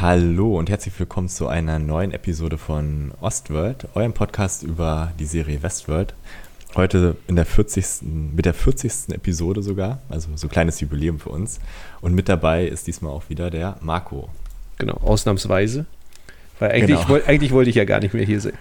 Hallo 0.00 0.58
und 0.58 0.70
herzlich 0.70 0.98
willkommen 0.98 1.28
zu 1.28 1.46
einer 1.46 1.78
neuen 1.78 2.12
Episode 2.12 2.56
von 2.56 3.12
Ostworld, 3.20 3.86
eurem 3.92 4.14
Podcast 4.14 4.62
über 4.62 5.12
die 5.18 5.26
Serie 5.26 5.62
Westworld. 5.62 6.14
Heute 6.74 7.16
in 7.28 7.36
der 7.36 7.44
40. 7.44 8.00
mit 8.34 8.46
der 8.46 8.54
40. 8.54 9.14
Episode 9.14 9.62
sogar, 9.62 9.98
also 10.08 10.30
so 10.36 10.46
ein 10.46 10.50
kleines 10.50 10.80
Jubiläum 10.80 11.18
für 11.18 11.28
uns. 11.28 11.60
Und 12.00 12.14
mit 12.14 12.30
dabei 12.30 12.64
ist 12.64 12.86
diesmal 12.86 13.12
auch 13.12 13.24
wieder 13.28 13.50
der 13.50 13.76
Marco. 13.82 14.30
Genau, 14.78 14.94
ausnahmsweise. 15.02 15.84
Weil 16.60 16.70
eigentlich, 16.70 16.96
genau. 16.96 17.08
woll, 17.10 17.22
eigentlich 17.26 17.52
wollte 17.52 17.68
ich 17.68 17.76
ja 17.76 17.84
gar 17.84 18.00
nicht 18.00 18.14
mehr 18.14 18.24
hier 18.24 18.40
sein. 18.40 18.54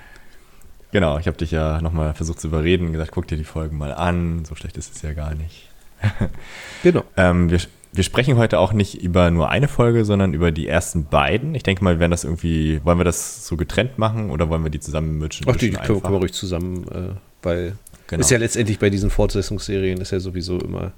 Genau, 0.92 1.20
ich 1.20 1.28
habe 1.28 1.38
dich 1.38 1.52
ja 1.52 1.80
nochmal 1.82 2.16
versucht 2.16 2.42
zu 2.42 2.48
überreden 2.48 2.88
und 2.88 2.92
gesagt, 2.92 3.12
guck 3.14 3.30
dir 3.30 3.38
die 3.38 3.46
Folgen 3.46 3.78
mal 3.78 3.94
an, 3.94 4.44
so 4.44 4.56
schlecht 4.56 4.76
ist 4.76 4.94
es 4.94 5.02
ja 5.04 5.14
gar 5.14 5.34
nicht. 5.36 5.70
genau. 6.84 7.06
ähm, 7.16 7.50
wir, 7.50 7.62
wir 7.92 8.04
sprechen 8.04 8.38
heute 8.38 8.60
auch 8.60 8.72
nicht 8.72 9.02
über 9.02 9.32
nur 9.32 9.50
eine 9.50 9.68
Folge, 9.68 10.06
sondern 10.06 10.34
über 10.34 10.52
die 10.52 10.68
ersten 10.68 11.06
beiden. 11.06 11.56
Ich 11.56 11.64
denke 11.64 11.84
mal, 11.84 11.96
wir 11.96 12.00
werden 12.00 12.12
das 12.12 12.24
irgendwie, 12.24 12.82
wollen 12.84 13.00
wir 13.00 13.06
das 13.06 13.48
so 13.48 13.58
getrennt 13.58 13.98
machen 13.98 14.30
oder 14.30 14.50
wollen 14.50 14.64
wir 14.64 14.70
die 14.70 14.80
zusammen 14.80 15.18
mischen? 15.18 15.46
Ach, 15.50 15.56
die 15.56 15.72
können 15.72 16.04
wir 16.04 16.10
ruhig 16.10 16.34
zusammen, 16.34 16.86
äh, 16.88 17.16
weil 17.42 17.74
Genau. 18.10 18.22
Ist 18.22 18.32
ja 18.32 18.40
letztendlich 18.40 18.80
bei 18.80 18.90
diesen 18.90 19.12
Fortsetzungsserien 19.12 20.02
ist 20.02 20.10
ja 20.10 20.20
sowieso 20.20 20.60
immer, 20.60 20.94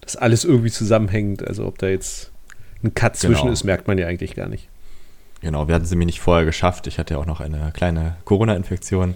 dass 0.00 0.16
alles 0.16 0.44
irgendwie 0.44 0.70
zusammenhängt. 0.70 1.46
Also 1.46 1.66
ob 1.66 1.76
da 1.76 1.88
jetzt 1.88 2.32
ein 2.82 2.94
Cut 2.94 3.16
zwischen 3.16 3.42
genau. 3.42 3.52
ist, 3.52 3.64
merkt 3.64 3.86
man 3.86 3.98
ja 3.98 4.06
eigentlich 4.06 4.34
gar 4.34 4.48
nicht. 4.48 4.68
Genau, 5.42 5.68
wir 5.68 5.74
hatten 5.74 5.84
sie 5.84 5.94
mir 5.94 6.06
nicht 6.06 6.20
vorher 6.20 6.46
geschafft. 6.46 6.86
Ich 6.86 6.98
hatte 6.98 7.14
ja 7.14 7.20
auch 7.20 7.26
noch 7.26 7.40
eine 7.40 7.70
kleine 7.74 8.16
Corona-Infektion. 8.24 9.14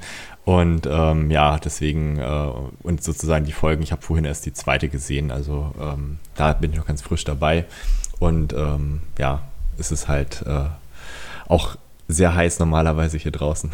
Und 0.48 0.88
ähm, 0.91 1.30
ja, 1.30 1.58
deswegen, 1.58 2.18
äh, 2.18 2.50
und 2.82 3.02
sozusagen 3.02 3.44
die 3.44 3.52
Folgen, 3.52 3.82
ich 3.82 3.92
habe 3.92 4.00
vorhin 4.00 4.24
erst 4.24 4.46
die 4.46 4.54
zweite 4.54 4.88
gesehen, 4.88 5.30
also 5.30 5.74
ähm, 5.78 6.16
da 6.36 6.54
bin 6.54 6.70
ich 6.70 6.78
noch 6.78 6.86
ganz 6.86 7.02
frisch 7.02 7.22
dabei. 7.24 7.66
Und 8.18 8.54
ähm, 8.54 9.00
ja, 9.19 9.42
es 9.76 9.92
ist 9.92 10.08
halt 10.08 10.42
äh, 10.46 10.64
auch 11.48 11.76
sehr 12.10 12.34
heiß 12.34 12.60
normalerweise 12.60 13.19
hier 13.19 13.30
draußen. 13.30 13.70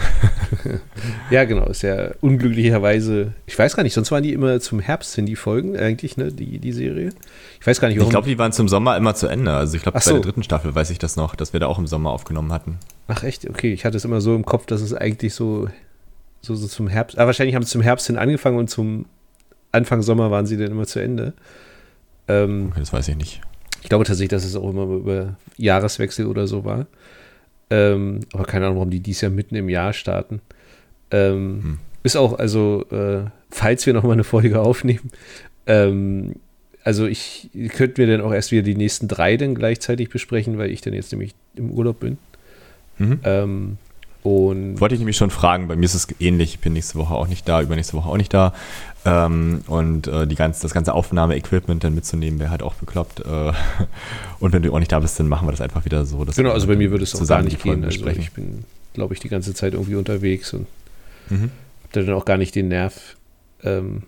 ja, 1.30 1.44
genau. 1.44 1.66
Ist 1.66 1.82
ja 1.82 2.10
unglücklicherweise, 2.20 3.34
ich 3.46 3.56
weiß 3.56 3.76
gar 3.76 3.84
nicht, 3.84 3.94
sonst 3.94 4.10
waren 4.10 4.24
die 4.24 4.32
immer 4.32 4.58
zum 4.58 4.80
Herbst 4.80 5.14
hin, 5.14 5.26
die 5.26 5.36
Folgen, 5.36 5.76
eigentlich, 5.76 6.16
ne, 6.16 6.32
die, 6.32 6.58
die 6.58 6.72
Serie. 6.72 7.12
Ich 7.60 7.66
weiß 7.68 7.80
gar 7.80 7.86
nicht, 7.86 7.98
warum. 7.98 8.08
Ich 8.08 8.14
glaube, 8.14 8.26
die 8.26 8.38
waren 8.40 8.50
zum 8.50 8.66
Sommer 8.68 8.96
immer 8.96 9.14
zu 9.14 9.28
Ende. 9.28 9.52
Also 9.52 9.76
ich 9.76 9.84
glaube, 9.84 9.98
bei 9.98 10.04
so. 10.04 10.14
der 10.14 10.22
dritten 10.22 10.42
Staffel 10.42 10.74
weiß 10.74 10.90
ich 10.90 10.98
das 10.98 11.14
noch, 11.14 11.36
dass 11.36 11.52
wir 11.52 11.60
da 11.60 11.68
auch 11.68 11.78
im 11.78 11.86
Sommer 11.86 12.10
aufgenommen 12.10 12.52
hatten. 12.52 12.80
Ach 13.06 13.22
echt? 13.22 13.48
Okay, 13.48 13.72
ich 13.72 13.84
hatte 13.84 13.96
es 13.96 14.04
immer 14.04 14.20
so 14.20 14.34
im 14.34 14.44
Kopf, 14.44 14.66
dass 14.66 14.80
es 14.80 14.92
eigentlich 14.92 15.34
so, 15.34 15.68
so, 16.44 16.54
so 16.54 16.66
zum 16.66 16.88
Herbst, 16.88 17.18
ah, 17.18 17.26
wahrscheinlich 17.26 17.54
haben 17.54 17.62
sie 17.62 17.70
zum 17.70 17.80
Herbst 17.80 18.06
hin 18.06 18.16
angefangen 18.16 18.58
und 18.58 18.68
zum 18.68 19.06
Anfang 19.72 20.02
Sommer 20.02 20.30
waren 20.30 20.46
sie 20.46 20.56
dann 20.56 20.70
immer 20.70 20.86
zu 20.86 21.00
Ende. 21.00 21.32
Ähm, 22.28 22.68
okay, 22.70 22.80
das 22.80 22.92
weiß 22.92 23.08
ich 23.08 23.16
nicht. 23.16 23.40
Ich 23.82 23.88
glaube 23.88 24.04
tatsächlich, 24.04 24.30
dass 24.30 24.44
es 24.44 24.56
auch 24.56 24.68
immer 24.70 24.84
über 24.84 25.36
Jahreswechsel 25.56 26.26
oder 26.26 26.46
so 26.46 26.64
war. 26.64 26.86
Ähm, 27.70 28.20
aber 28.32 28.44
keine 28.44 28.66
Ahnung, 28.66 28.76
warum 28.76 28.90
die 28.90 29.00
dies 29.00 29.20
Jahr 29.20 29.30
mitten 29.30 29.56
im 29.56 29.68
Jahr 29.68 29.92
starten. 29.92 30.40
Ähm, 31.10 31.60
hm. 31.62 31.78
Ist 32.02 32.16
auch, 32.16 32.38
also, 32.38 32.84
äh, 32.90 33.30
falls 33.50 33.86
wir 33.86 33.94
noch 33.94 34.02
mal 34.02 34.12
eine 34.12 34.24
Folge 34.24 34.60
aufnehmen, 34.60 35.10
ähm, 35.66 36.36
also 36.82 37.06
ich 37.06 37.48
könnte 37.70 38.02
mir 38.02 38.16
dann 38.16 38.26
auch 38.26 38.32
erst 38.32 38.52
wieder 38.52 38.62
die 38.62 38.74
nächsten 38.74 39.08
drei 39.08 39.38
dann 39.38 39.54
gleichzeitig 39.54 40.10
besprechen, 40.10 40.58
weil 40.58 40.70
ich 40.70 40.82
dann 40.82 40.92
jetzt 40.92 41.12
nämlich 41.12 41.34
im 41.56 41.70
Urlaub 41.70 42.00
bin. 42.00 42.18
Mhm. 42.98 43.20
Und 44.24 44.80
Wollte 44.80 44.94
ich 44.94 45.00
nämlich 45.00 45.18
schon 45.18 45.28
fragen, 45.28 45.68
bei 45.68 45.76
mir 45.76 45.84
ist 45.84 45.92
es 45.92 46.08
ähnlich. 46.18 46.54
Ich 46.54 46.60
bin 46.60 46.72
nächste 46.72 46.98
Woche 46.98 47.12
auch 47.12 47.28
nicht 47.28 47.46
da, 47.46 47.60
übernächste 47.60 47.92
Woche 47.92 48.08
auch 48.08 48.16
nicht 48.16 48.32
da. 48.32 48.54
Ähm, 49.04 49.60
und 49.66 50.06
äh, 50.06 50.26
die 50.26 50.34
ganze, 50.34 50.62
das 50.62 50.72
ganze 50.72 50.94
Aufnahme-Equipment 50.94 51.84
dann 51.84 51.94
mitzunehmen, 51.94 52.40
wäre 52.40 52.50
halt 52.50 52.62
auch 52.62 52.72
bekloppt. 52.72 53.20
Äh, 53.20 53.52
und 54.40 54.54
wenn 54.54 54.62
du 54.62 54.72
auch 54.72 54.78
nicht 54.78 54.92
da 54.92 55.00
bist, 55.00 55.20
dann 55.20 55.28
machen 55.28 55.46
wir 55.46 55.50
das 55.50 55.60
einfach 55.60 55.84
wieder 55.84 56.06
so. 56.06 56.24
genau, 56.34 56.52
also 56.52 56.66
bei 56.66 56.74
mir 56.74 56.90
würde 56.90 57.04
es 57.04 57.14
auch 57.14 57.28
gar 57.28 57.42
nicht 57.42 57.62
gehen. 57.62 57.84
Also 57.84 58.06
ich 58.06 58.32
bin, 58.32 58.64
glaube 58.94 59.12
ich, 59.12 59.20
die 59.20 59.28
ganze 59.28 59.52
Zeit 59.52 59.74
irgendwie 59.74 59.96
unterwegs 59.96 60.54
und 60.54 60.66
mhm. 61.28 61.50
habe 61.92 62.06
dann 62.06 62.14
auch 62.14 62.24
gar 62.24 62.38
nicht 62.38 62.54
den 62.54 62.68
Nerv. 62.68 63.16
Ähm, 63.62 64.04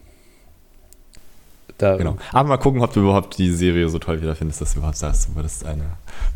da 1.77 1.99
genau. 1.99 2.17
Aber 2.33 2.49
mal 2.49 2.57
gucken, 2.57 2.81
ob 2.81 2.95
du 2.95 3.01
überhaupt 3.01 3.37
die 3.37 3.53
Serie 3.53 3.87
so 3.91 3.99
toll 3.99 4.23
wieder 4.23 4.35
findest, 4.35 4.63
dass 4.63 4.73
du 4.73 4.79
überhaupt 4.79 4.97
sagst, 4.97 5.29
du 5.29 5.35
würdest 5.35 5.67
eine 5.67 5.85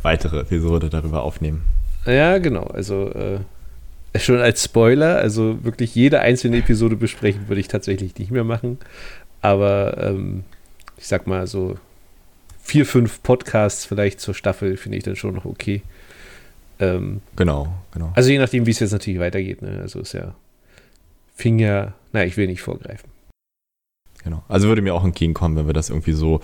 weitere 0.03 0.41
Episode 0.41 0.91
darüber 0.91 1.23
aufnehmen. 1.23 1.63
Ja, 2.05 2.37
genau. 2.37 2.65
Also 2.65 3.09
äh, 3.09 3.41
schon 4.17 4.39
als 4.39 4.65
Spoiler, 4.65 5.17
also 5.17 5.63
wirklich 5.65 5.95
jede 5.95 6.21
einzelne 6.21 6.59
Episode 6.59 6.97
besprechen 6.97 7.49
würde 7.49 7.61
ich 7.61 7.69
tatsächlich 7.69 8.17
nicht 8.19 8.31
mehr 8.31 8.45
machen. 8.45 8.79
Aber 9.41 9.97
ähm, 9.99 10.45
ich 10.99 11.07
sag 11.07 11.27
mal 11.27 11.47
so 11.47 11.77
vier, 12.61 12.87
fünf 12.87 13.23
Podcasts 13.23 13.85
vielleicht 13.85 14.21
zur 14.21 14.35
Staffel 14.35 14.77
finde 14.77 14.99
ich 14.99 15.05
dann 15.05 15.17
schon 15.17 15.35
noch 15.35 15.45
okay. 15.45 15.83
Ähm, 16.79 17.21
genau, 17.37 17.73
genau. 17.93 18.13
Also 18.15 18.31
je 18.31 18.39
nachdem, 18.39 18.67
wie 18.67 18.71
es 18.71 18.81
jetzt 18.81 18.93
natürlich 18.93 19.21
weitergeht. 19.21 19.63
Ne? 19.63 19.79
Also 19.81 20.01
ist 20.01 20.13
ja, 20.13 20.35
fing 21.35 21.59
ja, 21.59 21.95
naja, 22.13 22.27
ich 22.27 22.37
will 22.37 22.47
nicht 22.47 22.63
vorgreifen. 22.63 23.11
Genau. 24.25 24.43
Also 24.49 24.69
würde 24.69 24.83
mir 24.83 24.95
auch 24.95 25.05
entgegenkommen, 25.05 25.57
wenn 25.57 25.67
wir 25.67 25.73
das 25.73 25.91
irgendwie 25.91 26.13
so 26.13 26.41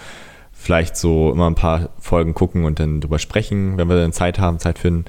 vielleicht 0.52 0.96
so 0.96 1.30
immer 1.30 1.48
ein 1.48 1.54
paar 1.54 1.90
Folgen 2.00 2.34
gucken 2.34 2.64
und 2.64 2.80
dann 2.80 3.00
drüber 3.00 3.18
sprechen, 3.18 3.76
wenn 3.76 3.88
wir 3.88 3.96
dann 3.96 4.12
Zeit 4.12 4.38
haben, 4.38 4.58
Zeit 4.58 4.78
finden. 4.78 5.04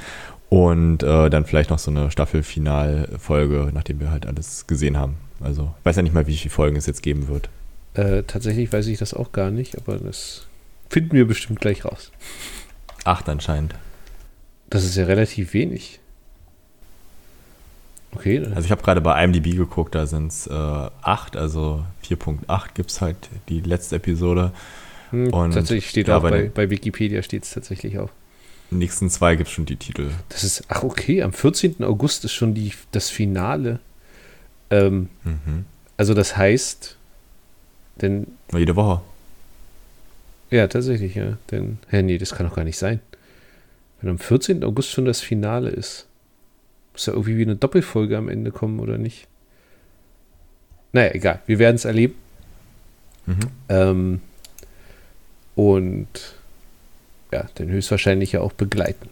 Und 0.50 1.04
äh, 1.04 1.30
dann 1.30 1.46
vielleicht 1.46 1.70
noch 1.70 1.80
so 1.80 1.92
eine 1.92 2.10
Staffelfinalfolge, 2.10 3.72
nachdem 3.74 4.00
wir 4.00 4.12
halt 4.12 4.26
alles 4.26 4.66
gesehen 4.66 4.98
haben. 4.98 5.16
Also, 5.42 5.74
ich 5.80 5.86
weiß 5.86 5.98
ja 5.98 6.02
nicht 6.04 6.14
mal, 6.14 6.28
wie 6.28 6.38
viele 6.38 6.54
Folgen 6.54 6.78
es 6.78 6.86
jetzt 6.86 7.04
geben 7.04 7.28
wird. 7.28 7.50
Äh, 7.94 8.24
tatsächlich 8.24 8.72
weiß 8.72 8.88
ich 8.88 8.98
das 8.98 9.14
auch 9.14 9.32
gar 9.32 9.52
nicht, 9.52 9.78
aber 9.78 9.98
das 9.98 10.48
finden 10.90 11.14
wir 11.14 11.28
bestimmt 11.28 11.60
gleich 11.60 11.84
raus. 11.84 12.12
Acht 13.04 13.28
anscheinend. 13.28 13.76
Das 14.70 14.84
ist 14.84 14.96
ja 14.96 15.06
relativ 15.06 15.54
wenig. 15.54 16.00
Okay. 18.14 18.40
Also 18.40 18.66
ich 18.66 18.72
habe 18.72 18.82
gerade 18.82 19.02
bei 19.02 19.24
IMDb 19.24 19.56
geguckt, 19.56 19.96
da 19.96 20.08
sind 20.08 20.28
es 20.28 20.48
äh, 20.48 20.54
acht, 20.54 21.36
also 21.36 21.84
4.8 22.06 22.70
gibt 22.74 22.90
es 22.90 23.02
halt 23.02 23.18
die 23.50 23.62
letzte 23.62 23.98
Episode. 23.98 24.52
Hm, 25.12 25.34
Und 25.34 25.54
tatsächlich 25.54 25.90
steht 25.90 26.08
ja, 26.08 26.18
auch 26.18 26.24
bei, 26.24 26.50
bei 26.54 26.70
Wikipedia 26.70 27.22
steht 27.22 27.44
es 27.44 27.52
tatsächlich 27.52 28.00
auch 28.00 28.10
nächsten 28.70 29.10
zwei 29.10 29.36
gibt 29.36 29.50
es 29.50 29.54
schon 29.54 29.66
die 29.66 29.76
Titel. 29.76 30.12
Das 30.30 30.44
ist, 30.44 30.64
ach 30.68 30.84
okay, 30.84 31.24
am 31.24 31.34
14. 31.34 31.84
August 31.84 32.26
ist 32.26 32.34
schon 32.34 32.54
die, 32.54 32.74
das 32.92 33.10
Finale. 33.10 33.80
Ähm, 34.70 35.10
mhm. 35.24 35.66
Also 35.96 36.14
das 36.14 36.38
heißt, 36.38 36.98
denn. 38.02 38.28
Jede 38.54 38.76
Woche. 38.76 39.02
Ja, 40.50 40.68
tatsächlich, 40.68 41.16
ja. 41.16 41.38
Denn, 41.52 41.80
hä, 41.90 42.02
nee, 42.02 42.18
das 42.18 42.34
kann 42.34 42.48
doch 42.48 42.56
gar 42.56 42.64
nicht 42.64 42.78
sein. 42.78 43.02
Wenn 44.02 44.12
am 44.12 44.20
14. 44.20 44.64
August 44.64 44.92
schon 44.92 45.06
das 45.06 45.22
Finale 45.22 45.70
ist, 45.70 46.08
muss 46.94 47.06
ja 47.06 47.14
irgendwie 47.14 47.38
wie 47.38 47.44
eine 47.44 47.56
Doppelfolge 47.56 48.18
am 48.18 48.30
Ende 48.30 48.52
kommen, 48.52 48.80
oder 48.80 48.98
nicht? 48.98 49.28
Naja, 50.94 51.14
egal. 51.14 51.42
Wir 51.46 51.60
werden 51.60 51.76
es 51.76 51.86
erleben. 51.86 52.16
Mhm. 53.26 53.40
Ähm, 53.70 54.22
und 55.56 56.08
ja, 57.38 57.50
den 57.60 57.70
höchstwahrscheinlich 57.70 58.32
ja 58.32 58.42
auch 58.42 58.54
begleiten. 58.54 59.10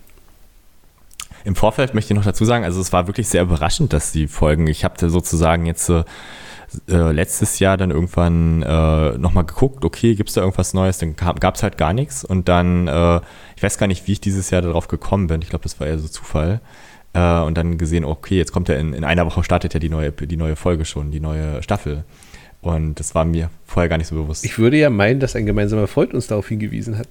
Im 1.43 1.55
Vorfeld 1.55 1.93
möchte 1.93 2.13
ich 2.13 2.17
noch 2.17 2.25
dazu 2.25 2.43
sagen, 2.43 2.63
also 2.63 2.81
es 2.81 2.91
war 2.91 3.07
wirklich 3.07 3.27
sehr 3.27 3.43
überraschend, 3.43 3.93
dass 3.93 4.11
die 4.11 4.27
Folgen, 4.27 4.67
ich 4.67 4.83
habe 4.83 5.09
sozusagen 5.09 5.67
jetzt 5.67 5.89
äh, 5.89 6.03
letztes 6.87 7.59
Jahr 7.59 7.77
dann 7.77 7.91
irgendwann 7.91 8.63
äh, 8.63 9.17
nochmal 9.17 9.45
geguckt, 9.45 9.85
okay, 9.85 10.15
gibt 10.15 10.29
es 10.29 10.35
da 10.35 10.41
irgendwas 10.41 10.73
Neues? 10.73 10.97
Dann 10.97 11.15
gab 11.15 11.55
es 11.55 11.61
halt 11.61 11.77
gar 11.77 11.93
nichts 11.93 12.25
und 12.25 12.49
dann, 12.49 12.87
äh, 12.87 13.21
ich 13.55 13.61
weiß 13.61 13.77
gar 13.77 13.85
nicht, 13.87 14.07
wie 14.07 14.13
ich 14.13 14.21
dieses 14.21 14.49
Jahr 14.49 14.63
darauf 14.63 14.87
gekommen 14.87 15.27
bin, 15.27 15.41
ich 15.43 15.49
glaube, 15.49 15.63
das 15.63 15.79
war 15.79 15.85
eher 15.85 15.99
so 15.99 16.07
Zufall. 16.07 16.61
Äh, 17.13 17.39
und 17.41 17.57
dann 17.57 17.77
gesehen, 17.77 18.05
okay, 18.05 18.37
jetzt 18.37 18.51
kommt 18.51 18.67
ja 18.67 18.75
in, 18.75 18.93
in 18.93 19.03
einer 19.03 19.25
Woche 19.25 19.43
startet 19.43 19.73
ja 19.73 19.79
die 19.79 19.89
neue, 19.89 20.11
die 20.11 20.37
neue 20.37 20.55
Folge 20.55 20.83
schon, 20.83 21.11
die 21.11 21.19
neue 21.19 21.61
Staffel. 21.61 22.03
Und 22.61 22.99
das 22.99 23.13
war 23.13 23.25
mir 23.25 23.51
vorher 23.67 23.89
gar 23.89 23.99
nicht 23.99 24.07
so 24.07 24.15
bewusst. 24.15 24.43
Ich 24.43 24.57
würde 24.57 24.77
ja 24.77 24.89
meinen, 24.89 25.19
dass 25.19 25.35
ein 25.35 25.45
gemeinsamer 25.45 25.85
Freund 25.85 26.15
uns 26.15 26.25
darauf 26.25 26.47
hingewiesen 26.47 26.97
hat. 26.97 27.07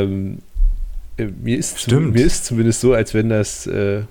Ähm, 0.00 0.38
äh, 1.16 1.24
mir, 1.26 1.58
ist 1.58 1.80
stimmt. 1.80 2.14
mir 2.14 2.24
ist 2.24 2.44
zumindest 2.44 2.80
so, 2.80 2.94
als 2.94 3.14
wenn 3.14 3.28
das 3.28 3.66
äh, 3.66 4.02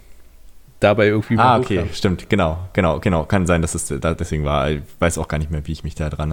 dabei 0.80 1.07
irgendwie 1.07 1.38
Ah, 1.38 1.57
okay, 1.60 1.80
hochkam. 1.80 1.94
stimmt, 1.94 2.30
genau, 2.30 2.57
genau, 2.74 3.00
genau. 3.00 3.24
Kann 3.25 3.45
sein, 3.48 3.62
dass 3.62 3.75
es 3.75 3.88
da 4.00 4.13
deswegen 4.13 4.44
war. 4.45 4.69
Ich 4.72 4.81
weiß 5.00 5.18
auch 5.18 5.28
gar 5.28 5.38
nicht 5.38 5.51
mehr, 5.51 5.66
wie 5.68 5.72
ich 5.72 5.83
mich 5.83 5.95
da 5.95 6.10
dran 6.10 6.31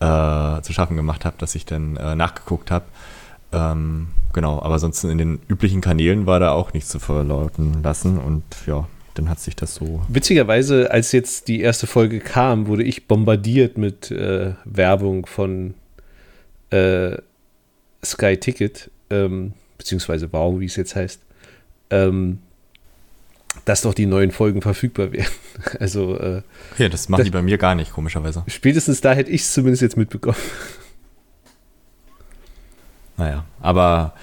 äh, 0.00 0.62
zu 0.62 0.72
schaffen 0.72 0.96
gemacht 0.96 1.24
habe, 1.24 1.36
dass 1.38 1.54
ich 1.54 1.66
dann 1.66 1.96
äh, 1.96 2.14
nachgeguckt 2.14 2.70
habe. 2.70 2.84
Ähm, 3.52 4.08
genau, 4.32 4.62
aber 4.62 4.78
sonst 4.78 5.02
in 5.04 5.18
den 5.18 5.40
üblichen 5.48 5.80
Kanälen 5.80 6.26
war 6.26 6.40
da 6.40 6.52
auch 6.52 6.72
nichts 6.72 6.88
zu 6.90 6.98
verlauten 7.00 7.82
lassen 7.82 8.18
und 8.18 8.44
ja, 8.66 8.86
dann 9.14 9.28
hat 9.28 9.40
sich 9.40 9.56
das 9.56 9.74
so. 9.74 10.02
Witzigerweise, 10.08 10.90
als 10.90 11.10
jetzt 11.12 11.48
die 11.48 11.60
erste 11.60 11.86
Folge 11.88 12.20
kam, 12.20 12.66
wurde 12.68 12.84
ich 12.84 13.08
bombardiert 13.08 13.76
mit 13.76 14.10
äh, 14.12 14.52
Werbung 14.64 15.26
von 15.26 15.74
äh, 16.70 17.16
Sky 18.04 18.36
Ticket, 18.36 18.90
ähm, 19.10 19.52
beziehungsweise 19.78 20.32
Wow, 20.32 20.60
wie 20.60 20.66
es 20.66 20.76
jetzt 20.76 20.96
heißt. 20.96 21.20
Ähm, 21.90 22.38
dass 23.64 23.82
doch 23.82 23.94
die 23.94 24.06
neuen 24.06 24.30
Folgen 24.30 24.62
verfügbar 24.62 25.12
wären. 25.12 25.26
Also. 25.80 26.18
Äh, 26.18 26.42
okay, 26.72 26.88
das 26.88 27.08
machen 27.08 27.20
das, 27.20 27.24
die 27.26 27.30
bei 27.30 27.42
mir 27.42 27.58
gar 27.58 27.74
nicht, 27.74 27.92
komischerweise. 27.92 28.44
Spätestens 28.46 29.00
da 29.00 29.12
hätte 29.12 29.30
ich 29.30 29.42
es 29.42 29.52
zumindest 29.52 29.82
jetzt 29.82 29.96
mitbekommen. 29.96 30.36
Naja, 33.16 33.44
aber 33.60 34.14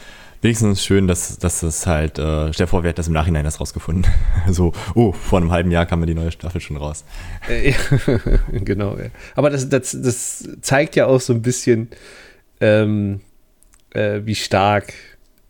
wenigstens 0.42 0.84
schön, 0.84 1.08
dass, 1.08 1.38
dass 1.38 1.62
es 1.62 1.86
halt, 1.86 2.18
äh, 2.18 2.52
stell 2.52 2.66
vor, 2.66 2.82
wer 2.82 2.90
hat 2.90 2.98
das 2.98 3.06
im 3.06 3.14
Nachhinein 3.14 3.46
erst 3.46 3.60
rausgefunden. 3.60 4.12
so, 4.50 4.74
oh, 4.96 5.12
vor 5.12 5.40
einem 5.40 5.52
halben 5.52 5.70
Jahr 5.70 5.86
kam 5.86 6.00
mir 6.00 6.08
die 6.08 6.16
neue 6.16 6.32
Staffel 6.32 6.62
schon 6.62 6.78
raus. 6.78 7.04
Äh, 7.48 7.74
genau, 8.52 8.98
ja. 8.98 9.10
Aber 9.36 9.52
das, 9.52 9.70
das, 9.70 9.96
das 10.02 10.50
zeigt 10.62 10.96
ja 10.96 11.06
auch 11.06 11.22
so 11.22 11.32
ein 11.34 11.44
bisschen, 11.44 11.90
ähm, 12.60 13.22
äh, 13.92 14.22
wie 14.24 14.36
stark 14.36 14.94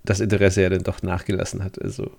das 0.04 0.19
Interesse 0.19 0.62
ja 0.62 0.69
dann 0.69 0.84
doch 0.84 1.01
nachgelassen 1.04 1.63
hat. 1.63 1.81
Also, 1.81 2.12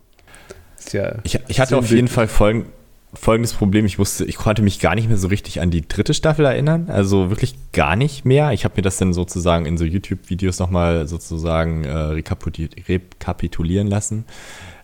ja 0.92 1.16
ich, 1.24 1.38
ich 1.48 1.60
hatte 1.60 1.76
auf 1.76 1.90
jeden 1.90 2.08
Fall 2.08 2.28
folgen, 2.28 2.66
folgendes 3.14 3.52
Problem. 3.54 3.86
Ich 3.86 3.98
wusste, 3.98 4.24
ich 4.24 4.36
konnte 4.36 4.62
mich 4.62 4.80
gar 4.80 4.94
nicht 4.94 5.08
mehr 5.08 5.16
so 5.16 5.28
richtig 5.28 5.60
an 5.60 5.70
die 5.70 5.86
dritte 5.86 6.14
Staffel 6.14 6.44
erinnern. 6.44 6.88
Also 6.88 7.30
wirklich 7.30 7.54
gar 7.72 7.96
nicht 7.96 8.24
mehr. 8.24 8.52
Ich 8.52 8.64
habe 8.64 8.74
mir 8.76 8.82
das 8.82 8.98
dann 8.98 9.12
sozusagen 9.12 9.66
in 9.66 9.78
so 9.78 9.84
YouTube-Videos 9.84 10.58
nochmal 10.58 11.08
sozusagen 11.08 11.84
äh, 11.84 11.92
rekapitulieren 11.96 13.86
lassen, 13.86 14.24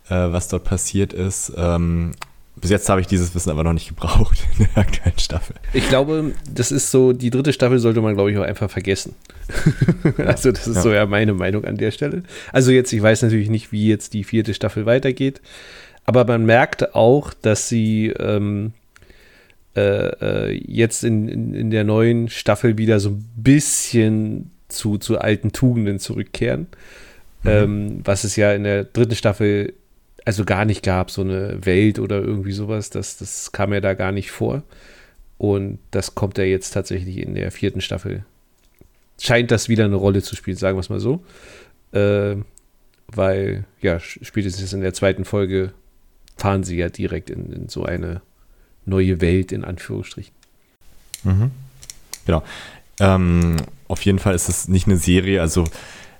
äh, 0.08 0.14
was 0.14 0.48
dort 0.48 0.64
passiert 0.64 1.12
ist. 1.12 1.52
Ähm, 1.56 2.12
bis 2.64 2.70
jetzt 2.70 2.88
habe 2.88 3.02
ich 3.02 3.06
dieses 3.06 3.34
Wissen 3.34 3.50
aber 3.50 3.62
noch 3.62 3.74
nicht 3.74 3.88
gebraucht 3.88 4.38
in 4.58 4.66
der 4.74 4.78
aktuellen 4.84 5.18
Staffel. 5.18 5.54
Ich 5.74 5.86
glaube, 5.90 6.32
das 6.50 6.72
ist 6.72 6.90
so, 6.90 7.12
die 7.12 7.28
dritte 7.28 7.52
Staffel 7.52 7.78
sollte 7.78 8.00
man, 8.00 8.14
glaube 8.14 8.32
ich, 8.32 8.38
auch 8.38 8.42
einfach 8.42 8.70
vergessen. 8.70 9.14
also, 10.16 10.50
das 10.50 10.66
ist 10.66 10.76
ja. 10.76 10.80
so 10.80 10.90
ja 10.90 11.04
meine 11.04 11.34
Meinung 11.34 11.66
an 11.66 11.76
der 11.76 11.90
Stelle. 11.90 12.22
Also, 12.54 12.70
jetzt, 12.70 12.90
ich 12.94 13.02
weiß 13.02 13.20
natürlich 13.20 13.50
nicht, 13.50 13.70
wie 13.70 13.86
jetzt 13.86 14.14
die 14.14 14.24
vierte 14.24 14.54
Staffel 14.54 14.86
weitergeht. 14.86 15.42
Aber 16.06 16.24
man 16.24 16.46
merkt 16.46 16.94
auch, 16.94 17.34
dass 17.34 17.68
sie 17.68 18.14
ähm, 18.18 18.72
äh, 19.76 19.80
äh, 20.50 20.62
jetzt 20.66 21.04
in, 21.04 21.28
in, 21.28 21.52
in, 21.52 21.70
der 21.70 21.84
neuen 21.84 22.30
Staffel 22.30 22.78
wieder 22.78 22.98
so 22.98 23.10
ein 23.10 23.28
bisschen 23.36 24.52
zu, 24.68 24.96
zu 24.96 25.18
alten 25.18 25.52
Tugenden 25.52 25.98
zurückkehren. 25.98 26.68
Mhm. 27.42 27.50
Ähm, 27.50 28.00
was 28.04 28.24
es 28.24 28.36
ja 28.36 28.54
in 28.54 28.64
der 28.64 28.84
dritten 28.84 29.16
Staffel 29.16 29.74
also 30.24 30.44
gar 30.44 30.64
nicht 30.64 30.82
gab, 30.82 31.10
so 31.10 31.22
eine 31.22 31.64
Welt 31.64 31.98
oder 31.98 32.22
irgendwie 32.22 32.52
sowas. 32.52 32.90
Das, 32.90 33.16
das 33.18 33.52
kam 33.52 33.72
ja 33.72 33.80
da 33.80 33.94
gar 33.94 34.12
nicht 34.12 34.30
vor. 34.30 34.62
Und 35.38 35.78
das 35.90 36.14
kommt 36.14 36.38
ja 36.38 36.44
jetzt 36.44 36.70
tatsächlich 36.70 37.18
in 37.18 37.34
der 37.34 37.50
vierten 37.50 37.80
Staffel. 37.80 38.24
Scheint 39.20 39.50
das 39.50 39.68
wieder 39.68 39.84
eine 39.84 39.96
Rolle 39.96 40.22
zu 40.22 40.36
spielen, 40.36 40.56
sagen 40.56 40.76
wir 40.76 40.80
es 40.80 40.88
mal 40.88 41.00
so. 41.00 41.24
Äh, 41.92 42.36
weil, 43.08 43.64
ja, 43.80 44.00
spätestens 44.00 44.72
in 44.72 44.80
der 44.80 44.94
zweiten 44.94 45.24
Folge 45.24 45.72
fahren 46.36 46.64
sie 46.64 46.76
ja 46.76 46.88
direkt 46.88 47.30
in, 47.30 47.52
in 47.52 47.68
so 47.68 47.84
eine 47.84 48.22
neue 48.86 49.20
Welt, 49.20 49.52
in 49.52 49.64
Anführungsstrichen. 49.64 50.34
Mhm. 51.22 51.50
Genau. 52.26 52.42
Ähm, 53.00 53.56
auf 53.88 54.02
jeden 54.02 54.18
Fall 54.18 54.34
ist 54.34 54.48
es 54.48 54.68
nicht 54.68 54.86
eine 54.86 54.96
Serie, 54.96 55.40
also 55.40 55.64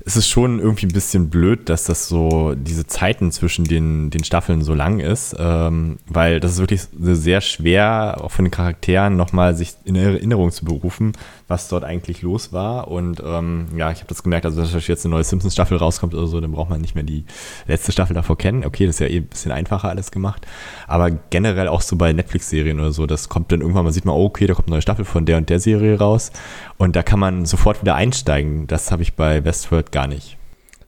es 0.07 0.17
ist 0.17 0.29
schon 0.29 0.59
irgendwie 0.59 0.85
ein 0.85 0.93
bisschen 0.93 1.31
blöd, 1.31 1.71
dass 1.71 1.85
das 1.85 2.09
so, 2.09 2.55
diese 2.55 2.87
Zeiten 2.87 3.33
zwischen 3.33 3.65
den, 3.65 4.11
den 4.11 4.23
Staffeln 4.23 4.63
so 4.63 4.75
lang 4.75 5.01
ist, 5.01 5.35
ähm, 5.39 5.99
weil 6.07 6.41
das 6.41 6.53
ist 6.53 6.59
wirklich 6.59 6.83
sehr 7.01 7.41
schwer, 7.41 8.19
auch 8.21 8.31
von 8.31 8.45
den 8.45 8.51
Charakteren 8.51 9.17
nochmal 9.17 9.57
sich 9.57 9.73
in 9.85 9.97
Erinnerung 9.97 10.51
zu 10.51 10.67
berufen, 10.67 11.13
was 11.49 11.69
dort 11.69 11.85
eigentlich 11.85 12.21
los 12.21 12.53
war. 12.53 12.89
Und 12.89 13.23
ähm, 13.25 13.69
ja, 13.77 13.91
ich 13.91 13.99
habe 13.99 14.09
das 14.09 14.23
gemerkt, 14.23 14.45
also 14.45 14.61
dass 14.61 14.87
jetzt 14.87 15.07
eine 15.07 15.15
neue 15.15 15.25
Simpsons-Staffel 15.25 15.79
rauskommt 15.79 16.15
oder 16.15 16.27
so, 16.27 16.39
dann 16.39 16.53
braucht 16.53 16.69
man 16.69 16.83
nicht 16.83 16.95
mehr 16.95 17.05
die 17.05 17.25
letzte 17.67 17.91
Staffel 17.91 18.13
davor 18.13 18.37
kennen. 18.37 18.63
Okay, 18.67 18.85
das 18.85 18.97
ist 18.97 19.01
ja 19.01 19.07
eh 19.07 19.19
ein 19.19 19.27
bisschen 19.27 19.53
einfacher 19.53 19.89
alles 19.89 20.11
gemacht. 20.11 20.47
Aber 20.87 21.13
generell 21.31 21.69
auch 21.69 21.81
so 21.81 21.97
bei 21.97 22.13
Netflix-Serien 22.13 22.79
oder 22.79 22.93
so, 22.93 23.07
das 23.07 23.31
kommt 23.31 23.53
dann 23.53 23.63
irgendwann, 23.63 23.85
man 23.85 23.93
sieht 23.95 24.05
mal, 24.05 24.13
oh, 24.13 24.27
okay, 24.27 24.47
da 24.47 24.53
kommt 24.53 24.69
eine 24.69 24.75
neue 24.75 24.83
Staffel 24.83 25.07
von 25.07 25.25
der 25.25 25.39
und 25.39 25.49
der 25.49 25.61
Serie 25.61 25.99
raus. 25.99 26.31
Und 26.77 26.95
da 26.95 27.03
kann 27.03 27.21
man 27.21 27.47
sofort 27.47 27.81
wieder 27.81 27.95
einsteigen. 27.95 28.67
Das 28.67 28.93
habe 28.93 29.03
ich 29.03 29.15
bei 29.15 29.45
Westworld 29.45 29.94
gar 29.95 30.09
nicht. 30.09 30.37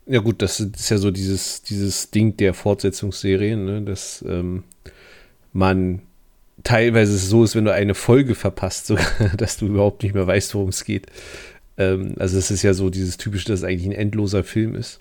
Ja, 0.06 0.20
gut, 0.20 0.42
das 0.42 0.60
ist 0.60 0.90
ja 0.90 0.98
so 0.98 1.10
dieses, 1.10 1.62
dieses 1.62 2.10
Ding 2.10 2.36
der 2.36 2.54
Fortsetzungsserien, 2.54 3.64
ne? 3.64 3.82
dass 3.82 4.24
ähm, 4.28 4.64
man 5.52 6.02
teilweise 6.64 7.16
so 7.16 7.44
ist, 7.44 7.54
wenn 7.54 7.64
du 7.64 7.72
eine 7.72 7.94
Folge 7.94 8.34
verpasst, 8.34 8.86
sogar, 8.86 9.06
dass 9.36 9.56
du 9.56 9.66
überhaupt 9.66 10.02
nicht 10.02 10.14
mehr 10.14 10.26
weißt, 10.26 10.54
worum 10.54 10.68
es 10.70 10.84
geht. 10.84 11.06
Ähm, 11.78 12.14
also 12.18 12.36
es 12.36 12.50
ist 12.50 12.62
ja 12.62 12.74
so 12.74 12.90
dieses 12.90 13.16
typische, 13.16 13.46
dass 13.46 13.60
es 13.60 13.64
eigentlich 13.64 13.86
ein 13.86 13.92
endloser 13.92 14.42
Film 14.42 14.74
ist. 14.74 14.98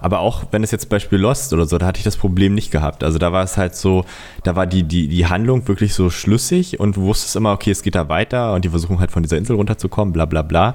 Aber 0.00 0.18
auch 0.18 0.46
wenn 0.50 0.64
es 0.64 0.72
jetzt 0.72 0.88
Beispiel 0.88 1.18
Lost 1.18 1.52
oder 1.52 1.66
so, 1.66 1.78
da 1.78 1.86
hatte 1.86 1.98
ich 1.98 2.04
das 2.04 2.16
Problem 2.16 2.54
nicht 2.54 2.72
gehabt. 2.72 3.04
Also 3.04 3.18
da 3.18 3.32
war 3.32 3.44
es 3.44 3.56
halt 3.56 3.76
so, 3.76 4.04
da 4.42 4.56
war 4.56 4.66
die, 4.66 4.82
die, 4.82 5.06
die 5.06 5.26
Handlung 5.26 5.66
wirklich 5.68 5.94
so 5.94 6.10
schlüssig 6.10 6.80
und 6.80 6.96
du 6.96 7.02
wusstest 7.02 7.36
immer, 7.36 7.52
okay, 7.52 7.70
es 7.70 7.82
geht 7.82 7.94
da 7.94 8.08
weiter 8.08 8.54
und 8.54 8.64
die 8.64 8.70
versuchen 8.70 8.98
halt 8.98 9.12
von 9.12 9.22
dieser 9.22 9.36
Insel 9.36 9.54
runterzukommen, 9.54 10.12
bla 10.12 10.24
bla 10.24 10.42
bla. 10.42 10.74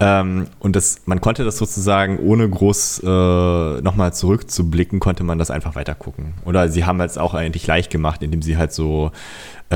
Ähm, 0.00 0.48
und 0.58 0.76
das, 0.76 1.00
man 1.06 1.20
konnte 1.22 1.44
das 1.44 1.56
sozusagen, 1.56 2.18
ohne 2.18 2.48
groß 2.48 3.02
äh, 3.04 3.80
nochmal 3.80 4.12
zurückzublicken, 4.12 5.00
konnte 5.00 5.24
man 5.24 5.38
das 5.38 5.50
einfach 5.50 5.74
weiter 5.74 5.94
gucken. 5.94 6.34
Oder 6.44 6.68
sie 6.68 6.84
haben 6.84 7.00
es 7.00 7.16
auch 7.16 7.32
eigentlich 7.32 7.66
leicht 7.66 7.90
gemacht, 7.90 8.22
indem 8.22 8.42
sie 8.42 8.58
halt 8.58 8.72
so 8.72 9.12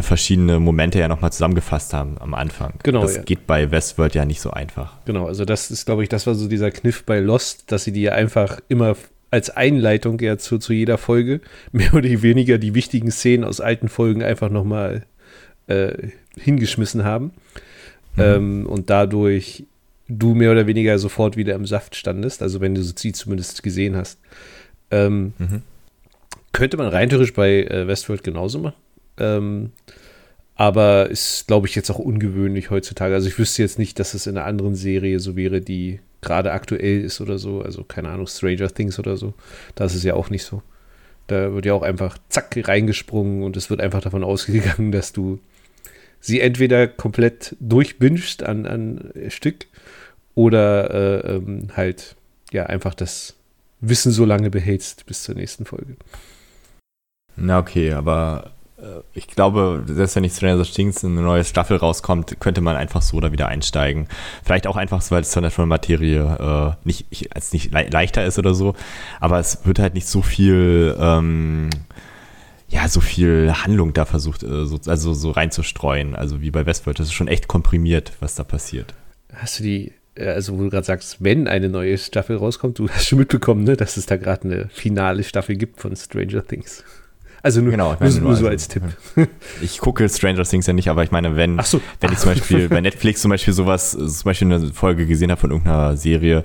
verschiedene 0.01 0.59
Momente 0.59 0.99
ja 0.99 1.09
nochmal 1.09 1.33
zusammengefasst 1.33 1.93
haben 1.93 2.17
am 2.19 2.33
Anfang. 2.33 2.75
Genau. 2.83 3.03
Das 3.03 3.17
ja. 3.17 3.23
geht 3.23 3.47
bei 3.47 3.71
Westworld 3.71 4.15
ja 4.15 4.25
nicht 4.25 4.41
so 4.41 4.51
einfach. 4.51 4.97
Genau, 5.05 5.27
also 5.27 5.45
das 5.45 5.71
ist, 5.71 5.85
glaube 5.85 6.03
ich, 6.03 6.09
das 6.09 6.27
war 6.27 6.35
so 6.35 6.49
dieser 6.49 6.71
Kniff 6.71 7.05
bei 7.05 7.21
Lost, 7.21 7.71
dass 7.71 7.85
sie 7.85 7.93
die 7.93 8.09
einfach 8.11 8.61
immer 8.69 8.97
als 9.31 9.51
Einleitung 9.51 10.19
ja 10.21 10.39
zu, 10.39 10.59
zu 10.59 10.73
jeder 10.73 10.97
Folge 10.97 11.41
mehr 11.73 11.93
oder 11.93 12.09
weniger 12.23 12.57
die 12.59 12.75
wichtigen 12.75 13.11
Szenen 13.11 13.45
aus 13.45 13.61
alten 13.61 13.89
Folgen 13.89 14.23
einfach 14.23 14.49
nochmal 14.49 15.05
äh, 15.67 16.09
hingeschmissen 16.39 17.05
haben. 17.05 17.33
Mhm. 18.17 18.23
Ähm, 18.23 18.67
und 18.67 18.89
dadurch 18.89 19.65
du 20.09 20.35
mehr 20.35 20.53
oder 20.53 20.67
weniger 20.67 20.99
sofort 20.99 21.37
wieder 21.37 21.55
im 21.55 21.67
Saft 21.67 21.97
standest, 21.97 22.43
also 22.43 22.61
wenn 22.61 22.75
du 22.75 22.83
sie 22.83 23.13
zumindest 23.13 23.63
gesehen 23.63 23.97
hast. 23.97 24.19
Ähm, 24.91 25.33
mhm. 25.39 25.63
Könnte 26.53 26.77
man 26.77 26.89
rein 26.89 27.09
theoretisch 27.09 27.33
bei 27.35 27.63
äh, 27.63 27.87
Westworld 27.87 28.23
genauso 28.23 28.59
machen. 28.59 28.77
Ähm, 29.19 29.73
aber 30.55 31.11
ist, 31.11 31.47
glaube 31.47 31.67
ich, 31.67 31.75
jetzt 31.75 31.91
auch 31.91 31.99
ungewöhnlich 31.99 32.71
heutzutage. 32.71 33.15
Also 33.15 33.29
ich 33.29 33.39
wüsste 33.39 33.63
jetzt 33.63 33.79
nicht, 33.79 33.99
dass 33.99 34.15
es 34.15 34.27
in 34.27 34.37
einer 34.37 34.47
anderen 34.47 34.75
Serie 34.75 35.19
so 35.19 35.35
wäre, 35.35 35.61
die 35.61 36.01
gerade 36.21 36.53
aktuell 36.53 37.01
ist 37.01 37.21
oder 37.21 37.39
so. 37.39 37.63
Also 37.63 37.85
keine 37.85 38.11
Ahnung, 38.11 38.27
Stranger 38.27 38.69
Things 38.69 38.99
oder 38.99 39.17
so. 39.17 39.35
Da 39.75 39.85
ist 39.85 39.95
es 39.95 40.05
ja 40.05 40.15
auch 40.15 40.31
nicht 40.31 40.45
so. 40.45 40.63
Da 41.27 41.53
wird 41.55 41.67
ja 41.67 41.75
auch 41.75 41.83
einfach 41.83 42.19
zack 42.29 42.57
reingesprungen 42.57 43.43
und 43.43 43.57
es 43.57 43.71
wird 43.71 43.81
einfach 43.81 44.03
davon 44.03 44.25
ausgegangen, 44.25 44.93
dass 44.93 45.13
du 45.13 45.41
sie 46.21 46.41
entweder 46.41 46.87
komplett 46.87 47.57
durchbingst 47.61 48.43
an, 48.43 48.67
an 48.67 49.13
Stück 49.29 49.67
oder 50.35 51.25
äh, 51.25 51.37
ähm, 51.37 51.69
halt 51.77 52.17
ja 52.53 52.67
einfach 52.67 52.95
das 52.95 53.35
Wissen 53.81 54.13
so 54.13 54.25
lange 54.25 54.51
behältst 54.51 55.07
bis 55.07 55.25
zur 55.25 55.35
nächsten 55.35 55.65
Folge. 55.65 55.97
Na 57.35 57.59
okay, 57.59 57.93
aber 57.93 58.53
ich 59.15 59.29
glaube, 59.29 59.85
selbst 59.87 60.17
wenn 60.17 60.23
nicht 60.23 60.37
Stranger 60.37 60.63
Things 60.65 61.05
eine 61.05 61.21
neue 61.21 61.45
Staffel 61.45 61.77
rauskommt, 61.77 62.41
könnte 62.41 62.61
man 62.61 62.77
einfach 62.77 63.03
so 63.03 63.21
da 63.21 63.33
wieder 63.33 63.49
einsteigen. 63.49 64.09
Vielleicht 64.45 64.67
auch 64.67 64.77
einfach, 64.77 65.03
weil 65.11 65.23
es 65.23 65.33
von 65.33 65.43
der 65.43 65.67
Materie 65.67 66.77
äh, 66.83 66.87
nicht, 66.87 67.35
als 67.35 67.53
nicht 67.53 67.73
le 67.73 67.89
leichter 67.91 68.25
ist 68.25 68.39
oder 68.39 68.55
so, 68.55 68.75
aber 69.21 69.39
es 69.39 69.65
wird 69.65 69.79
halt 69.79 69.95
nicht 69.95 70.09
so 70.09 70.23
viel, 70.23 70.97
ähm, 70.99 71.71
ja, 72.69 72.89
so 72.89 73.01
viel 73.01 73.53
Handlung 73.53 73.93
da 73.93 74.05
versucht, 74.05 74.43
äh, 74.43 74.67
so, 74.67 74.79
also 74.87 75.15
so 75.15 75.31
reinzustreuen. 75.31 76.17
Also 76.17 76.41
wie 76.41 76.51
bei 76.51 76.67
Westworld, 76.67 76.99
das 76.99 77.07
ist 77.07 77.13
schon 77.13 77.29
echt 77.29 77.49
komprimiert, 77.49 78.13
was 78.21 78.35
da 78.35 78.45
passiert. 78.45 78.95
Hast 79.33 79.61
du 79.61 79.63
die, 79.63 79.93
äh, 80.17 80.27
also 80.29 80.59
wo 80.59 80.63
du 80.63 80.71
gerade 80.71 80.87
sagst, 80.87 81.19
wenn 81.23 81.47
eine 81.47 81.69
neue 81.69 81.99
Staffel 81.99 82.37
rauskommt, 82.37 82.79
du 82.79 82.89
hast 82.89 83.07
schon 83.07 83.19
mitbekommen, 83.19 83.63
ne, 83.63 83.77
dass 83.77 83.97
es 83.97 84.07
da 84.07 84.17
gerade 84.17 84.45
eine 84.45 84.69
finale 84.71 85.23
Staffel 85.23 85.57
gibt 85.57 85.81
von 85.81 85.95
Stranger 85.95 86.45
Things. 86.45 86.83
Also 87.43 87.61
nur, 87.61 87.73
genau, 87.73 87.97
nur, 87.99 88.11
nur 88.21 88.37
so 88.37 88.47
als 88.47 88.69
Tipp. 88.69 88.83
Ich 89.63 89.79
gucke 89.79 90.09
Stranger 90.09 90.45
Things 90.45 90.67
ja 90.67 90.73
nicht, 90.73 90.89
aber 90.89 91.03
ich 91.03 91.11
meine, 91.11 91.37
wenn, 91.37 91.59
so. 91.63 91.81
wenn 92.01 92.13
ich 92.13 92.19
zum 92.19 92.33
Beispiel 92.33 92.69
bei 92.69 92.81
Netflix 92.81 93.21
zum 93.21 93.31
Beispiel 93.31 93.53
sowas, 93.53 93.91
zum 93.91 94.25
Beispiel 94.25 94.53
eine 94.53 94.73
Folge 94.73 95.07
gesehen 95.07 95.31
habe 95.31 95.41
von 95.41 95.51
irgendeiner 95.51 95.97
Serie 95.97 96.45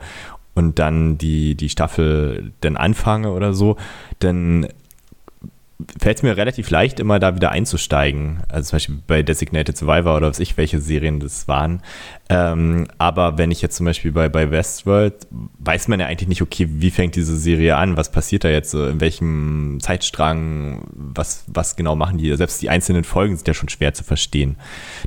und 0.56 0.80
dann 0.80 1.18
die, 1.20 1.56
die 1.56 1.70
Staffel 1.70 2.52
dann 2.62 2.78
anfange 2.78 3.32
oder 3.32 3.54
so, 3.54 3.78
dann 4.20 4.68
fällt 6.00 6.18
es 6.18 6.24
mir 6.24 6.36
relativ 6.36 6.70
leicht, 6.72 7.00
immer 7.00 7.20
da 7.20 7.36
wieder 7.36 7.52
einzusteigen. 7.52 8.40
Also 8.50 8.70
zum 8.70 8.76
Beispiel 8.78 9.00
bei 9.06 9.22
Designated 9.22 9.78
Survivor 9.78 10.18
oder 10.18 10.30
was 10.30 10.40
ich, 10.40 10.58
welche 10.58 10.82
Serien 10.82 11.20
das 11.20 11.48
waren. 11.48 11.84
Ähm, 12.30 12.88
aber 12.98 13.38
wenn 13.38 13.52
ich 13.52 13.62
jetzt 13.62 13.76
zum 13.76 13.86
Beispiel 13.86 14.12
bei, 14.12 14.28
bei 14.28 14.50
Westworld, 14.50 15.28
weiß 15.60 15.88
man 15.88 16.00
ja 16.00 16.08
eigentlich 16.08 16.30
nicht, 16.30 16.42
okay, 16.42 16.68
wie 16.70 16.90
fängt 16.90 17.16
diese 17.16 17.38
Serie 17.38 17.78
an? 17.78 17.96
Was 17.96 18.12
passiert 18.12 18.44
da 18.44 18.50
jetzt? 18.50 18.74
In 18.74 19.00
welchem 19.00 19.78
Zeitstrang? 19.80 20.88
Was, 20.94 21.44
was 21.48 21.76
genau 21.76 21.96
machen 21.96 22.18
die? 22.18 22.36
Selbst 22.36 22.62
die 22.62 22.70
einzelnen 22.70 23.04
Folgen 23.04 23.36
sind 23.36 23.48
ja 23.48 23.54
schon 23.54 23.70
schwer 23.70 23.94
zu 23.94 24.04
verstehen. 24.04 24.58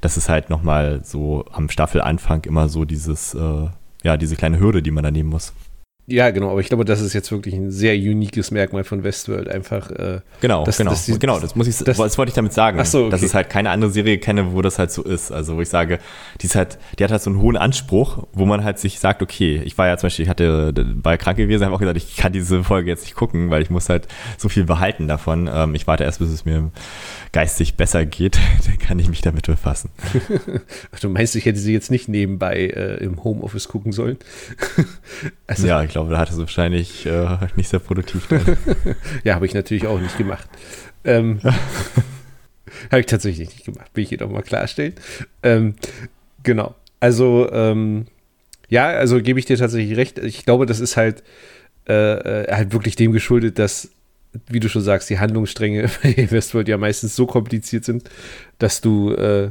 Das 0.01 0.17
ist 0.17 0.29
halt 0.29 0.51
nochmal 0.51 1.01
so 1.05 1.45
am 1.51 1.69
Staffelanfang 1.69 2.45
immer 2.45 2.69
so 2.69 2.85
dieses, 2.85 3.35
äh, 3.35 3.69
ja, 4.05 4.17
diese 4.17 4.37
kleine 4.37 4.61
Hürde, 4.61 4.83
die 4.83 4.93
man 4.93 5.03
da 5.03 5.11
nehmen 5.11 5.31
muss. 5.31 5.53
Ja, 6.11 6.31
genau, 6.31 6.51
aber 6.51 6.61
ich 6.61 6.67
glaube, 6.67 6.85
das 6.85 7.01
ist 7.01 7.13
jetzt 7.13 7.31
wirklich 7.31 7.55
ein 7.55 7.71
sehr 7.71 7.95
uniques 7.95 8.51
Merkmal 8.51 8.83
von 8.83 9.05
Westworld. 9.05 9.49
Einfach. 9.49 9.93
Äh, 9.93 10.21
genau, 10.41 10.65
dass, 10.65 10.77
genau, 10.77 10.91
dass 10.91 11.07
die, 11.07 11.17
genau, 11.17 11.39
das 11.39 11.55
muss 11.55 11.69
ich, 11.69 11.79
das, 11.79 11.97
das 11.97 12.19
wollte 12.19 12.31
ich 12.31 12.35
damit 12.35 12.53
sagen. 12.53 12.79
Ach 12.81 12.85
so, 12.85 13.03
okay. 13.03 13.11
Dass 13.11 13.23
ich 13.23 13.33
halt 13.33 13.49
keine 13.49 13.71
andere 13.71 13.93
Serie 13.93 14.19
kenne, 14.19 14.53
wo 14.53 14.61
das 14.61 14.81
halt 14.81 14.91
so 14.91 15.05
ist. 15.05 15.31
Also, 15.31 15.57
wo 15.57 15.61
ich 15.61 15.69
sage, 15.69 16.01
die 16.41 16.47
ist 16.47 16.57
halt, 16.57 16.79
die 16.99 17.05
hat 17.05 17.13
halt 17.13 17.23
so 17.23 17.31
einen 17.31 17.41
hohen 17.41 17.57
Anspruch, 17.57 18.27
wo 18.33 18.45
man 18.45 18.65
halt 18.65 18.81
sich 18.81 18.99
sagt, 18.99 19.23
okay, 19.23 19.63
ich 19.65 19.79
war 19.79 19.87
ja 19.87 19.97
zum 19.99 20.09
Beispiel, 20.09 20.25
ich 20.25 20.29
hatte 20.29 20.73
bei 20.97 21.17
krank 21.17 21.37
gewesen, 21.37 21.65
habe 21.65 21.77
auch 21.77 21.79
gesagt, 21.79 21.97
ich 21.97 22.17
kann 22.17 22.33
diese 22.33 22.65
Folge 22.65 22.91
jetzt 22.91 23.03
nicht 23.03 23.15
gucken, 23.15 23.51
weil 23.51 23.63
ich 23.63 23.71
muss 23.71 23.89
halt 23.89 24.09
so 24.37 24.49
viel 24.49 24.65
behalten 24.65 25.07
davon. 25.07 25.49
Ähm, 25.53 25.77
ich 25.77 25.87
warte 25.87 26.03
erst, 26.03 26.19
bis 26.19 26.31
es 26.31 26.45
mir 26.45 26.73
geistig 27.31 27.77
besser 27.77 28.05
geht, 28.05 28.39
dann 28.67 28.79
kann 28.79 28.99
ich 28.99 29.09
mich 29.09 29.21
damit 29.21 29.47
befassen. 29.47 29.91
du 31.01 31.09
meinst, 31.09 31.37
ich 31.37 31.45
hätte 31.45 31.59
sie 31.59 31.73
jetzt 31.73 31.93
nicht 31.93 32.09
nebenbei 32.09 32.67
äh, 32.67 32.97
im 32.97 33.23
Homeoffice 33.23 33.69
gucken 33.69 33.93
sollen? 33.93 34.19
also, 35.47 35.67
ja, 35.67 35.83
ich 35.85 35.91
glaube, 35.91 36.00
da 36.09 36.19
hatte 36.19 36.33
es 36.33 36.39
wahrscheinlich 36.39 37.07
äh, 37.07 37.39
nicht 37.57 37.69
sehr 37.69 37.81
produktiv. 37.81 38.29
ja, 39.25 39.35
habe 39.35 39.47
ich 39.47 39.55
natürlich 39.55 39.87
auch 39.87 40.01
nicht 40.01 40.17
gemacht. 40.17 40.49
Ähm, 41.05 41.41
habe 42.91 43.01
ich 43.01 43.07
tatsächlich 43.07 43.49
nicht 43.49 43.65
gemacht, 43.65 43.91
will 43.95 44.05
ich 44.05 44.11
jedoch 44.11 44.31
mal 44.31 44.43
klarstellen. 44.43 44.95
Ähm, 45.43 45.75
genau. 46.43 46.75
Also, 47.01 47.51
ähm, 47.53 48.07
ja, 48.69 48.87
also 48.87 49.21
gebe 49.21 49.39
ich 49.39 49.47
dir 49.47 49.57
tatsächlich 49.57 49.97
recht. 49.97 50.19
Ich 50.19 50.45
glaube, 50.45 50.67
das 50.67 50.81
ist 50.81 50.97
halt, 50.97 51.23
äh, 51.89 52.45
äh 52.45 52.53
halt 52.53 52.73
wirklich 52.73 52.97
dem 52.97 53.13
geschuldet, 53.13 53.59
dass 53.59 53.91
wie 54.47 54.61
du 54.61 54.69
schon 54.69 54.83
sagst, 54.83 55.11
die 55.11 55.19
Handlungsstränge 55.19 55.91
bei 56.03 56.31
Westworld 56.31 56.69
ja 56.69 56.79
meistens 56.79 57.17
so 57.17 57.27
kompliziert 57.27 57.85
sind, 57.85 58.09
dass 58.59 58.81
du 58.81 59.13
äh, 59.13 59.51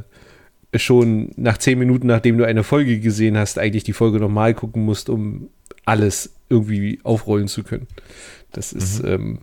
schon 0.76 1.32
nach 1.36 1.58
zehn 1.58 1.78
Minuten, 1.78 2.06
nachdem 2.06 2.38
du 2.38 2.44
eine 2.44 2.62
Folge 2.62 3.00
gesehen 3.00 3.36
hast, 3.36 3.58
eigentlich 3.58 3.84
die 3.84 3.92
Folge 3.92 4.18
nochmal 4.18 4.54
gucken 4.54 4.84
musst, 4.84 5.08
um 5.08 5.48
alles 5.84 6.34
irgendwie 6.50 7.00
aufrollen 7.04 7.48
zu 7.48 7.62
können. 7.62 7.86
Das 8.52 8.72
ist, 8.72 9.02
mhm. 9.02 9.08
ähm, 9.08 9.38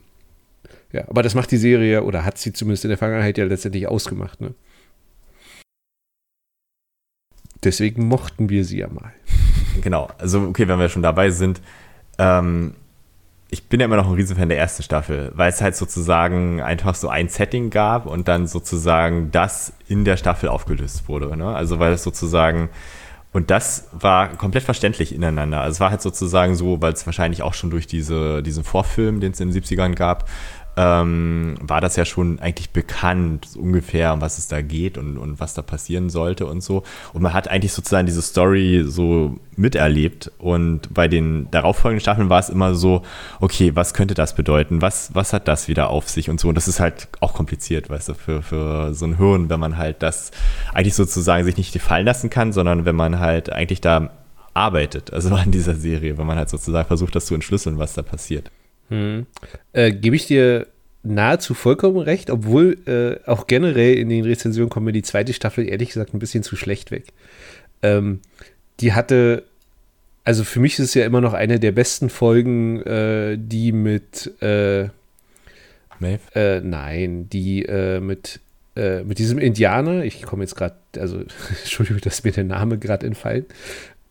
ja, 0.91 1.07
aber 1.07 1.23
das 1.23 1.33
macht 1.33 1.51
die 1.51 1.57
Serie 1.57 2.03
oder 2.03 2.23
hat 2.23 2.37
sie 2.37 2.53
zumindest 2.53 2.85
in 2.85 2.89
der 2.89 2.97
Vergangenheit 2.97 3.37
ja 3.37 3.45
letztendlich 3.45 3.87
ausgemacht, 3.87 4.41
ne? 4.41 4.53
Deswegen 7.63 8.07
mochten 8.07 8.49
wir 8.49 8.63
sie 8.63 8.77
ja 8.77 8.87
mal. 8.87 9.11
Genau, 9.81 10.09
also 10.19 10.41
okay, 10.41 10.67
wenn 10.67 10.79
wir 10.79 10.89
schon 10.89 11.01
dabei 11.01 11.31
sind, 11.31 11.61
ähm, 12.19 12.75
ich 13.49 13.67
bin 13.67 13.79
ja 13.79 13.85
immer 13.85 13.95
noch 13.95 14.07
ein 14.07 14.13
Riesenfan 14.13 14.49
der 14.49 14.57
ersten 14.57 14.83
Staffel, 14.83 15.31
weil 15.35 15.49
es 15.49 15.61
halt 15.61 15.75
sozusagen 15.75 16.61
einfach 16.61 16.95
so 16.95 17.09
ein 17.09 17.29
Setting 17.29 17.69
gab 17.69 18.05
und 18.05 18.27
dann 18.27 18.47
sozusagen 18.47 19.31
das 19.31 19.73
in 19.87 20.03
der 20.03 20.17
Staffel 20.17 20.49
aufgelöst 20.49 21.07
wurde. 21.07 21.35
Ne? 21.37 21.55
Also 21.55 21.79
weil 21.79 21.93
es 21.93 22.03
sozusagen, 22.03 22.69
und 23.33 23.51
das 23.51 23.87
war 23.91 24.29
komplett 24.29 24.63
verständlich 24.63 25.13
ineinander. 25.13 25.61
Also 25.61 25.75
es 25.75 25.79
war 25.79 25.91
halt 25.91 26.01
sozusagen 26.01 26.55
so, 26.55 26.81
weil 26.81 26.93
es 26.93 27.05
wahrscheinlich 27.05 27.43
auch 27.43 27.53
schon 27.53 27.69
durch 27.69 27.85
diese, 27.85 28.41
diesen 28.41 28.63
Vorfilm, 28.63 29.19
den 29.19 29.33
es 29.33 29.39
in 29.39 29.51
den 29.51 29.61
70ern 29.61 29.95
gab, 29.95 30.29
ähm, 30.77 31.55
war 31.59 31.81
das 31.81 31.95
ja 31.95 32.05
schon 32.05 32.39
eigentlich 32.39 32.69
bekannt, 32.69 33.45
so 33.45 33.59
ungefähr, 33.59 34.13
um 34.13 34.21
was 34.21 34.37
es 34.37 34.47
da 34.47 34.61
geht 34.61 34.99
und, 34.99 35.17
und 35.17 35.39
was 35.39 35.55
da 35.55 35.63
passieren 35.63 36.11
sollte 36.11 36.45
und 36.45 36.61
so. 36.61 36.83
Und 37.13 37.23
man 37.23 37.33
hat 37.33 37.47
eigentlich 37.47 37.73
sozusagen 37.73 38.05
diese 38.05 38.21
Story 38.21 38.83
so 38.85 39.39
miterlebt. 39.55 40.31
Und 40.37 40.93
bei 40.93 41.07
den 41.07 41.49
darauffolgenden 41.49 42.01
Staffeln 42.01 42.29
war 42.29 42.39
es 42.39 42.49
immer 42.49 42.75
so, 42.75 43.01
okay, 43.39 43.75
was 43.75 43.95
könnte 43.95 44.13
das 44.13 44.35
bedeuten? 44.35 44.83
Was, 44.83 45.15
was 45.15 45.33
hat 45.33 45.47
das 45.47 45.67
wieder 45.67 45.89
auf 45.89 46.07
sich 46.09 46.29
und 46.29 46.39
so? 46.39 46.49
Und 46.49 46.55
das 46.55 46.67
ist 46.67 46.79
halt 46.79 47.07
auch 47.21 47.33
kompliziert, 47.33 47.89
weißt 47.89 48.09
du, 48.09 48.13
für, 48.13 48.43
für 48.43 48.93
so 48.93 49.05
ein 49.05 49.17
Hirn, 49.17 49.49
wenn 49.49 49.59
man 49.59 49.77
halt 49.77 50.03
das 50.03 50.29
eigentlich 50.75 50.93
sozusagen 50.93 51.43
sich 51.43 51.57
nicht 51.57 51.73
gefallen 51.73 52.05
lassen 52.05 52.29
kann, 52.29 52.53
sondern 52.53 52.85
wenn 52.85 52.95
man 52.95 53.19
halt 53.19 53.51
eigentlich 53.51 53.81
da 53.81 54.11
arbeitet, 54.53 55.11
also 55.11 55.33
an 55.33 55.51
dieser 55.51 55.75
Serie, 55.75 56.19
wenn 56.19 56.27
man 56.27 56.37
halt 56.37 56.49
sozusagen 56.49 56.87
versucht, 56.87 57.15
das 57.15 57.25
zu 57.25 57.33
entschlüsseln, 57.33 57.79
was 57.79 57.93
da 57.93 58.03
passiert. 58.03 58.51
Hm. 58.89 59.25
Äh, 59.73 59.91
Gebe 59.91 60.15
ich 60.15 60.27
dir 60.27 60.67
nahezu 61.03 61.53
vollkommen 61.53 61.97
recht, 61.97 62.29
obwohl 62.29 62.77
äh, 62.85 63.29
auch 63.29 63.47
generell 63.47 63.95
in 63.95 64.09
den 64.09 64.25
Rezensionen 64.25 64.69
kommt 64.69 64.85
mir 64.85 64.91
die 64.91 65.03
zweite 65.03 65.33
Staffel 65.33 65.67
ehrlich 65.67 65.89
gesagt 65.89 66.13
ein 66.13 66.19
bisschen 66.19 66.43
zu 66.43 66.55
schlecht 66.55 66.91
weg. 66.91 67.05
Ähm, 67.81 68.19
die 68.79 68.93
hatte, 68.93 69.43
also 70.23 70.43
für 70.43 70.59
mich 70.59 70.73
ist 70.73 70.85
es 70.85 70.93
ja 70.93 71.05
immer 71.05 71.21
noch 71.21 71.33
eine 71.33 71.59
der 71.59 71.71
besten 71.71 72.09
Folgen, 72.09 72.81
äh, 72.81 73.37
die 73.39 73.71
mit 73.71 74.33
äh? 74.41 74.89
Äh, 76.35 76.61
nein, 76.61 77.27
die 77.27 77.65
äh, 77.65 77.99
mit 77.99 78.39
äh, 78.75 79.03
mit 79.03 79.17
diesem 79.17 79.39
Indianer, 79.39 80.03
ich 80.03 80.21
komme 80.21 80.43
jetzt 80.43 80.55
gerade, 80.55 80.75
also 80.97 81.17
Entschuldigung, 81.63 82.01
dass 82.01 82.23
mir 82.23 82.31
der 82.31 82.43
Name 82.43 82.77
gerade 82.77 83.07
entfallen, 83.07 83.45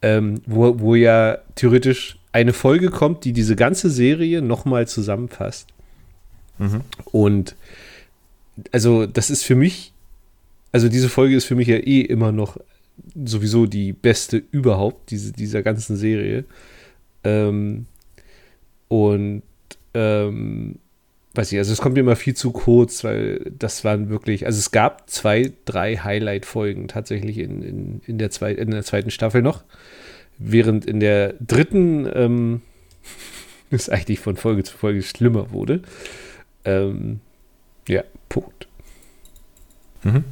ähm, 0.02 0.42
wo, 0.47 0.80
wo 0.80 0.95
ja 0.97 1.38
theoretisch 1.54 2.18
eine 2.36 2.52
Folge 2.52 2.90
kommt, 2.90 3.24
die 3.24 3.32
diese 3.32 3.56
ganze 3.56 3.88
Serie 3.88 4.42
nochmal 4.42 4.86
zusammenfasst. 4.86 5.68
Mhm. 6.58 6.82
Und 7.06 7.56
also 8.72 9.06
das 9.06 9.30
ist 9.30 9.42
für 9.42 9.54
mich, 9.54 9.94
also 10.70 10.90
diese 10.90 11.08
Folge 11.08 11.34
ist 11.34 11.46
für 11.46 11.54
mich 11.54 11.68
ja 11.68 11.76
eh 11.76 12.02
immer 12.02 12.32
noch 12.32 12.58
sowieso 13.24 13.64
die 13.64 13.94
beste 13.94 14.42
überhaupt, 14.50 15.10
diese, 15.10 15.32
dieser 15.32 15.62
ganzen 15.62 15.96
Serie. 15.96 16.44
Ähm, 17.24 17.86
und 18.88 19.42
ähm, 19.94 20.78
weiß 21.32 21.52
ich, 21.52 21.58
also 21.58 21.72
es 21.72 21.80
kommt 21.80 21.94
mir 21.94 22.00
immer 22.00 22.16
viel 22.16 22.34
zu 22.34 22.50
kurz, 22.50 23.02
weil 23.02 23.50
das 23.58 23.82
waren 23.82 24.10
wirklich, 24.10 24.44
also 24.44 24.58
es 24.58 24.72
gab 24.72 25.08
zwei, 25.08 25.52
drei 25.64 25.96
Highlight-Folgen 25.96 26.86
tatsächlich 26.86 27.38
in, 27.38 27.62
in, 27.62 28.00
in, 28.06 28.18
der 28.18 28.30
zwei, 28.30 28.52
in 28.52 28.72
der 28.72 28.82
zweiten 28.82 29.10
Staffel 29.10 29.40
noch. 29.40 29.64
Während 30.38 30.84
in 30.84 31.00
der 31.00 31.34
dritten 31.40 32.08
ähm, 32.12 32.62
es 33.70 33.88
eigentlich 33.88 34.20
von 34.20 34.36
Folge 34.36 34.64
zu 34.64 34.76
Folge 34.76 35.02
schlimmer 35.02 35.50
wurde. 35.50 35.82
Ähm, 36.64 37.20
ja, 37.88 38.02
Punkt. 38.28 38.68
Mhm. 40.02 40.24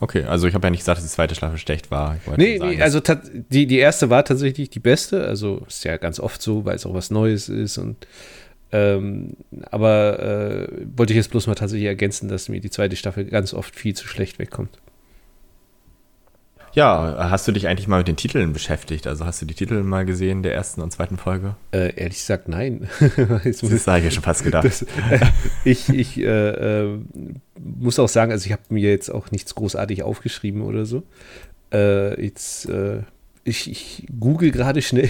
Okay, 0.00 0.24
also 0.24 0.46
ich 0.46 0.54
habe 0.54 0.66
ja 0.66 0.70
nicht 0.70 0.80
gesagt, 0.80 0.98
dass 0.98 1.04
die 1.04 1.10
zweite 1.10 1.34
Staffel 1.34 1.58
schlecht 1.58 1.90
war. 1.90 2.18
Nee, 2.36 2.58
sagen, 2.58 2.70
nee, 2.70 2.82
also 2.82 3.00
die, 3.00 3.66
die 3.66 3.78
erste 3.78 4.10
war 4.10 4.24
tatsächlich 4.24 4.70
die 4.70 4.78
beste. 4.78 5.24
Also 5.24 5.64
ist 5.66 5.84
ja 5.84 5.96
ganz 5.96 6.20
oft 6.20 6.40
so, 6.40 6.64
weil 6.64 6.76
es 6.76 6.86
auch 6.86 6.94
was 6.94 7.10
Neues 7.10 7.48
ist. 7.48 7.78
Und 7.78 8.06
ähm, 8.70 9.36
aber 9.70 10.20
äh, 10.20 10.68
wollte 10.96 11.12
ich 11.12 11.16
jetzt 11.16 11.30
bloß 11.30 11.48
mal 11.48 11.54
tatsächlich 11.56 11.88
ergänzen, 11.88 12.28
dass 12.28 12.48
mir 12.48 12.60
die 12.60 12.70
zweite 12.70 12.94
Staffel 12.94 13.24
ganz 13.24 13.54
oft 13.54 13.74
viel 13.74 13.94
zu 13.94 14.06
schlecht 14.06 14.38
wegkommt. 14.38 14.70
Ja, 16.72 17.30
hast 17.30 17.48
du 17.48 17.52
dich 17.52 17.66
eigentlich 17.66 17.88
mal 17.88 17.98
mit 17.98 18.08
den 18.08 18.16
Titeln 18.16 18.52
beschäftigt? 18.52 19.06
Also 19.06 19.24
hast 19.24 19.40
du 19.42 19.46
die 19.46 19.54
Titel 19.54 19.82
mal 19.82 20.04
gesehen 20.04 20.42
der 20.42 20.54
ersten 20.54 20.80
und 20.80 20.92
zweiten 20.92 21.16
Folge? 21.16 21.56
Äh, 21.72 21.94
ehrlich 21.96 22.18
gesagt, 22.18 22.48
nein. 22.48 22.88
das 23.00 23.86
habe 23.86 23.98
ich 23.98 24.04
ja 24.04 24.10
schon 24.10 24.22
fast 24.22 24.44
gedacht. 24.44 24.64
Das, 24.64 24.82
äh, 24.82 25.20
ich 25.64 25.88
ich 25.88 26.18
äh, 26.18 26.84
äh, 26.84 26.98
muss 27.58 27.98
auch 27.98 28.08
sagen, 28.08 28.32
also 28.32 28.46
ich 28.46 28.52
habe 28.52 28.62
mir 28.68 28.90
jetzt 28.90 29.10
auch 29.10 29.30
nichts 29.30 29.54
großartig 29.54 30.02
aufgeschrieben 30.02 30.62
oder 30.62 30.84
so. 30.84 31.02
Äh, 31.72 32.22
jetzt, 32.22 32.68
äh, 32.68 33.02
ich, 33.44 33.70
ich 33.70 34.06
google 34.18 34.50
gerade 34.50 34.82
schnell. 34.82 35.08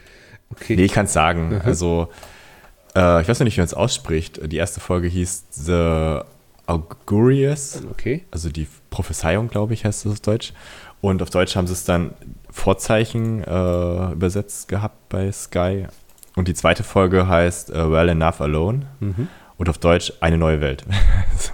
okay. 0.50 0.76
Nee, 0.76 0.84
ich 0.84 0.92
kann 0.92 1.06
es 1.06 1.12
sagen. 1.12 1.54
Aha. 1.54 1.66
Also, 1.66 2.08
ich 2.92 2.96
weiß 3.28 3.38
noch 3.38 3.44
nicht, 3.44 3.56
wie 3.56 3.60
man 3.60 3.66
es 3.66 3.74
ausspricht. 3.74 4.40
Die 4.50 4.56
erste 4.56 4.80
Folge 4.80 5.06
hieß 5.06 5.44
The 5.52 6.22
Augurious. 6.70 7.82
Okay. 7.90 8.24
Also 8.30 8.48
die 8.48 8.68
Prophezeiung, 8.90 9.48
glaube 9.48 9.74
ich, 9.74 9.84
heißt 9.84 10.04
das 10.04 10.12
auf 10.12 10.20
Deutsch. 10.20 10.52
Und 11.00 11.22
auf 11.22 11.30
Deutsch 11.30 11.56
haben 11.56 11.66
sie 11.66 11.72
es 11.72 11.84
dann 11.84 12.12
Vorzeichen 12.50 13.42
äh, 13.44 14.12
übersetzt 14.12 14.68
gehabt 14.68 15.08
bei 15.08 15.30
Sky. 15.32 15.86
Und 16.36 16.48
die 16.48 16.54
zweite 16.54 16.82
Folge 16.82 17.26
heißt 17.26 17.70
uh, 17.70 17.90
Well 17.90 18.08
Enough 18.08 18.40
Alone. 18.40 18.86
Mhm. 19.00 19.28
Und 19.56 19.68
auf 19.68 19.78
Deutsch 19.78 20.12
Eine 20.20 20.38
neue 20.38 20.60
Welt. 20.60 20.84
so. 21.36 21.52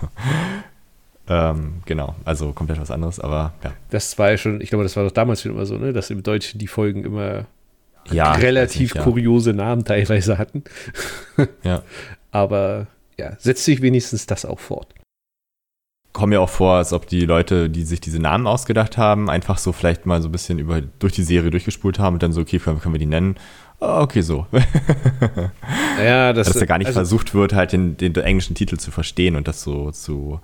ähm, 1.28 1.82
genau, 1.86 2.14
also 2.24 2.52
komplett 2.52 2.80
was 2.80 2.90
anderes, 2.90 3.18
aber 3.18 3.54
ja. 3.64 3.72
Das 3.90 4.18
war 4.18 4.30
ja 4.30 4.36
schon, 4.36 4.60
ich 4.60 4.68
glaube, 4.68 4.84
das 4.84 4.96
war 4.96 5.04
doch 5.04 5.12
damals 5.12 5.42
schon 5.42 5.52
immer 5.52 5.66
so, 5.66 5.76
ne? 5.76 5.92
dass 5.92 6.10
im 6.10 6.22
Deutschen 6.22 6.58
die 6.58 6.68
Folgen 6.68 7.04
immer 7.04 7.46
ja, 8.10 8.32
relativ 8.32 8.94
nicht, 8.94 9.04
kuriose 9.04 9.52
Namen 9.52 9.84
teilweise 9.84 10.38
hatten. 10.38 10.62
ja. 11.62 11.82
Aber 12.30 12.86
ja, 13.18 13.32
setzt 13.38 13.64
sich 13.64 13.80
wenigstens 13.80 14.26
das 14.26 14.44
auch 14.44 14.60
fort 14.60 14.94
kommt 16.16 16.30
mir 16.30 16.40
auch 16.40 16.48
vor, 16.48 16.76
als 16.76 16.94
ob 16.94 17.06
die 17.06 17.26
Leute, 17.26 17.68
die 17.68 17.82
sich 17.82 18.00
diese 18.00 18.18
Namen 18.18 18.46
ausgedacht 18.46 18.96
haben, 18.96 19.28
einfach 19.28 19.58
so 19.58 19.72
vielleicht 19.72 20.06
mal 20.06 20.22
so 20.22 20.28
ein 20.28 20.32
bisschen 20.32 20.58
über, 20.58 20.80
durch 20.80 21.12
die 21.12 21.22
Serie 21.22 21.50
durchgespult 21.50 21.98
haben 21.98 22.14
und 22.14 22.22
dann 22.22 22.32
so, 22.32 22.40
okay, 22.40 22.58
können, 22.58 22.80
können 22.80 22.94
wir 22.94 22.98
die 22.98 23.04
nennen? 23.04 23.36
Oh, 23.80 23.98
okay, 24.00 24.22
so. 24.22 24.46
ja, 26.02 26.32
das, 26.32 26.48
Dass 26.48 26.58
da 26.58 26.64
gar 26.64 26.78
nicht 26.78 26.86
also, 26.86 27.00
versucht 27.00 27.34
wird, 27.34 27.52
halt 27.52 27.72
den, 27.72 27.98
den, 27.98 28.14
englischen 28.14 28.54
Titel 28.54 28.78
zu 28.78 28.90
verstehen 28.90 29.36
und 29.36 29.46
das 29.46 29.62
so 29.62 29.90
zu, 29.90 30.40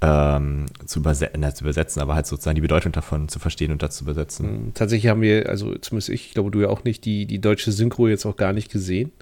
ähm, 0.00 0.66
zu, 0.86 1.00
überse 1.00 1.28
na, 1.36 1.54
zu, 1.54 1.64
übersetzen, 1.64 2.00
aber 2.00 2.14
halt 2.14 2.26
sozusagen 2.26 2.54
die 2.54 2.62
Bedeutung 2.62 2.92
davon 2.92 3.28
zu 3.28 3.38
verstehen 3.38 3.72
und 3.72 3.82
das 3.82 3.96
zu 3.96 4.04
übersetzen. 4.04 4.48
Hm, 4.48 4.72
tatsächlich 4.72 5.10
haben 5.10 5.20
wir, 5.20 5.50
also 5.50 5.74
zumindest 5.74 6.08
ich, 6.08 6.28
ich 6.28 6.32
glaube 6.32 6.50
du 6.50 6.62
ja 6.62 6.70
auch 6.70 6.82
nicht, 6.84 7.04
die, 7.04 7.26
die 7.26 7.42
deutsche 7.42 7.72
Synchro 7.72 8.08
jetzt 8.08 8.24
auch 8.24 8.38
gar 8.38 8.54
nicht 8.54 8.72
gesehen. 8.72 9.12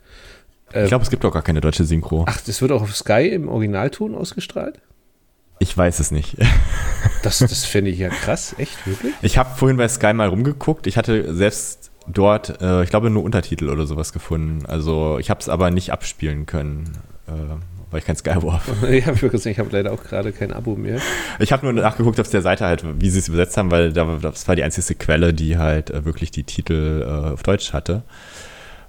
Ich 0.74 0.88
glaube, 0.88 1.02
es 1.02 1.10
gibt 1.10 1.24
auch 1.24 1.32
gar 1.32 1.42
keine 1.42 1.60
deutsche 1.60 1.84
Synchro. 1.84 2.24
Ach, 2.26 2.40
das 2.40 2.62
wird 2.62 2.70
auch 2.70 2.80
auf 2.80 2.96
Sky 2.96 3.28
im 3.28 3.48
Originalton 3.48 4.14
ausgestrahlt? 4.14 4.80
Ich 5.62 5.78
weiß 5.78 6.00
es 6.00 6.10
nicht. 6.10 6.36
Das, 7.22 7.38
das 7.38 7.64
finde 7.64 7.92
ich 7.92 8.00
ja 8.00 8.08
krass, 8.08 8.54
echt, 8.58 8.84
wirklich? 8.84 9.12
Ich 9.22 9.38
habe 9.38 9.56
vorhin 9.56 9.76
bei 9.76 9.86
Sky 9.86 10.12
mal 10.12 10.28
rumgeguckt. 10.28 10.88
Ich 10.88 10.96
hatte 10.96 11.32
selbst 11.34 11.92
dort, 12.08 12.60
äh, 12.60 12.82
ich 12.82 12.90
glaube, 12.90 13.10
nur 13.10 13.22
Untertitel 13.22 13.68
oder 13.68 13.86
sowas 13.86 14.12
gefunden. 14.12 14.66
Also 14.66 15.18
ich 15.20 15.30
habe 15.30 15.38
es 15.38 15.48
aber 15.48 15.70
nicht 15.70 15.92
abspielen 15.92 16.46
können, 16.46 16.98
äh, 17.28 17.32
weil 17.90 18.00
ich 18.00 18.04
kein 18.04 18.16
Sky 18.16 18.42
war. 18.42 18.60
ja, 18.82 19.12
ich 19.12 19.58
habe 19.58 19.68
leider 19.70 19.92
auch 19.92 20.02
gerade 20.02 20.32
kein 20.32 20.52
Abo 20.52 20.74
mehr. 20.74 21.00
Ich 21.38 21.52
habe 21.52 21.64
nur 21.64 21.72
nachgeguckt 21.72 22.18
auf 22.18 22.28
der 22.28 22.42
Seite 22.42 22.66
halt, 22.66 22.84
wie 23.00 23.10
sie 23.10 23.20
es 23.20 23.28
übersetzt 23.28 23.56
haben, 23.56 23.70
weil 23.70 23.92
das 23.92 24.48
war 24.48 24.56
die 24.56 24.64
einzige 24.64 24.96
Quelle, 24.96 25.32
die 25.32 25.58
halt 25.58 25.90
äh, 25.90 26.04
wirklich 26.04 26.32
die 26.32 26.42
Titel 26.42 27.04
äh, 27.06 27.32
auf 27.32 27.44
Deutsch 27.44 27.72
hatte. 27.72 28.02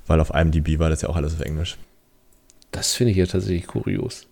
Weil 0.08 0.20
auf 0.20 0.32
IMDb 0.34 0.80
war 0.80 0.90
das 0.90 1.04
ja 1.04 1.10
auch 1.10 1.16
alles 1.16 1.36
auf 1.36 1.42
Englisch. 1.42 1.78
Das 2.72 2.94
finde 2.94 3.12
ich 3.12 3.18
ja 3.18 3.28
tatsächlich 3.28 3.68
kurios. 3.68 4.26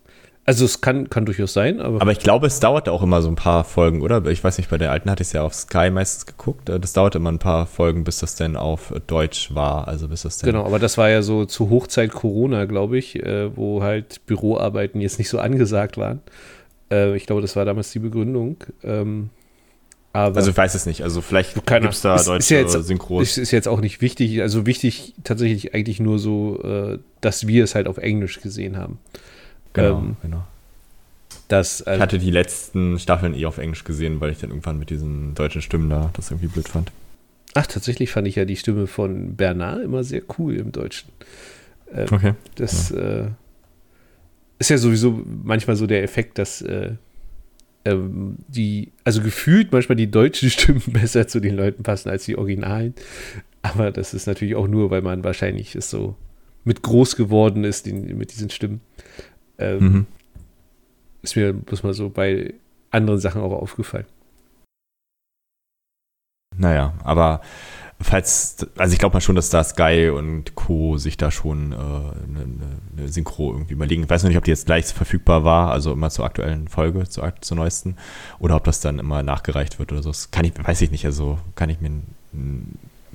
Also 0.43 0.65
es 0.65 0.81
kann, 0.81 1.07
kann 1.09 1.25
durchaus 1.25 1.53
sein, 1.53 1.79
aber. 1.79 2.01
Aber 2.01 2.11
ich 2.11 2.19
glaube, 2.19 2.47
es 2.47 2.59
dauert 2.59 2.89
auch 2.89 3.03
immer 3.03 3.21
so 3.21 3.29
ein 3.29 3.35
paar 3.35 3.63
Folgen, 3.63 4.01
oder? 4.01 4.25
Ich 4.25 4.43
weiß 4.43 4.57
nicht, 4.57 4.71
bei 4.71 4.79
der 4.79 4.91
alten 4.91 5.09
hatte 5.11 5.21
ich 5.21 5.27
es 5.27 5.33
ja 5.33 5.43
auf 5.43 5.53
Sky 5.53 5.91
meistens 5.91 6.25
geguckt. 6.25 6.67
Äh, 6.67 6.79
das 6.79 6.93
dauert 6.93 7.13
immer 7.13 7.31
ein 7.31 7.37
paar 7.37 7.67
Folgen, 7.67 8.03
bis 8.03 8.19
das 8.19 8.35
denn 8.35 8.55
auf 8.55 8.91
Deutsch 9.05 9.53
war. 9.53 9.87
Also 9.87 10.07
bis 10.07 10.23
das 10.23 10.41
Genau, 10.41 10.65
aber 10.65 10.79
das 10.79 10.97
war 10.97 11.09
ja 11.09 11.21
so 11.21 11.45
zu 11.45 11.69
Hochzeit 11.69 12.11
Corona, 12.11 12.65
glaube 12.65 12.97
ich, 12.97 13.21
äh, 13.21 13.55
wo 13.55 13.83
halt 13.83 14.25
Büroarbeiten 14.25 14.99
jetzt 14.99 15.19
nicht 15.19 15.29
so 15.29 15.37
angesagt 15.37 15.97
waren. 15.97 16.21
Äh, 16.89 17.15
ich 17.15 17.27
glaube, 17.27 17.41
das 17.41 17.55
war 17.55 17.65
damals 17.65 17.91
die 17.91 17.99
Begründung. 17.99 18.57
Ähm, 18.83 19.29
aber 20.11 20.37
also 20.37 20.49
ich 20.49 20.57
weiß 20.57 20.73
es 20.73 20.87
nicht. 20.87 21.03
Also 21.03 21.21
vielleicht 21.21 21.53
gibt 21.53 21.69
es 21.69 22.01
da 22.01 22.15
ist, 22.15 22.27
deutsche 22.27 22.39
ist 22.39 22.49
ja 22.49 22.59
jetzt, 22.61 22.87
Synchros. 22.87 23.21
Ist, 23.21 23.37
ist 23.37 23.51
jetzt 23.51 23.67
auch 23.67 23.79
nicht 23.79 24.01
wichtig. 24.01 24.41
Also 24.41 24.65
wichtig 24.65 25.13
tatsächlich 25.23 25.75
eigentlich 25.75 25.99
nur 25.99 26.19
so, 26.19 26.99
dass 27.21 27.47
wir 27.47 27.63
es 27.63 27.75
halt 27.75 27.87
auf 27.87 27.97
Englisch 27.97 28.41
gesehen 28.41 28.75
haben. 28.75 28.99
Genau, 29.73 29.99
ähm, 29.99 30.17
genau. 30.21 30.43
Das, 31.47 31.81
also 31.81 31.97
ich 31.97 32.01
hatte 32.01 32.19
die 32.19 32.31
letzten 32.31 32.97
Staffeln 32.99 33.33
eh 33.33 33.45
auf 33.45 33.57
Englisch 33.57 33.83
gesehen, 33.83 34.21
weil 34.21 34.31
ich 34.31 34.39
dann 34.39 34.51
irgendwann 34.51 34.79
mit 34.79 34.89
diesen 34.89 35.35
deutschen 35.35 35.61
Stimmen 35.61 35.89
da 35.89 36.09
das 36.13 36.31
irgendwie 36.31 36.47
blöd 36.47 36.67
fand. 36.67 36.91
Ach, 37.53 37.67
tatsächlich 37.67 38.11
fand 38.11 38.27
ich 38.27 38.35
ja 38.35 38.45
die 38.45 38.55
Stimme 38.55 38.87
von 38.87 39.35
Bernard 39.35 39.83
immer 39.83 40.03
sehr 40.03 40.21
cool 40.37 40.55
im 40.55 40.71
Deutschen. 40.71 41.09
Ähm, 41.93 42.07
okay. 42.09 42.33
Das 42.55 42.89
ja. 42.89 43.25
Äh, 43.25 43.27
ist 44.59 44.69
ja 44.69 44.77
sowieso 44.77 45.21
manchmal 45.43 45.75
so 45.75 45.87
der 45.87 46.03
Effekt, 46.03 46.37
dass 46.37 46.61
äh, 46.61 46.93
ähm, 47.83 48.37
die, 48.47 48.91
also 49.03 49.21
gefühlt 49.21 49.71
manchmal 49.71 49.95
die 49.95 50.09
deutschen 50.09 50.49
Stimmen 50.51 50.81
besser 50.87 51.27
zu 51.27 51.39
den 51.39 51.55
Leuten 51.55 51.83
passen 51.83 52.09
als 52.09 52.25
die 52.25 52.37
Originalen. 52.37 52.93
Aber 53.61 53.91
das 53.91 54.13
ist 54.13 54.27
natürlich 54.27 54.55
auch 54.55 54.67
nur, 54.67 54.89
weil 54.89 55.01
man 55.01 55.23
wahrscheinlich 55.23 55.75
ist 55.75 55.89
so 55.89 56.15
mit 56.63 56.83
groß 56.83 57.15
geworden 57.15 57.63
ist 57.63 57.85
den, 57.85 58.17
mit 58.17 58.31
diesen 58.31 58.49
Stimmen. 58.49 58.81
Ähm, 59.57 59.79
mhm. 59.79 60.05
Ist 61.21 61.35
mir 61.35 61.53
bloß 61.53 61.83
mal 61.83 61.93
so 61.93 62.09
bei 62.09 62.53
anderen 62.89 63.19
Sachen 63.19 63.41
auch 63.41 63.51
aufgefallen. 63.51 64.05
Naja, 66.57 66.93
aber 67.03 67.41
falls, 68.01 68.57
also 68.77 68.93
ich 68.93 68.99
glaube 68.99 69.13
mal 69.13 69.21
schon, 69.21 69.35
dass 69.35 69.49
da 69.49 69.63
Sky 69.63 70.09
und 70.09 70.55
Co. 70.55 70.97
sich 70.97 71.17
da 71.17 71.31
schon 71.31 71.71
äh, 71.71 71.75
eine, 71.75 72.45
eine, 72.97 73.07
Synchro 73.07 73.53
irgendwie 73.53 73.73
überlegen. 73.73 74.03
Ich 74.03 74.09
weiß 74.09 74.23
noch 74.23 74.29
nicht, 74.29 74.37
ob 74.37 74.43
die 74.43 74.51
jetzt 74.51 74.65
gleich 74.65 74.85
verfügbar 74.85 75.43
war, 75.43 75.71
also 75.71 75.93
immer 75.93 76.09
zur 76.09 76.25
aktuellen 76.25 76.67
Folge, 76.67 77.07
zur, 77.07 77.33
zur 77.41 77.57
neuesten, 77.57 77.97
oder 78.39 78.55
ob 78.55 78.63
das 78.63 78.81
dann 78.81 78.99
immer 78.99 79.23
nachgereicht 79.23 79.79
wird 79.79 79.91
oder 79.91 80.03
so. 80.03 80.09
Das 80.09 80.31
kann 80.31 80.45
ich, 80.45 80.53
weiß 80.61 80.81
ich 80.81 80.91
nicht, 80.91 81.05
also 81.05 81.39
kann 81.55 81.69
ich 81.69 81.79
mir 81.79 81.91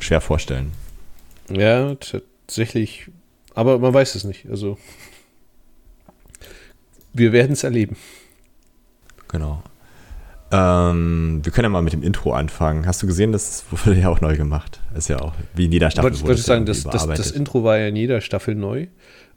schwer 0.01 0.21
vorstellen. 0.21 0.73
Ja, 1.49 1.95
tatsächlich, 1.95 3.11
aber 3.55 3.79
man 3.79 3.95
weiß 3.95 4.15
es 4.15 4.25
nicht, 4.25 4.49
also 4.49 4.79
wir 7.17 7.33
werden 7.33 7.53
es 7.53 7.65
erleben. 7.65 7.97
Genau. 9.29 9.63
Ähm, 10.53 11.41
wir 11.43 11.51
können 11.51 11.65
ja 11.65 11.69
mal 11.71 11.83
mit 11.83 11.93
dem 11.93 12.03
Intro 12.03 12.33
anfangen. 12.33 12.87
Hast 12.87 13.03
du 13.03 13.07
gesehen, 13.07 13.33
das 13.33 13.65
wurde 13.71 13.99
ja 13.99 14.09
auch 14.09 14.21
neu 14.21 14.37
gemacht? 14.37 14.81
Ist 14.95 15.09
ja 15.09 15.21
auch 15.21 15.35
wie 15.55 15.67
in 15.67 15.73
jeder 15.73 15.91
Staffel. 15.91 16.13
Ich 16.13 16.25
wollte 16.25 16.41
sagen, 16.41 16.67
das, 16.67 16.85
das, 16.85 17.07
das, 17.07 17.31
Intro 17.33 17.65
war 17.65 17.79
ja 17.79 17.89
in 17.89 17.97
jeder 17.97 18.21
Staffel 18.21 18.55
neu. 18.55 18.87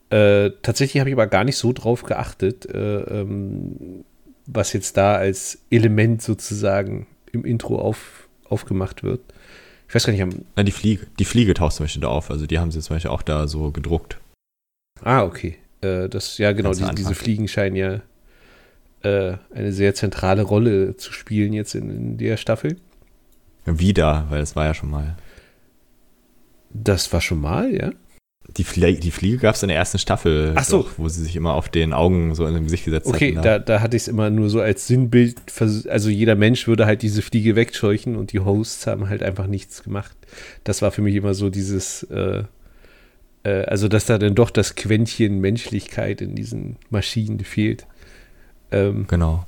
Äh, 0.10 0.52
tatsächlich 0.62 1.00
habe 1.00 1.10
ich 1.10 1.16
aber 1.16 1.28
gar 1.28 1.44
nicht 1.44 1.58
so 1.58 1.74
drauf 1.74 2.04
geachtet, 2.04 2.68
äh, 2.68 3.02
ähm, 3.02 4.04
was 4.46 4.74
jetzt 4.74 4.98
da 4.98 5.16
als 5.16 5.60
Element 5.70 6.22
sozusagen 6.22 7.08
im 7.32 7.46
Intro 7.46 7.80
auf, 7.80 8.28
aufgemacht 8.46 9.04
wird. 9.04 9.22
Ich 9.88 9.96
weiß 9.96 10.06
gar 10.06 10.14
nicht. 10.14 10.38
Na, 10.56 10.64
die 10.64 10.72
Fliege, 10.72 11.08
die 11.18 11.26
Fliege 11.26 11.54
taucht 11.56 11.74
zum 11.74 11.86
Beispiel 11.86 12.02
da 12.02 12.10
auf. 12.10 12.30
Also 12.30 12.46
die 12.46 12.60
haben 12.60 12.72
sie 12.72 12.80
zum 12.80 12.96
Beispiel 12.96 13.12
auch 13.12 13.24
da 13.24 13.48
so 13.48 13.72
gedruckt. 13.72 14.20
Ah, 15.04 15.24
okay. 15.24 15.58
Äh, 15.82 16.10
das, 16.10 16.38
ja, 16.38 16.52
genau, 16.52 16.74
die, 16.74 16.84
diese 16.96 17.16
Fliegen 17.16 17.48
scheinen 17.48 17.76
ja 17.76 18.02
äh, 19.02 19.38
eine 19.54 19.72
sehr 19.72 19.96
zentrale 19.96 20.44
Rolle 20.44 20.98
zu 20.98 21.14
spielen 21.14 21.54
jetzt 21.54 21.76
in, 21.76 21.90
in 21.90 22.18
der 22.18 22.38
Staffel. 22.38 22.78
Wieder, 23.66 24.28
weil 24.30 24.42
es 24.42 24.56
war 24.56 24.66
ja 24.66 24.74
schon 24.74 24.90
mal. 24.90 25.16
Das 26.72 27.12
war 27.14 27.22
schon 27.22 27.42
mal, 27.42 27.74
ja? 27.74 27.92
Die, 28.58 28.64
Flie 28.64 28.96
die 28.96 29.12
Fliege 29.12 29.38
gab 29.38 29.56
es 29.56 29.64
in 29.64 29.70
der 29.70 29.78
ersten 29.78 30.00
Staffel, 30.00 30.54
Ach 30.56 30.64
so. 30.64 30.84
Doch, 30.84 30.92
wo 30.98 31.08
sie 31.08 31.24
sich 31.24 31.36
immer 31.36 31.54
auf 31.54 31.70
den 31.70 31.94
Augen 31.94 32.34
so 32.34 32.48
in 32.48 32.56
dem 32.56 32.64
Gesicht 32.64 32.86
gesetzt 32.86 33.06
okay. 33.06 33.32
Okay, 33.32 33.40
da, 33.44 33.60
da 33.60 33.80
hatte 33.82 33.96
ich 33.96 34.04
es 34.04 34.08
immer 34.08 34.30
nur 34.32 34.50
so 34.50 34.60
als 34.60 34.88
Sinnbild, 34.88 35.38
also 35.88 36.10
jeder 36.10 36.36
Mensch 36.36 36.68
würde 36.68 36.88
halt 36.88 37.04
diese 37.04 37.22
Fliege 37.22 37.56
wegscheuchen 37.56 38.16
und 38.16 38.32
die 38.32 38.40
Hosts 38.40 38.88
haben 38.88 39.08
halt 39.08 39.22
einfach 39.22 39.46
nichts 39.46 39.84
gemacht. 39.84 40.18
Das 40.64 40.82
war 40.82 40.92
für 40.92 41.04
mich 41.04 41.16
immer 41.16 41.36
so 41.36 41.50
dieses, 41.50 42.04
äh, 42.04 42.44
äh, 43.44 43.64
also 43.64 43.88
dass 43.88 44.06
da 44.06 44.18
dann 44.18 44.36
doch 44.36 44.50
das 44.50 44.76
Quäntchen 44.76 45.40
Menschlichkeit 45.40 46.22
in 46.22 46.36
diesen 46.36 46.78
Maschinen 46.90 47.40
fehlt. 47.40 47.86
Ähm, 48.72 49.06
genau. 49.08 49.46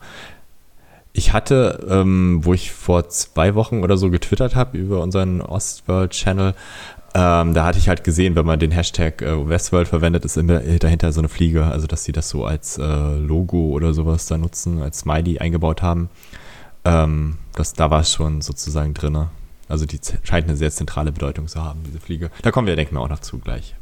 Ich 1.14 1.34
hatte, 1.34 1.86
ähm, 1.90 2.40
wo 2.44 2.54
ich 2.54 2.72
vor 2.72 3.10
zwei 3.10 3.54
Wochen 3.56 3.84
oder 3.84 3.98
so 3.98 4.10
getwittert 4.10 4.56
habe 4.56 4.78
über 4.78 5.02
unseren 5.02 5.42
Ostworld-Channel, 5.42 6.54
ähm, 7.14 7.54
da 7.54 7.66
hatte 7.66 7.78
ich 7.78 7.90
halt 7.90 8.06
gesehen, 8.06 8.36
wenn 8.36 8.46
man 8.46 8.60
den 8.60 8.72
Hashtag 8.72 9.22
äh, 9.22 9.50
Westworld 9.50 9.90
verwendet, 9.90 10.24
ist 10.24 10.38
immer 10.38 10.60
dahinter 10.60 11.12
so 11.12 11.20
eine 11.20 11.28
Fliege, 11.28 11.66
also 11.66 11.86
dass 11.86 12.06
sie 12.06 12.14
das 12.14 12.30
so 12.30 12.46
als 12.46 12.78
äh, 12.78 13.16
Logo 13.18 13.72
oder 13.72 13.94
sowas 13.94 14.28
da 14.28 14.38
nutzen, 14.38 14.82
als 14.82 15.00
Smiley 15.00 15.40
eingebaut 15.40 15.82
haben. 15.82 16.10
Ähm, 16.86 17.38
das, 17.54 17.74
da 17.74 17.92
war 17.92 18.00
es 18.00 18.14
schon 18.14 18.42
sozusagen 18.42 18.94
drin. 18.94 19.28
Also 19.68 19.86
die 19.86 20.00
scheint 20.24 20.48
eine 20.48 20.56
sehr 20.56 20.72
zentrale 20.72 21.12
Bedeutung 21.12 21.48
zu 21.48 21.62
haben, 21.62 21.82
diese 21.86 22.00
Fliege. 22.00 22.32
Da 22.44 22.52
kommen 22.52 22.68
wir, 22.68 22.78
denken 22.78 22.96
wir, 22.96 23.02
auch 23.02 23.10
noch 23.10 23.20
zu 23.20 23.40
gleich. 23.40 23.76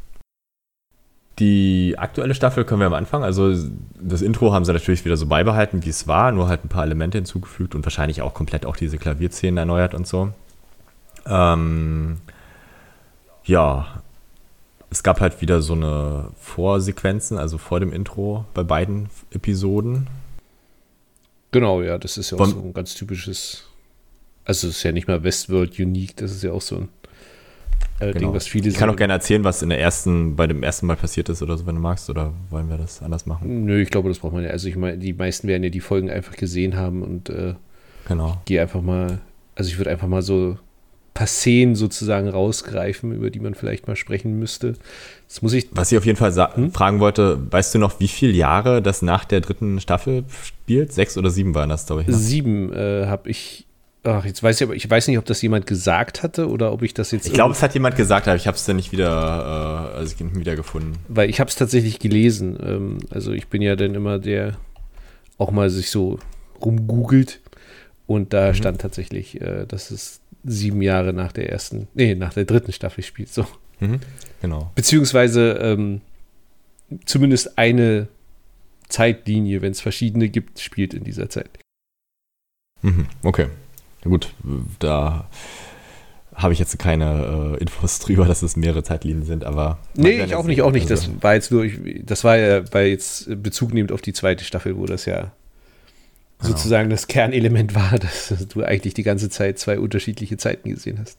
Die 1.39 1.95
aktuelle 1.97 2.35
Staffel 2.35 2.65
können 2.65 2.81
wir 2.81 2.87
am 2.87 2.93
Anfang, 2.93 3.23
also 3.23 3.55
das 4.01 4.21
Intro 4.21 4.51
haben 4.51 4.65
sie 4.65 4.73
natürlich 4.73 5.05
wieder 5.05 5.15
so 5.15 5.25
beibehalten, 5.25 5.85
wie 5.85 5.89
es 5.89 6.05
war, 6.05 6.33
nur 6.33 6.49
halt 6.49 6.65
ein 6.65 6.69
paar 6.69 6.83
Elemente 6.83 7.17
hinzugefügt 7.17 7.75
und 7.75 7.85
wahrscheinlich 7.85 8.21
auch 8.21 8.33
komplett 8.33 8.65
auch 8.65 8.75
diese 8.75 8.97
Klavierszenen 8.97 9.57
erneuert 9.57 9.93
und 9.93 10.05
so. 10.05 10.33
Ähm, 11.25 12.17
ja, 13.45 14.01
es 14.89 15.01
gab 15.01 15.21
halt 15.21 15.41
wieder 15.41 15.61
so 15.61 15.73
eine 15.73 16.31
Vorsequenzen, 16.39 17.37
also 17.37 17.57
vor 17.57 17.79
dem 17.79 17.93
Intro 17.93 18.45
bei 18.53 18.63
beiden 18.63 19.09
Episoden. 19.31 20.07
Genau, 21.51 21.81
ja, 21.81 21.97
das 21.97 22.17
ist 22.17 22.31
ja 22.31 22.37
auch 22.37 22.41
Von, 22.41 22.51
so 22.51 22.59
ein 22.59 22.73
ganz 22.73 22.95
typisches, 22.95 23.63
also 24.43 24.67
es 24.67 24.77
ist 24.77 24.83
ja 24.83 24.91
nicht 24.91 25.07
mal 25.07 25.23
Westworld 25.23 25.79
Unique, 25.79 26.17
das 26.17 26.31
ist 26.31 26.43
ja 26.43 26.51
auch 26.51 26.61
so 26.61 26.75
ein 26.75 26.89
äh, 27.99 28.07
genau. 28.07 28.19
Ding, 28.19 28.33
was 28.33 28.47
viele 28.47 28.69
Ich 28.69 28.75
kann 28.75 28.89
auch 28.89 28.95
gerne 28.95 29.13
erzählen, 29.13 29.43
was 29.43 29.61
in 29.61 29.69
der 29.69 29.79
ersten, 29.79 30.35
bei 30.35 30.47
dem 30.47 30.63
ersten 30.63 30.85
Mal 30.85 30.95
passiert 30.95 31.29
ist 31.29 31.41
oder 31.41 31.57
so, 31.57 31.65
wenn 31.65 31.75
du 31.75 31.81
magst, 31.81 32.09
oder 32.09 32.33
wollen 32.49 32.69
wir 32.69 32.77
das 32.77 33.01
anders 33.01 33.25
machen? 33.25 33.65
Nö, 33.65 33.81
ich 33.81 33.89
glaube, 33.89 34.09
das 34.09 34.19
braucht 34.19 34.33
man 34.33 34.43
ja. 34.43 34.49
Also 34.49 34.67
ich 34.67 34.75
meine, 34.75 34.97
die 34.97 35.13
meisten 35.13 35.47
werden 35.47 35.63
ja 35.63 35.69
die 35.69 35.79
Folgen 35.79 36.09
einfach 36.09 36.35
gesehen 36.35 36.75
haben 36.75 37.03
und 37.03 37.29
äh, 37.29 37.55
genau. 38.07 38.41
gehe 38.45 38.61
einfach 38.61 38.81
mal, 38.81 39.19
also 39.55 39.69
ich 39.69 39.77
würde 39.77 39.91
einfach 39.91 40.07
mal 40.07 40.21
so 40.21 40.57
paar 41.19 41.27
Szenen 41.27 41.75
sozusagen 41.75 42.29
rausgreifen, 42.29 43.11
über 43.11 43.29
die 43.29 43.41
man 43.41 43.53
vielleicht 43.53 43.87
mal 43.87 43.97
sprechen 43.97 44.39
müsste. 44.39 44.75
Das 45.27 45.41
muss 45.41 45.51
ich. 45.51 45.67
Was 45.71 45.91
ich 45.91 45.97
auf 45.97 46.05
jeden 46.05 46.17
Fall 46.17 46.33
hm? 46.55 46.71
fragen 46.71 47.01
wollte, 47.01 47.39
weißt 47.51 47.75
du 47.75 47.79
noch, 47.79 47.99
wie 47.99 48.07
viele 48.07 48.31
Jahre 48.31 48.81
das 48.81 49.01
nach 49.01 49.25
der 49.25 49.41
dritten 49.41 49.81
Staffel 49.81 50.23
spielt? 50.43 50.93
Sechs 50.93 51.17
oder 51.17 51.29
sieben 51.29 51.53
waren 51.55 51.67
das, 51.67 51.85
glaube 51.85 52.03
ich. 52.03 52.07
Ne? 52.07 52.13
Sieben 52.13 52.71
äh, 52.71 53.07
habe 53.07 53.29
ich 53.29 53.65
Ach, 54.09 54.25
jetzt 54.25 54.41
weiß 54.41 54.59
ich 54.59 54.67
aber, 54.67 54.75
ich 54.75 54.89
weiß 54.89 55.07
nicht, 55.07 55.17
ob 55.17 55.25
das 55.25 55.41
jemand 55.41 55.67
gesagt 55.67 56.23
hatte 56.23 56.49
oder 56.49 56.71
ob 56.71 56.81
ich 56.81 56.93
das 56.93 57.11
jetzt. 57.11 57.27
Ich 57.27 57.33
glaube, 57.33 57.53
es 57.53 57.61
hat 57.61 57.73
jemand 57.73 57.95
gesagt, 57.95 58.27
aber 58.27 58.35
ich 58.35 58.47
habe 58.47 58.55
es 58.55 58.65
dann 58.65 58.77
nicht 58.77 58.91
wieder, 58.91 59.91
äh, 59.93 59.97
also 59.97 60.15
ich 60.15 60.35
wieder 60.35 60.55
gefunden. 60.55 60.93
Weil 61.07 61.29
ich 61.29 61.39
habe 61.39 61.49
es 61.49 61.55
tatsächlich 61.55 61.99
gelesen. 61.99 62.57
Ähm, 62.61 62.97
also 63.11 63.31
ich 63.31 63.47
bin 63.47 63.61
ja 63.61 63.75
dann 63.75 63.93
immer 63.93 64.17
der, 64.17 64.57
auch 65.37 65.51
mal 65.51 65.69
sich 65.69 65.89
so 65.89 66.19
rumgoogelt 66.61 67.39
und 68.07 68.33
da 68.33 68.49
mhm. 68.49 68.53
stand 68.55 68.81
tatsächlich, 68.81 69.39
äh, 69.39 69.65
dass 69.67 69.91
es 69.91 70.21
sieben 70.43 70.81
Jahre 70.81 71.13
nach 71.13 71.31
der 71.31 71.51
ersten, 71.51 71.87
nee, 71.93 72.15
nach 72.15 72.33
der 72.33 72.45
dritten 72.45 72.71
Staffel 72.71 73.03
spielt. 73.03 73.29
So. 73.29 73.45
Mhm. 73.79 73.99
Genau. 74.41 74.71
Beziehungsweise 74.75 75.51
ähm, 75.61 76.01
zumindest 77.05 77.57
eine 77.57 78.07
Zeitlinie, 78.87 79.61
wenn 79.61 79.71
es 79.71 79.81
verschiedene 79.81 80.29
gibt, 80.29 80.59
spielt 80.59 80.93
in 80.93 81.03
dieser 81.03 81.29
Zeit. 81.29 81.59
Mhm. 82.81 83.05
Okay. 83.23 83.47
Gut, 84.03 84.33
da 84.79 85.27
habe 86.33 86.53
ich 86.53 86.59
jetzt 86.59 86.79
keine 86.79 87.57
äh, 87.57 87.61
Infos 87.61 87.99
drüber, 87.99 88.25
dass 88.25 88.41
es 88.41 88.55
mehrere 88.55 88.83
Zeitlinien 88.83 89.25
sind, 89.25 89.43
aber. 89.43 89.79
Nee, 89.95 90.23
ich 90.23 90.35
auch 90.35 90.45
nicht, 90.45 90.61
auch 90.61 90.71
nicht. 90.71 90.89
Also 90.89 91.11
das 91.11 91.23
war 91.23 91.33
jetzt 91.33 91.51
nur, 91.51 91.67
das 92.03 92.23
war 92.23 92.37
ja, 92.37 92.73
weil 92.73 92.87
jetzt 92.87 93.29
Bezug 93.43 93.73
nehmend 93.73 93.91
auf 93.91 94.01
die 94.01 94.13
zweite 94.13 94.43
Staffel, 94.43 94.77
wo 94.77 94.85
das 94.85 95.05
ja 95.05 95.31
genau. 96.39 96.51
sozusagen 96.51 96.89
das 96.89 97.07
Kernelement 97.07 97.75
war, 97.75 97.99
dass 97.99 98.33
du 98.47 98.63
eigentlich 98.63 98.93
die 98.93 99.03
ganze 99.03 99.29
Zeit 99.29 99.59
zwei 99.59 99.79
unterschiedliche 99.79 100.37
Zeiten 100.37 100.69
gesehen 100.69 100.99
hast. 100.99 101.17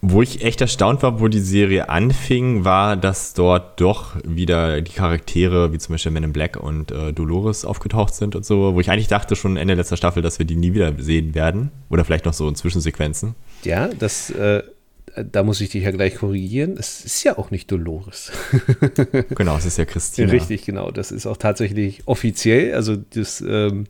Wo 0.00 0.22
ich 0.22 0.44
echt 0.44 0.60
erstaunt 0.60 1.02
war, 1.02 1.20
wo 1.20 1.28
die 1.28 1.40
Serie 1.40 1.88
anfing, 1.88 2.64
war, 2.64 2.96
dass 2.96 3.34
dort 3.34 3.80
doch 3.80 4.16
wieder 4.24 4.80
die 4.80 4.92
Charaktere, 4.92 5.72
wie 5.72 5.78
zum 5.78 5.94
Beispiel 5.94 6.12
Men 6.12 6.24
in 6.24 6.32
Black 6.32 6.56
und 6.56 6.92
äh, 6.92 7.12
Dolores 7.12 7.64
aufgetaucht 7.64 8.14
sind 8.14 8.36
und 8.36 8.44
so, 8.44 8.74
wo 8.74 8.80
ich 8.80 8.90
eigentlich 8.90 9.08
dachte 9.08 9.34
schon 9.34 9.56
Ende 9.56 9.74
letzter 9.74 9.96
Staffel, 9.96 10.22
dass 10.22 10.38
wir 10.38 10.46
die 10.46 10.56
nie 10.56 10.72
wieder 10.72 10.92
sehen 10.98 11.34
werden. 11.34 11.70
Oder 11.90 12.04
vielleicht 12.04 12.26
noch 12.26 12.32
so 12.32 12.48
in 12.48 12.54
Zwischensequenzen. 12.54 13.34
Ja, 13.64 13.88
das, 13.88 14.30
äh, 14.30 14.62
da 15.16 15.42
muss 15.42 15.60
ich 15.60 15.70
dich 15.70 15.82
ja 15.82 15.90
gleich 15.90 16.14
korrigieren. 16.14 16.76
Es 16.78 17.04
ist 17.04 17.24
ja 17.24 17.36
auch 17.36 17.50
nicht 17.50 17.70
Dolores. 17.70 18.30
genau, 19.30 19.56
es 19.56 19.64
ist 19.64 19.78
ja 19.78 19.84
Christina. 19.86 20.30
Richtig, 20.30 20.64
genau. 20.64 20.92
Das 20.92 21.10
ist 21.10 21.26
auch 21.26 21.36
tatsächlich 21.36 22.02
offiziell. 22.06 22.74
Also 22.74 22.96
das 22.96 23.40
ähm, 23.40 23.86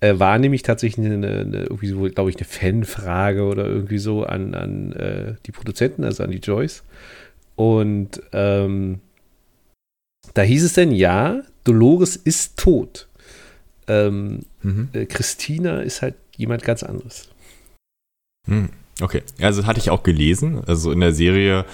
äh, 0.00 0.18
war 0.18 0.38
nämlich 0.38 0.62
tatsächlich 0.62 1.06
eine, 1.06 1.14
eine 1.14 1.62
irgendwie 1.64 1.88
so, 1.88 2.00
glaube 2.00 2.30
ich, 2.30 2.36
eine 2.36 2.44
Fanfrage 2.44 3.42
oder 3.42 3.66
irgendwie 3.66 3.98
so 3.98 4.24
an, 4.24 4.54
an 4.54 4.92
äh, 4.92 5.34
die 5.46 5.52
Produzenten, 5.52 6.04
also 6.04 6.22
an 6.22 6.30
die 6.30 6.38
Joyce. 6.38 6.82
Und 7.54 8.22
ähm, 8.32 9.00
da 10.34 10.42
hieß 10.42 10.64
es 10.64 10.74
denn, 10.74 10.92
ja, 10.92 11.42
Dolores 11.64 12.16
ist 12.16 12.58
tot. 12.58 13.08
Ähm, 13.88 14.40
mhm. 14.62 14.88
äh, 14.92 15.06
Christina 15.06 15.80
ist 15.80 16.02
halt 16.02 16.16
jemand 16.36 16.62
ganz 16.62 16.82
anderes. 16.82 17.28
Hm, 18.46 18.68
okay, 19.00 19.22
also 19.40 19.66
hatte 19.66 19.78
ich 19.78 19.90
auch 19.90 20.02
gelesen. 20.02 20.62
Also 20.66 20.92
in 20.92 21.00
der 21.00 21.12
Serie 21.12 21.64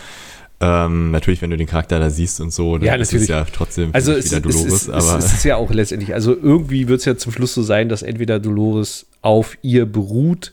ähm, 0.63 1.11
natürlich, 1.11 1.43
wenn 1.43 1.51
du 1.51 1.57
den 1.57 1.67
Charakter 1.67 1.99
da 1.99 2.09
siehst 2.09 2.41
und 2.41 2.53
so, 2.53 2.79
dann 2.79 2.87
ja, 2.87 2.95
ist 2.95 3.13
es 3.13 3.27
ja 3.27 3.45
trotzdem 3.53 3.91
also 3.93 4.13
es, 4.13 4.27
wieder 4.27 4.41
Dolores. 4.41 4.65
Es 4.65 4.83
ist, 4.83 4.91
aber 4.91 5.19
es 5.19 5.33
ist 5.33 5.45
ja 5.45 5.57
auch 5.57 5.73
letztendlich, 5.73 6.15
also 6.15 6.37
irgendwie 6.37 6.87
wird 6.87 7.01
es 7.01 7.05
ja 7.05 7.17
zum 7.17 7.33
Schluss 7.33 7.53
so 7.53 7.63
sein, 7.63 7.89
dass 7.89 8.03
entweder 8.03 8.39
Dolores 8.39 9.07
auf 9.23 9.59
ihr 9.63 9.87
beruht 9.87 10.53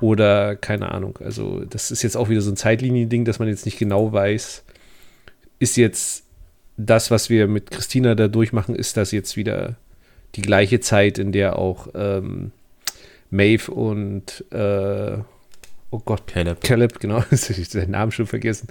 oder 0.00 0.54
keine 0.54 0.92
Ahnung. 0.92 1.18
Also 1.24 1.64
das 1.64 1.90
ist 1.90 2.02
jetzt 2.02 2.16
auch 2.16 2.28
wieder 2.28 2.42
so 2.42 2.50
ein 2.50 2.56
Zeitliniending, 2.56 3.24
dass 3.24 3.38
man 3.38 3.48
jetzt 3.48 3.64
nicht 3.64 3.78
genau 3.78 4.12
weiß, 4.12 4.64
ist 5.60 5.76
jetzt 5.78 6.24
das, 6.76 7.10
was 7.10 7.30
wir 7.30 7.48
mit 7.48 7.70
Christina 7.70 8.14
da 8.14 8.28
durchmachen, 8.28 8.76
ist 8.76 8.98
das 8.98 9.12
jetzt 9.12 9.36
wieder 9.38 9.76
die 10.34 10.42
gleiche 10.42 10.80
Zeit, 10.80 11.18
in 11.18 11.32
der 11.32 11.58
auch 11.58 11.88
ähm, 11.94 12.52
Maeve 13.30 13.72
und 13.72 14.44
äh, 14.52 15.16
oh 15.90 16.00
Gott, 16.04 16.26
Caleb, 16.26 16.60
Caleb 16.62 17.00
genau, 17.00 17.22
ich 17.30 17.68
den 17.68 17.90
Namen 17.90 18.12
schon 18.12 18.26
vergessen, 18.26 18.68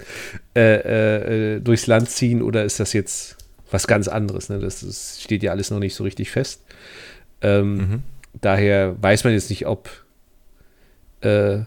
äh, 0.54 0.60
äh, 0.60 1.56
äh, 1.56 1.60
durchs 1.60 1.86
Land 1.86 2.10
ziehen 2.10 2.42
oder 2.42 2.64
ist 2.64 2.80
das 2.80 2.92
jetzt 2.92 3.36
was 3.70 3.86
ganz 3.86 4.08
anderes? 4.08 4.48
Ne? 4.48 4.58
Das, 4.58 4.80
das 4.80 5.20
steht 5.22 5.42
ja 5.42 5.50
alles 5.50 5.70
noch 5.70 5.78
nicht 5.78 5.94
so 5.94 6.04
richtig 6.04 6.30
fest. 6.30 6.62
Ähm, 7.40 7.76
mhm. 7.76 8.02
Daher 8.40 9.00
weiß 9.02 9.24
man 9.24 9.32
jetzt 9.32 9.50
nicht, 9.50 9.66
ob 9.66 9.90
äh, 11.20 11.60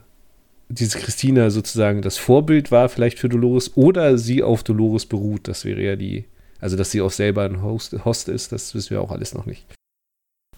diese 0.69 0.99
Christina 0.99 1.49
sozusagen 1.49 2.01
das 2.01 2.17
Vorbild 2.17 2.71
war, 2.71 2.89
vielleicht 2.89 3.19
für 3.19 3.29
Dolores, 3.29 3.75
oder 3.75 4.17
sie 4.17 4.41
auf 4.41 4.63
Dolores 4.63 5.05
beruht. 5.05 5.47
Das 5.47 5.65
wäre 5.65 5.81
ja 5.81 5.95
die, 5.95 6.25
also 6.59 6.77
dass 6.77 6.91
sie 6.91 7.01
auch 7.01 7.11
selber 7.11 7.43
ein 7.43 7.61
Host, 7.61 7.93
Host 8.05 8.29
ist, 8.29 8.51
das 8.51 8.73
wissen 8.73 8.91
wir 8.91 9.01
auch 9.01 9.11
alles 9.11 9.33
noch 9.33 9.45
nicht. 9.45 9.65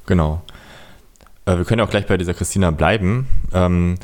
Genau. 0.05 0.43
Äh, 1.45 1.57
wir 1.57 1.65
können 1.65 1.81
auch 1.81 1.89
gleich 1.89 2.05
bei 2.05 2.17
dieser 2.17 2.33
Christina 2.33 2.71
bleiben. 2.71 3.27
Ähm, 3.53 3.97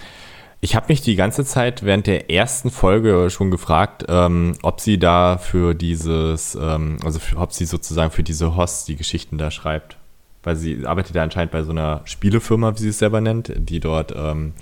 ich 0.62 0.76
habe 0.76 0.88
mich 0.90 1.02
die 1.02 1.16
ganze 1.16 1.46
Zeit 1.46 1.84
während 1.84 2.08
der 2.08 2.30
ersten 2.30 2.70
Folge 2.70 3.30
schon 3.30 3.50
gefragt, 3.50 4.06
ähm, 4.10 4.56
ob 4.62 4.82
sie 4.82 5.00
da 5.00 5.38
für 5.38 5.74
dieses, 5.74 6.56
ähm, 6.56 6.98
also 7.04 7.20
für, 7.20 7.38
ob 7.38 7.54
sie 7.54 7.66
sozusagen 7.66 8.12
für 8.12 8.24
diese 8.24 8.58
Hosts 8.58 8.86
die 8.86 8.98
Geschichten 8.98 9.38
da 9.38 9.52
schreibt. 9.52 9.98
Weil 10.44 10.56
sie 10.56 10.86
arbeitet 10.86 11.16
ja 11.16 11.24
anscheinend 11.24 11.52
bei 11.52 11.64
so 11.64 11.72
einer 11.72 12.02
Spielefirma, 12.06 12.76
wie 12.76 12.80
sie 12.80 12.90
es 12.90 13.00
selber 13.00 13.22
nennt, 13.22 13.54
die 13.56 13.80
dort 13.80 14.14
ähm, 14.16 14.54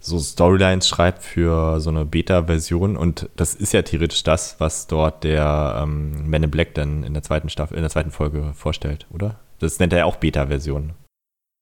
so 0.00 0.18
Storylines 0.18 0.86
schreibt 0.86 1.22
für 1.22 1.80
so 1.80 1.90
eine 1.90 2.04
Beta-Version. 2.04 2.96
Und 2.96 3.28
das 3.36 3.54
ist 3.54 3.72
ja 3.72 3.82
theoretisch 3.82 4.22
das, 4.24 4.56
was 4.58 4.86
dort 4.86 5.24
der 5.24 5.82
ähm, 5.82 6.30
Man 6.30 6.42
in 6.42 6.50
Black 6.50 6.74
dann 6.74 7.04
in 7.04 7.14
der 7.14 7.22
zweiten 7.22 7.48
Staffel, 7.48 7.76
in 7.76 7.82
der 7.82 7.90
zweiten 7.90 8.10
Folge 8.10 8.52
vorstellt, 8.54 9.06
oder? 9.10 9.38
Das 9.60 9.78
nennt 9.78 9.92
er 9.92 10.00
ja 10.00 10.04
auch 10.04 10.16
Beta-Version. 10.16 10.92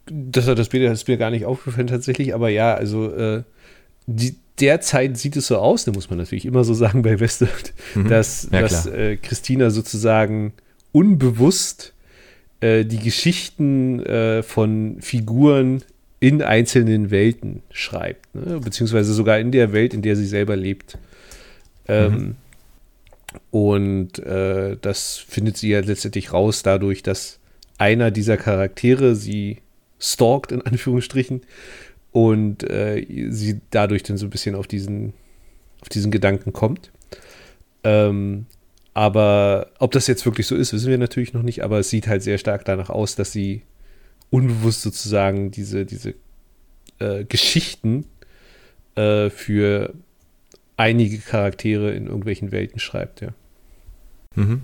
Das, 0.09 0.46
das 0.46 0.68
Beta 0.68 0.92
ist 0.92 1.09
mir 1.09 1.16
gar 1.16 1.31
nicht 1.31 1.46
aufgefallen 1.46 1.88
tatsächlich, 1.88 2.35
aber 2.35 2.49
ja, 2.49 2.75
also 2.75 3.12
äh 3.12 3.44
die, 4.07 4.37
derzeit 4.61 5.19
sieht 5.19 5.37
es 5.37 5.49
so 5.49 5.59
aus, 5.59 5.85
da 5.85 5.92
muss 5.92 6.11
man 6.11 6.19
natürlich 6.19 6.47
immer 6.47 6.64
so 6.64 6.75
sagen 6.75 7.03
bei 7.03 7.21
Westworld, 7.21 7.73
mhm. 7.95 8.09
dass, 8.09 8.49
ja, 8.51 8.62
dass 8.62 8.87
äh, 8.87 9.16
Christina 9.16 9.71
sozusagen 9.71 10.53
unbewusst 10.92 11.92
äh, 12.61 12.85
die 12.85 12.99
Geschichten 12.99 14.01
äh, 14.01 14.42
von 14.42 14.99
Figuren 15.01 15.83
in 16.21 16.42
einzelnen 16.42 17.11
Welten 17.11 17.62
schreibt, 17.71 18.35
ne? 18.35 18.61
beziehungsweise 18.61 19.12
sogar 19.12 19.38
in 19.38 19.53
der 19.53 19.73
Welt, 19.73 19.92
in 19.92 20.03
der 20.03 20.16
sie 20.16 20.27
selber 20.27 20.57
lebt. 20.57 20.97
Ähm, 21.88 22.12
mhm. 22.12 22.37
Und 23.51 24.19
äh, 24.21 24.79
das 24.81 25.19
findet 25.19 25.59
sie 25.59 25.69
ja 25.69 25.81
letztendlich 25.81 26.33
raus 26.33 26.62
dadurch, 26.62 27.03
dass 27.03 27.38
einer 27.77 28.11
dieser 28.11 28.38
Charaktere 28.38 29.14
sie 29.14 29.59
stalkt, 29.99 30.53
in 30.53 30.62
Anführungsstrichen, 30.62 31.42
und 32.16 32.62
äh, 32.62 33.05
sie 33.29 33.61
dadurch 33.68 34.02
dann 34.02 34.16
so 34.16 34.24
ein 34.24 34.31
bisschen 34.31 34.55
auf 34.55 34.66
diesen, 34.66 35.12
auf 35.83 35.90
diesen 35.90 36.11
Gedanken 36.11 36.55
kommt. 36.55 36.90
Ähm, 37.85 38.46
aber 38.94 39.66
ob 39.81 39.92
das 39.92 40.07
jetzt 40.07 40.24
wirklich 40.24 40.46
so 40.46 40.57
ist, 40.57 40.72
wissen 40.72 40.88
wir 40.88 40.96
natürlich 40.96 41.35
noch 41.35 41.42
nicht, 41.42 41.62
aber 41.62 41.79
es 41.79 41.90
sieht 41.90 42.07
halt 42.09 42.22
sehr 42.22 42.38
stark 42.38 42.64
danach 42.64 42.88
aus, 42.88 43.16
dass 43.16 43.33
sie 43.33 43.61
unbewusst 44.31 44.81
sozusagen 44.81 45.50
diese, 45.50 45.85
diese 45.85 46.14
äh, 47.00 47.24
Geschichten 47.24 48.07
äh, 48.94 49.29
für 49.29 49.92
einige 50.79 51.18
Charaktere 51.18 51.90
in 51.90 52.07
irgendwelchen 52.07 52.50
Welten 52.50 52.81
schreibt, 52.81 53.20
ja. 53.20 53.35
Mhm. 54.37 54.62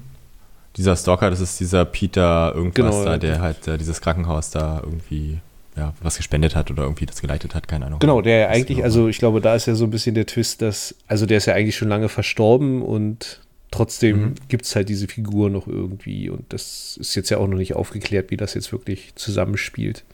Dieser 0.78 0.96
Stalker, 0.96 1.28
das 1.28 1.40
ist 1.40 1.60
dieser 1.60 1.84
Peter 1.84 2.54
irgendwas 2.54 2.94
genau, 2.94 3.04
da, 3.04 3.18
der 3.18 3.42
halt 3.42 3.68
äh, 3.68 3.76
dieses 3.76 4.00
Krankenhaus 4.00 4.48
da 4.48 4.80
irgendwie 4.82 5.42
ja, 5.76 5.94
was 6.02 6.16
gespendet 6.16 6.54
hat 6.54 6.70
oder 6.70 6.82
irgendwie 6.82 7.06
das 7.06 7.20
geleitet 7.20 7.54
hat, 7.54 7.66
keine 7.66 7.86
Ahnung. 7.86 7.98
Genau, 7.98 8.20
der 8.20 8.50
eigentlich, 8.50 8.76
genau 8.78 8.84
also 8.84 9.08
ich 9.08 9.18
glaube, 9.18 9.40
da 9.40 9.54
ist 9.54 9.66
ja 9.66 9.74
so 9.74 9.84
ein 9.84 9.90
bisschen 9.90 10.14
der 10.14 10.26
Twist, 10.26 10.60
dass, 10.62 10.94
also 11.06 11.24
der 11.26 11.38
ist 11.38 11.46
ja 11.46 11.54
eigentlich 11.54 11.76
schon 11.76 11.88
lange 11.88 12.08
verstorben 12.08 12.82
und 12.82 13.40
trotzdem 13.70 14.20
mhm. 14.20 14.34
gibt 14.48 14.66
es 14.66 14.76
halt 14.76 14.88
diese 14.88 15.08
Figur 15.08 15.48
noch 15.48 15.66
irgendwie 15.66 16.28
und 16.28 16.52
das 16.52 16.98
ist 17.00 17.14
jetzt 17.14 17.30
ja 17.30 17.38
auch 17.38 17.48
noch 17.48 17.56
nicht 17.56 17.74
aufgeklärt, 17.74 18.30
wie 18.30 18.36
das 18.36 18.54
jetzt 18.54 18.70
wirklich 18.70 19.14
zusammenspielt. 19.14 20.04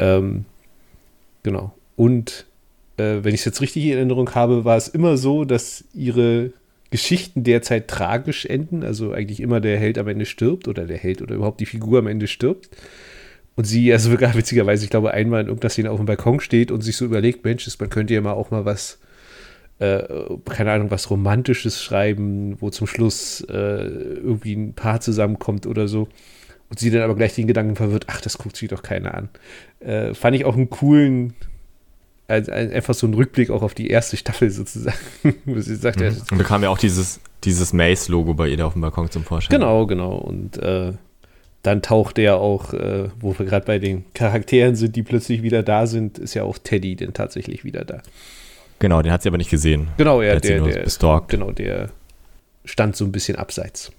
Ähm, 0.00 0.46
genau. 1.44 1.72
Und 1.94 2.46
äh, 2.96 3.22
wenn 3.22 3.34
ich 3.34 3.40
es 3.40 3.44
jetzt 3.44 3.60
richtig 3.60 3.84
in 3.84 3.92
Erinnerung 3.92 4.34
habe, 4.34 4.64
war 4.64 4.76
es 4.76 4.88
immer 4.88 5.16
so, 5.16 5.44
dass 5.44 5.84
ihre 5.94 6.52
Geschichten 6.90 7.44
derzeit 7.44 7.88
tragisch 7.88 8.44
enden, 8.44 8.82
also 8.82 9.12
eigentlich 9.12 9.40
immer 9.40 9.60
der 9.60 9.78
Held 9.78 9.96
am 9.96 10.08
Ende 10.08 10.26
stirbt 10.26 10.68
oder 10.68 10.84
der 10.84 10.98
Held 10.98 11.22
oder 11.22 11.36
überhaupt 11.36 11.60
die 11.60 11.66
Figur 11.66 12.00
am 12.00 12.06
Ende 12.06 12.26
stirbt. 12.26 12.68
Und 13.54 13.64
sie, 13.64 13.92
also 13.92 14.10
sogar 14.10 14.34
witzigerweise, 14.36 14.84
ich 14.84 14.90
glaube, 14.90 15.12
einmal 15.12 15.42
in 15.42 15.48
irgendeiner 15.48 15.70
Szene 15.70 15.90
auf 15.90 15.98
dem 15.98 16.06
Balkon 16.06 16.40
steht 16.40 16.70
und 16.70 16.80
sich 16.82 16.96
so 16.96 17.04
überlegt, 17.04 17.44
Mensch, 17.44 17.68
man 17.78 17.90
könnte 17.90 18.14
ja 18.14 18.20
mal 18.20 18.32
auch 18.32 18.50
mal 18.50 18.64
was, 18.64 18.98
äh, 19.78 20.02
keine 20.48 20.72
Ahnung, 20.72 20.90
was 20.90 21.10
Romantisches 21.10 21.82
schreiben, 21.82 22.56
wo 22.60 22.70
zum 22.70 22.86
Schluss 22.86 23.40
äh, 23.48 23.52
irgendwie 23.52 24.54
ein 24.54 24.74
Paar 24.74 25.00
zusammenkommt 25.00 25.66
oder 25.66 25.88
so. 25.88 26.08
Und 26.68 26.78
sie 26.78 26.90
dann 26.90 27.02
aber 27.02 27.14
gleich 27.14 27.34
den 27.34 27.46
Gedanken 27.46 27.76
verwirrt, 27.76 28.06
ach, 28.08 28.22
das 28.22 28.38
guckt 28.38 28.56
sich 28.56 28.70
doch 28.70 28.82
keiner 28.82 29.14
an. 29.14 29.28
Äh, 29.80 30.14
fand 30.14 30.34
ich 30.36 30.46
auch 30.46 30.56
einen 30.56 30.70
coolen, 30.70 31.34
einfach 32.28 32.94
so 32.94 33.06
einen 33.06 33.14
Rückblick 33.14 33.50
auch 33.50 33.62
auf 33.62 33.74
die 33.74 33.88
erste 33.88 34.16
Staffel 34.16 34.50
sozusagen. 34.50 34.96
sie 35.56 35.74
sagt, 35.74 36.00
mhm. 36.00 36.16
Und 36.30 36.38
da 36.38 36.44
kam 36.44 36.62
ja 36.62 36.70
auch 36.70 36.78
dieses, 36.78 37.20
dieses 37.44 37.72
Mace-Logo 37.72 38.34
bei 38.34 38.48
ihr 38.48 38.56
da 38.56 38.66
auf 38.66 38.72
dem 38.72 38.82
Balkon 38.82 39.10
zum 39.10 39.24
Vorschein. 39.24 39.50
Genau, 39.50 39.86
genau. 39.86 40.16
Und 40.16 40.56
äh, 40.58 40.92
dann 41.62 41.80
taucht 41.82 42.18
er 42.18 42.38
auch, 42.38 42.74
äh, 42.74 43.08
wo 43.20 43.38
wir 43.38 43.46
gerade 43.46 43.66
bei 43.66 43.78
den 43.78 44.04
Charakteren 44.14 44.74
sind, 44.74 44.96
die 44.96 45.02
plötzlich 45.02 45.42
wieder 45.42 45.62
da 45.62 45.86
sind, 45.86 46.18
ist 46.18 46.34
ja 46.34 46.42
auch 46.42 46.58
Teddy 46.58 46.96
denn 46.96 47.14
tatsächlich 47.14 47.64
wieder 47.64 47.84
da. 47.84 48.02
Genau, 48.80 49.00
den 49.00 49.12
hat 49.12 49.22
sie 49.22 49.28
aber 49.28 49.38
nicht 49.38 49.50
gesehen. 49.50 49.88
Genau, 49.96 50.20
er, 50.20 50.40
der, 50.40 50.60
der, 50.60 50.84
der 50.84 51.22
genau, 51.28 51.52
der 51.52 51.90
stand 52.64 52.96
so 52.96 53.04
ein 53.04 53.12
bisschen 53.12 53.36
abseits. 53.36 53.92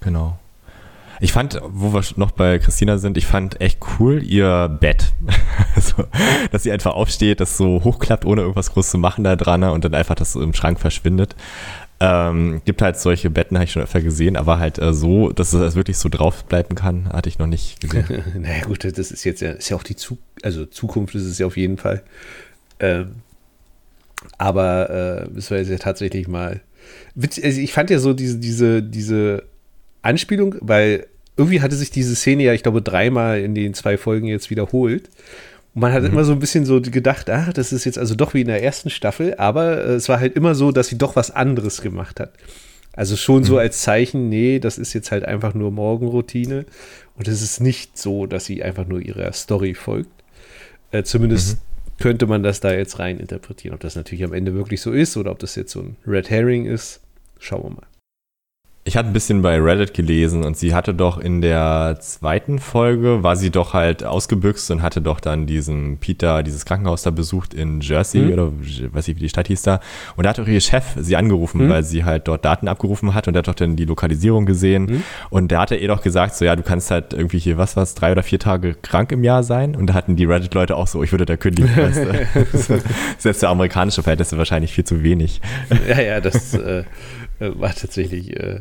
Genau. 0.00 0.38
Ich 1.20 1.32
fand, 1.32 1.60
wo 1.64 1.92
wir 1.92 2.02
noch 2.16 2.32
bei 2.32 2.58
Christina 2.58 2.98
sind, 2.98 3.16
ich 3.16 3.26
fand 3.26 3.60
echt 3.60 3.78
cool 3.98 4.22
ihr 4.22 4.68
Bett. 4.68 5.12
also, 5.76 6.04
dass 6.50 6.64
sie 6.64 6.72
einfach 6.72 6.94
aufsteht, 6.94 7.40
das 7.40 7.56
so 7.56 7.84
hochklappt, 7.84 8.24
ohne 8.24 8.40
irgendwas 8.42 8.72
groß 8.72 8.90
zu 8.90 8.98
machen 8.98 9.22
da 9.22 9.36
dran 9.36 9.60
ne, 9.60 9.72
und 9.72 9.84
dann 9.84 9.94
einfach 9.94 10.16
das 10.16 10.32
so 10.32 10.42
im 10.42 10.54
Schrank 10.54 10.80
verschwindet. 10.80 11.36
Ähm, 12.06 12.60
gibt 12.66 12.82
halt 12.82 12.98
solche 12.98 13.30
Betten, 13.30 13.56
habe 13.56 13.64
ich 13.64 13.72
schon 13.72 13.82
öfter 13.82 14.02
gesehen, 14.02 14.36
aber 14.36 14.58
halt 14.58 14.78
äh, 14.78 14.92
so, 14.92 15.30
dass 15.30 15.54
es 15.54 15.74
wirklich 15.74 15.96
so 15.96 16.10
drauf 16.10 16.44
bleiben 16.44 16.74
kann, 16.74 17.08
hatte 17.10 17.30
ich 17.30 17.38
noch 17.38 17.46
nicht 17.46 17.80
gesehen. 17.80 18.06
naja, 18.38 18.64
gut, 18.64 18.84
das 18.84 19.10
ist 19.10 19.24
jetzt 19.24 19.40
ja, 19.40 19.52
ist 19.52 19.70
ja 19.70 19.76
auch 19.76 19.82
die 19.82 19.96
Zu 19.96 20.18
also 20.42 20.66
Zukunft, 20.66 21.14
ist 21.14 21.24
es 21.24 21.38
ja 21.38 21.46
auf 21.46 21.56
jeden 21.56 21.78
Fall. 21.78 22.02
Ähm, 22.78 23.22
aber 24.36 25.24
äh, 25.26 25.30
müssen 25.30 25.50
wir 25.50 25.58
jetzt 25.58 25.70
ja 25.70 25.78
tatsächlich 25.78 26.28
mal. 26.28 26.60
Also 27.16 27.60
ich 27.60 27.72
fand 27.72 27.88
ja 27.88 27.98
so 27.98 28.12
diese, 28.12 28.38
diese, 28.38 28.82
diese 28.82 29.44
Anspielung, 30.02 30.56
weil 30.60 31.06
irgendwie 31.36 31.62
hatte 31.62 31.76
sich 31.76 31.90
diese 31.90 32.14
Szene 32.14 32.44
ja, 32.44 32.52
ich 32.52 32.62
glaube, 32.62 32.82
dreimal 32.82 33.40
in 33.40 33.54
den 33.54 33.72
zwei 33.72 33.96
Folgen 33.96 34.26
jetzt 34.26 34.50
wiederholt. 34.50 35.08
Und 35.74 35.80
man 35.80 35.92
hat 35.92 36.02
mhm. 36.02 36.10
immer 36.10 36.24
so 36.24 36.32
ein 36.32 36.38
bisschen 36.38 36.64
so 36.64 36.80
gedacht, 36.80 37.28
ach, 37.30 37.52
das 37.52 37.72
ist 37.72 37.84
jetzt 37.84 37.98
also 37.98 38.14
doch 38.14 38.34
wie 38.34 38.42
in 38.42 38.46
der 38.46 38.62
ersten 38.62 38.90
Staffel, 38.90 39.34
aber 39.36 39.84
äh, 39.84 39.94
es 39.94 40.08
war 40.08 40.20
halt 40.20 40.36
immer 40.36 40.54
so, 40.54 40.72
dass 40.72 40.88
sie 40.88 40.98
doch 40.98 41.16
was 41.16 41.30
anderes 41.30 41.82
gemacht 41.82 42.20
hat. 42.20 42.32
Also 42.92 43.16
schon 43.16 43.40
mhm. 43.40 43.44
so 43.44 43.58
als 43.58 43.82
Zeichen, 43.82 44.28
nee, 44.28 44.60
das 44.60 44.78
ist 44.78 44.92
jetzt 44.92 45.10
halt 45.10 45.24
einfach 45.24 45.54
nur 45.54 45.72
Morgenroutine. 45.72 46.64
Und 47.16 47.28
es 47.28 47.42
ist 47.42 47.60
nicht 47.60 47.98
so, 47.98 48.26
dass 48.26 48.44
sie 48.44 48.62
einfach 48.62 48.86
nur 48.86 49.00
ihrer 49.00 49.32
Story 49.32 49.74
folgt. 49.74 50.10
Äh, 50.92 51.02
zumindest 51.02 51.56
mhm. 51.56 51.60
könnte 51.98 52.26
man 52.26 52.42
das 52.42 52.60
da 52.60 52.72
jetzt 52.72 53.00
rein 53.00 53.18
interpretieren. 53.18 53.74
Ob 53.74 53.80
das 53.80 53.96
natürlich 53.96 54.24
am 54.24 54.32
Ende 54.32 54.54
wirklich 54.54 54.80
so 54.80 54.92
ist 54.92 55.16
oder 55.16 55.32
ob 55.32 55.40
das 55.40 55.56
jetzt 55.56 55.72
so 55.72 55.80
ein 55.80 55.96
Red 56.06 56.30
Herring 56.30 56.66
ist, 56.66 57.00
schauen 57.40 57.64
wir 57.64 57.70
mal. 57.70 57.86
Ich 58.86 58.98
hatte 58.98 59.08
ein 59.08 59.14
bisschen 59.14 59.40
bei 59.40 59.58
Reddit 59.58 59.94
gelesen 59.94 60.44
und 60.44 60.58
sie 60.58 60.74
hatte 60.74 60.92
doch 60.92 61.16
in 61.16 61.40
der 61.40 61.96
zweiten 62.00 62.58
Folge, 62.58 63.22
war 63.22 63.34
sie 63.34 63.48
doch 63.48 63.72
halt 63.72 64.04
ausgebüxt 64.04 64.70
und 64.70 64.82
hatte 64.82 65.00
doch 65.00 65.20
dann 65.20 65.46
diesen 65.46 65.96
Peter, 65.96 66.42
dieses 66.42 66.66
Krankenhaus 66.66 67.02
da 67.02 67.10
besucht 67.10 67.54
in 67.54 67.80
Jersey 67.80 68.20
mhm. 68.20 68.32
oder 68.34 68.52
weiß 68.92 69.08
ich, 69.08 69.16
wie 69.16 69.20
die 69.20 69.30
Stadt 69.30 69.46
hieß 69.46 69.62
da. 69.62 69.80
Und 70.16 70.24
da 70.24 70.30
hat 70.30 70.38
auch 70.38 70.46
ihr 70.46 70.60
Chef 70.60 70.84
sie 70.98 71.16
angerufen, 71.16 71.64
mhm. 71.64 71.70
weil 71.70 71.82
sie 71.82 72.04
halt 72.04 72.28
dort 72.28 72.44
Daten 72.44 72.68
abgerufen 72.68 73.14
hat 73.14 73.26
und 73.26 73.32
der 73.32 73.38
hat 73.38 73.48
doch 73.48 73.54
dann 73.54 73.74
die 73.74 73.86
Lokalisierung 73.86 74.44
gesehen. 74.44 74.84
Mhm. 74.84 75.02
Und 75.30 75.50
der 75.50 75.60
hatte 75.60 75.76
ihr 75.76 75.88
doch 75.88 76.02
gesagt, 76.02 76.34
so 76.34 76.44
ja, 76.44 76.54
du 76.54 76.62
kannst 76.62 76.90
halt 76.90 77.14
irgendwie 77.14 77.38
hier, 77.38 77.56
was 77.56 77.78
was, 77.78 77.94
drei 77.94 78.12
oder 78.12 78.22
vier 78.22 78.38
Tage 78.38 78.74
krank 78.74 79.12
im 79.12 79.24
Jahr 79.24 79.44
sein. 79.44 79.76
Und 79.76 79.86
da 79.86 79.94
hatten 79.94 80.14
die 80.14 80.26
Reddit-Leute 80.26 80.76
auch 80.76 80.88
so, 80.88 81.02
ich 81.02 81.10
würde 81.10 81.24
da 81.24 81.38
kündigen. 81.38 81.74
weißt 81.74 82.68
du? 82.68 82.82
Selbst 83.16 83.40
für 83.40 83.48
amerikanische 83.48 84.02
Verhältnisse 84.02 84.36
wahrscheinlich 84.36 84.74
viel 84.74 84.84
zu 84.84 85.02
wenig. 85.02 85.40
Ja, 85.88 86.02
ja, 86.02 86.20
das 86.20 86.52
äh, 86.52 86.84
war 87.38 87.74
tatsächlich. 87.74 88.38
Äh 88.38 88.60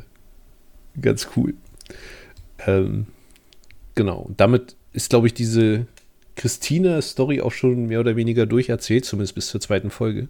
ganz 1.02 1.30
cool. 1.36 1.54
Ähm, 2.66 3.08
genau. 3.96 4.30
Damit 4.38 4.76
ist, 4.94 5.10
glaube 5.10 5.28
ich, 5.28 5.34
diese 5.34 5.88
Christina-Story 6.36 7.42
auch 7.42 7.52
schon 7.52 7.88
mehr 7.88 8.00
oder 8.00 8.16
weniger 8.16 8.46
durcherzählt, 8.46 9.06
zumindest 9.06 9.36
bis 9.36 9.48
zur 9.48 9.62
zweiten 9.62 9.92
Folge. 9.92 10.28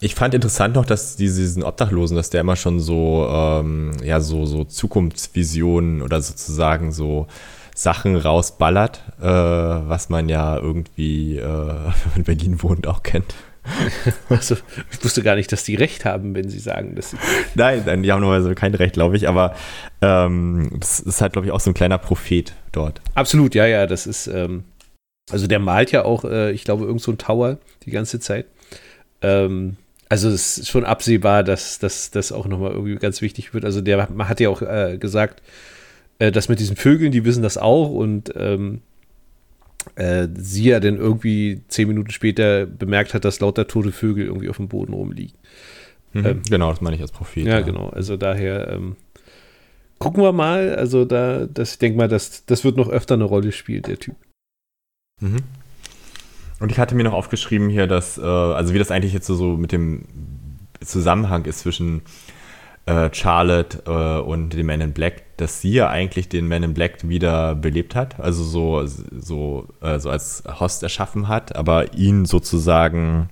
Ich 0.00 0.16
fand 0.16 0.34
interessant 0.34 0.74
noch, 0.74 0.84
dass 0.84 1.16
diesen 1.16 1.62
Obdachlosen, 1.62 2.16
dass 2.16 2.30
der 2.30 2.40
immer 2.40 2.56
schon 2.56 2.80
so, 2.80 3.26
ähm, 3.30 3.92
ja, 4.02 4.20
so, 4.20 4.46
so 4.46 4.64
Zukunftsvisionen 4.64 6.02
oder 6.02 6.20
sozusagen 6.20 6.90
so 6.90 7.28
Sachen 7.74 8.16
rausballert, 8.16 9.00
äh, 9.20 9.24
was 9.24 10.08
man 10.08 10.28
ja 10.28 10.56
irgendwie, 10.56 11.38
äh, 11.38 11.42
wenn 11.46 11.84
man 11.84 12.16
in 12.16 12.24
Berlin 12.24 12.62
wohnt, 12.62 12.86
auch 12.86 13.02
kennt. 13.04 13.34
also, 14.28 14.56
ich 14.90 15.04
wusste 15.04 15.22
gar 15.22 15.36
nicht, 15.36 15.52
dass 15.52 15.64
die 15.64 15.76
Recht 15.76 16.04
haben, 16.04 16.34
wenn 16.34 16.48
sie 16.48 16.58
sagen, 16.58 16.94
dass 16.96 17.10
sie. 17.10 17.16
Nein, 17.54 17.82
nein, 17.86 18.02
die 18.02 18.10
haben 18.10 18.20
normalerweise 18.20 18.54
kein 18.54 18.74
Recht, 18.74 18.94
glaube 18.94 19.16
ich, 19.16 19.28
aber 19.28 19.54
ähm, 20.00 20.70
das 20.80 21.00
ist 21.00 21.20
halt, 21.20 21.32
glaube 21.32 21.46
ich, 21.46 21.52
auch 21.52 21.60
so 21.60 21.70
ein 21.70 21.74
kleiner 21.74 21.98
Prophet 21.98 22.54
dort. 22.72 23.00
Absolut, 23.14 23.54
ja, 23.54 23.66
ja, 23.66 23.86
das 23.86 24.06
ist, 24.06 24.26
ähm, 24.26 24.64
also 25.30 25.46
der 25.46 25.60
malt 25.60 25.92
ja 25.92 26.04
auch, 26.04 26.24
äh, 26.24 26.50
ich 26.52 26.64
glaube, 26.64 26.84
irgend 26.84 27.02
so 27.02 27.12
ein 27.12 27.18
Tower 27.18 27.58
die 27.84 27.90
ganze 27.90 28.18
Zeit. 28.18 28.46
Ähm, 29.20 29.76
also 30.08 30.28
es 30.28 30.58
ist 30.58 30.68
schon 30.68 30.84
absehbar, 30.84 31.42
dass 31.42 31.78
das 31.78 32.32
auch 32.32 32.46
nochmal 32.46 32.72
irgendwie 32.72 32.96
ganz 32.96 33.22
wichtig 33.22 33.54
wird. 33.54 33.64
Also 33.64 33.80
der 33.80 34.08
man 34.12 34.28
hat 34.28 34.40
ja 34.40 34.50
auch 34.50 34.60
äh, 34.60 34.98
gesagt, 34.98 35.42
äh, 36.18 36.30
das 36.30 36.48
mit 36.48 36.60
diesen 36.60 36.76
Vögeln, 36.76 37.12
die 37.12 37.24
wissen 37.24 37.42
das 37.42 37.56
auch 37.56 37.90
und 37.90 38.32
ähm, 38.36 38.82
äh, 39.96 40.28
sie 40.34 40.64
ja 40.64 40.80
dann 40.80 40.96
irgendwie 40.96 41.62
zehn 41.68 41.88
Minuten 41.88 42.10
später 42.10 42.66
bemerkt 42.66 43.14
hat, 43.14 43.24
dass 43.24 43.40
lauter 43.40 43.66
tote 43.66 43.92
Vögel 43.92 44.26
irgendwie 44.26 44.48
auf 44.48 44.56
dem 44.56 44.68
Boden 44.68 44.92
rumliegen. 44.92 45.36
Mhm, 46.12 46.26
ähm, 46.26 46.42
genau, 46.48 46.70
das 46.70 46.80
meine 46.80 46.96
ich 46.96 47.02
als 47.02 47.12
Prophet. 47.12 47.46
Ja, 47.46 47.58
ja. 47.58 47.60
genau. 47.60 47.88
Also 47.88 48.16
daher 48.16 48.68
ähm, 48.68 48.96
gucken 49.98 50.22
wir 50.22 50.32
mal. 50.32 50.74
Also 50.74 51.04
da, 51.04 51.46
das, 51.46 51.72
ich 51.72 51.78
denke 51.78 51.98
mal, 51.98 52.08
das, 52.08 52.44
das 52.46 52.64
wird 52.64 52.76
noch 52.76 52.88
öfter 52.88 53.14
eine 53.14 53.24
Rolle 53.24 53.52
spielen, 53.52 53.82
der 53.82 53.98
Typ. 53.98 54.16
Mhm. 55.20 55.38
Und 56.60 56.70
ich 56.70 56.78
hatte 56.78 56.94
mir 56.94 57.04
noch 57.04 57.12
aufgeschrieben 57.12 57.70
hier, 57.70 57.86
dass, 57.86 58.18
äh, 58.18 58.22
also 58.22 58.72
wie 58.74 58.78
das 58.78 58.90
eigentlich 58.90 59.12
jetzt 59.12 59.26
so, 59.26 59.34
so 59.34 59.56
mit 59.56 59.72
dem 59.72 60.04
Zusammenhang 60.80 61.44
ist 61.44 61.60
zwischen 61.60 62.02
äh, 62.86 63.10
Charlotte 63.12 63.82
äh, 63.86 64.20
und 64.20 64.50
dem 64.50 64.66
Man 64.66 64.80
in 64.80 64.92
Black, 64.92 65.36
dass 65.36 65.60
sie 65.60 65.72
ja 65.72 65.88
eigentlich 65.88 66.28
den 66.28 66.48
Man 66.48 66.62
in 66.62 66.74
Black 66.74 67.08
wieder 67.08 67.54
belebt 67.54 67.94
hat, 67.94 68.18
also 68.18 68.42
so, 68.44 68.84
so, 68.86 69.68
äh, 69.80 69.98
so 69.98 70.10
als 70.10 70.42
Host 70.60 70.82
erschaffen 70.82 71.28
hat, 71.28 71.54
aber 71.54 71.94
ihn 71.94 72.24
sozusagen 72.24 73.28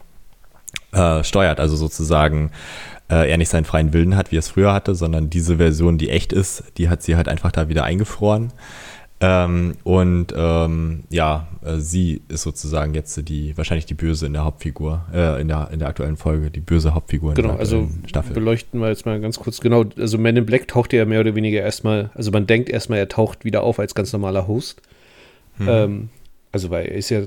äh, 0.92 1.24
steuert, 1.24 1.60
also 1.60 1.76
sozusagen 1.76 2.50
äh, 3.10 3.28
er 3.28 3.38
nicht 3.38 3.48
seinen 3.48 3.64
freien 3.64 3.92
Willen 3.92 4.16
hat, 4.16 4.30
wie 4.30 4.36
er 4.36 4.40
es 4.40 4.48
früher 4.48 4.72
hatte, 4.72 4.94
sondern 4.94 5.30
diese 5.30 5.56
Version, 5.56 5.98
die 5.98 6.10
echt 6.10 6.32
ist, 6.32 6.64
die 6.78 6.88
hat 6.88 7.02
sie 7.02 7.16
halt 7.16 7.28
einfach 7.28 7.52
da 7.52 7.68
wieder 7.68 7.84
eingefroren. 7.84 8.52
Ähm, 9.22 9.76
und 9.84 10.32
ähm, 10.34 11.04
ja, 11.10 11.46
äh, 11.62 11.76
sie 11.76 12.22
ist 12.28 12.42
sozusagen 12.42 12.94
jetzt 12.94 13.28
die, 13.28 13.54
wahrscheinlich 13.56 13.84
die 13.84 13.94
Böse 13.94 14.24
in 14.24 14.32
der 14.32 14.44
Hauptfigur, 14.44 15.04
äh, 15.12 15.40
in, 15.40 15.48
der, 15.48 15.68
in 15.72 15.78
der 15.78 15.88
aktuellen 15.88 16.16
Folge, 16.16 16.50
die 16.50 16.60
böse 16.60 16.94
Hauptfigur 16.94 17.34
genau, 17.34 17.50
in 17.50 17.54
der 17.54 17.60
also 17.60 17.90
Staffel. 18.06 18.32
beleuchten 18.32 18.80
wir 18.80 18.88
jetzt 18.88 19.04
mal 19.04 19.20
ganz 19.20 19.38
kurz. 19.38 19.60
Genau, 19.60 19.84
also 19.98 20.16
Man 20.16 20.36
in 20.36 20.46
Black 20.46 20.68
taucht 20.68 20.94
ja 20.94 21.04
mehr 21.04 21.20
oder 21.20 21.34
weniger 21.34 21.60
erstmal, 21.60 22.10
also 22.14 22.30
man 22.30 22.46
denkt 22.46 22.70
erstmal, 22.70 22.98
er 22.98 23.08
taucht 23.08 23.44
wieder 23.44 23.62
auf 23.62 23.78
als 23.78 23.94
ganz 23.94 24.10
normaler 24.14 24.46
Host. 24.48 24.80
Mhm. 25.58 25.68
Ähm, 25.68 26.08
also, 26.52 26.70
weil 26.70 26.86
er 26.86 26.94
ist 26.94 27.10
ja 27.10 27.22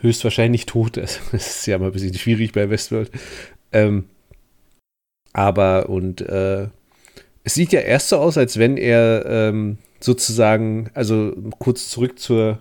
höchstwahrscheinlich 0.00 0.66
tot. 0.66 0.96
Das 0.96 1.20
ist 1.32 1.66
ja 1.66 1.78
mal 1.78 1.86
ein 1.86 1.92
bisschen 1.92 2.14
schwierig 2.14 2.52
bei 2.52 2.70
Westworld. 2.70 3.10
Ähm, 3.72 4.04
aber 5.34 5.90
und 5.90 6.22
äh, 6.22 6.68
es 7.44 7.54
sieht 7.54 7.72
ja 7.72 7.80
erst 7.80 8.08
so 8.08 8.16
aus, 8.16 8.38
als 8.38 8.58
wenn 8.58 8.78
er 8.78 9.26
ähm, 9.26 9.78
sozusagen, 10.00 10.90
also 10.94 11.34
kurz 11.58 11.90
zurück 11.90 12.18
zur 12.18 12.58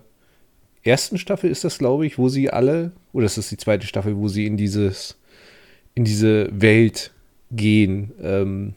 ersten 0.83 1.17
Staffel 1.17 1.49
ist 1.49 1.63
das, 1.63 1.77
glaube 1.77 2.05
ich, 2.05 2.17
wo 2.17 2.29
sie 2.29 2.49
alle, 2.49 2.91
oder 3.11 3.25
ist 3.25 3.37
das 3.37 3.49
die 3.49 3.57
zweite 3.57 3.87
Staffel, 3.87 4.17
wo 4.17 4.27
sie 4.27 4.45
in 4.45 4.57
dieses, 4.57 5.17
in 5.95 6.05
diese 6.05 6.49
Welt 6.51 7.11
gehen, 7.51 8.11
ähm, 8.21 8.73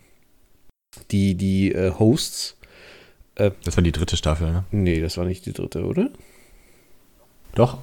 die, 1.10 1.34
die 1.34 1.72
äh, 1.72 1.92
Hosts. 1.98 2.56
Äh, 3.34 3.50
das 3.64 3.76
war 3.76 3.84
die 3.84 3.92
dritte 3.92 4.16
Staffel, 4.16 4.50
ne? 4.50 4.64
Nee, 4.70 5.00
das 5.00 5.16
war 5.16 5.24
nicht 5.24 5.46
die 5.46 5.52
dritte, 5.52 5.84
oder? 5.84 6.10
Doch. 7.54 7.78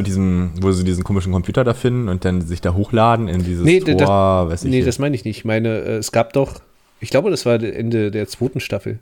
Diesem, 0.00 0.52
wo 0.60 0.70
sie 0.70 0.84
diesen 0.84 1.02
komischen 1.02 1.32
Computer 1.32 1.64
da 1.64 1.74
finden 1.74 2.08
und 2.08 2.24
dann 2.24 2.42
sich 2.42 2.60
da 2.60 2.74
hochladen 2.74 3.26
in 3.26 3.42
dieses 3.42 3.64
nee, 3.64 3.80
Tor, 3.80 3.96
das, 3.96 4.08
weiß 4.08 4.64
ich 4.64 4.70
Nee, 4.70 4.82
das 4.82 5.00
meine 5.00 5.16
ich 5.16 5.24
nicht. 5.24 5.38
Ich 5.38 5.44
meine, 5.44 5.80
äh, 5.80 5.96
es 5.96 6.12
gab 6.12 6.32
doch, 6.32 6.60
ich 7.00 7.10
glaube, 7.10 7.30
das 7.30 7.46
war 7.46 7.60
Ende 7.60 8.10
der 8.12 8.28
zweiten 8.28 8.60
Staffel 8.60 9.00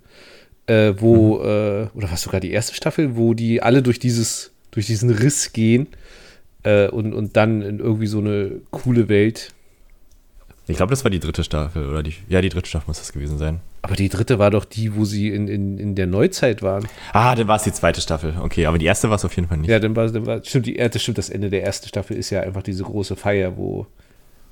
äh, 0.66 0.94
wo, 0.96 1.38
mhm. 1.38 1.44
äh, 1.44 1.88
oder 1.94 2.10
was 2.10 2.22
sogar 2.22 2.40
die 2.40 2.50
erste 2.50 2.74
Staffel, 2.74 3.16
wo 3.16 3.34
die 3.34 3.62
alle 3.62 3.82
durch 3.82 3.98
dieses, 3.98 4.52
durch 4.70 4.86
diesen 4.86 5.10
Riss 5.10 5.52
gehen 5.52 5.88
äh, 6.62 6.88
und, 6.88 7.14
und 7.14 7.36
dann 7.36 7.62
in 7.62 7.78
irgendwie 7.78 8.06
so 8.06 8.18
eine 8.18 8.60
coole 8.70 9.08
Welt. 9.08 9.52
Ich 10.68 10.76
glaube, 10.76 10.90
das 10.90 11.04
war 11.04 11.12
die 11.12 11.20
dritte 11.20 11.44
Staffel, 11.44 11.88
oder 11.88 12.02
die, 12.02 12.14
ja, 12.28 12.40
die 12.40 12.48
dritte 12.48 12.68
Staffel 12.68 12.88
muss 12.88 12.98
das 12.98 13.12
gewesen 13.12 13.38
sein. 13.38 13.60
Aber 13.82 13.94
die 13.94 14.08
dritte 14.08 14.40
war 14.40 14.50
doch 14.50 14.64
die, 14.64 14.96
wo 14.96 15.04
sie 15.04 15.28
in, 15.28 15.46
in, 15.46 15.78
in 15.78 15.94
der 15.94 16.08
Neuzeit 16.08 16.60
waren. 16.60 16.88
Ah, 17.12 17.36
dann 17.36 17.46
war 17.46 17.54
es 17.54 17.62
die 17.62 17.72
zweite 17.72 18.00
Staffel. 18.00 18.34
Okay, 18.40 18.66
aber 18.66 18.78
die 18.78 18.86
erste 18.86 19.08
war 19.08 19.14
es 19.14 19.24
auf 19.24 19.36
jeden 19.36 19.46
Fall 19.46 19.58
nicht. 19.58 19.70
Ja, 19.70 19.78
dann 19.78 19.94
war, 19.94 20.08
dann 20.10 20.26
war 20.26 20.44
stimmt, 20.44 20.66
die, 20.66 20.74
das 20.74 21.00
stimmt, 21.00 21.18
das 21.18 21.30
Ende 21.30 21.50
der 21.50 21.62
ersten 21.62 21.86
Staffel 21.86 22.16
ist 22.16 22.30
ja 22.30 22.40
einfach 22.40 22.64
diese 22.64 22.82
große 22.82 23.14
Feier, 23.14 23.56
wo 23.56 23.86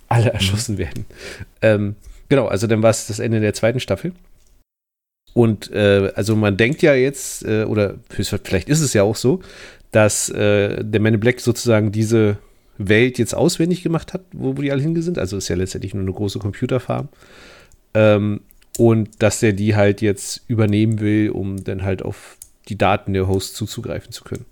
alle 0.09 0.27
mhm. 0.27 0.31
erschossen 0.31 0.75
mhm. 0.77 0.79
werden. 0.79 1.07
Ähm, 1.63 1.97
genau, 2.29 2.47
also 2.47 2.69
dann 2.69 2.81
war 2.81 2.91
es 2.91 3.09
das 3.09 3.19
Ende 3.19 3.41
der 3.41 3.55
zweiten 3.55 3.81
Staffel. 3.81 4.13
Und 5.35 5.71
äh, 5.73 6.13
also 6.15 6.37
man 6.37 6.57
denkt 6.57 6.81
ja 6.81 6.95
jetzt, 6.95 7.45
äh, 7.45 7.65
oder 7.65 7.97
vielleicht 8.09 8.69
ist 8.69 8.81
es 8.81 8.95
ja 8.95 9.03
auch 9.03 9.17
so, 9.17 9.41
dass 9.91 10.29
äh, 10.31 10.83
der 10.83 11.01
Man 11.01 11.15
in 11.15 11.21
Black 11.21 11.41
sozusagen 11.41 11.93
diese 11.93 12.39
Welt 12.79 13.19
jetzt 13.19 13.35
auswendig 13.35 13.83
gemacht 13.83 14.15
hat, 14.15 14.23
wo, 14.33 14.57
wo 14.57 14.63
die 14.63 14.73
alle 14.73 14.83
hinge 14.83 15.03
sind. 15.03 15.19
Also 15.19 15.37
ist 15.37 15.49
ja 15.49 15.57
letztendlich 15.57 15.93
nur 15.93 16.03
eine 16.03 16.13
große 16.13 16.39
Computerfarm. 16.39 17.09
Ähm, 17.95 18.41
und 18.79 19.23
dass 19.23 19.43
er 19.43 19.53
die 19.53 19.77
halt 19.77 20.01
jetzt 20.01 20.43
übernehmen 20.49 21.01
will, 21.01 21.31
um 21.31 21.63
dann 21.63 21.83
halt 21.83 22.03
auf 22.03 22.37
die 22.69 22.79
Daten 22.79 23.13
der 23.13 23.29
Hosts 23.29 23.55
zuzugreifen 23.55 24.11
zu 24.11 24.25
können. 24.25 24.47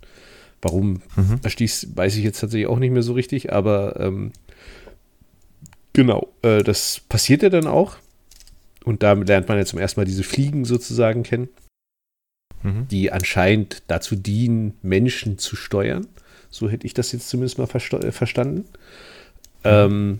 Warum 0.61 1.01
mhm. 1.15 1.39
erschließt, 1.43 1.97
weiß 1.97 2.15
ich 2.15 2.23
jetzt 2.23 2.39
tatsächlich 2.39 2.67
auch 2.67 2.79
nicht 2.79 2.91
mehr 2.91 3.03
so 3.03 3.13
richtig, 3.13 3.51
aber 3.51 3.99
ähm, 3.99 4.31
genau, 5.91 6.29
äh, 6.41 6.63
das 6.63 7.01
passiert 7.09 7.43
ja 7.43 7.49
dann 7.49 7.67
auch. 7.67 7.97
Und 8.83 9.03
da 9.03 9.13
lernt 9.13 9.47
man 9.47 9.57
ja 9.57 9.65
zum 9.65 9.79
ersten 9.79 9.99
Mal 9.99 10.05
diese 10.05 10.23
Fliegen 10.23 10.65
sozusagen 10.65 11.23
kennen, 11.23 11.49
mhm. 12.63 12.87
die 12.89 13.11
anscheinend 13.11 13.83
dazu 13.87 14.15
dienen, 14.15 14.77
Menschen 14.81 15.37
zu 15.37 15.55
steuern. 15.55 16.07
So 16.49 16.69
hätte 16.69 16.85
ich 16.85 16.93
das 16.93 17.11
jetzt 17.11 17.29
zumindest 17.29 17.57
mal 17.57 17.67
äh, 18.03 18.11
verstanden. 18.11 18.57
Mhm. 18.57 18.65
Ähm, 19.63 20.19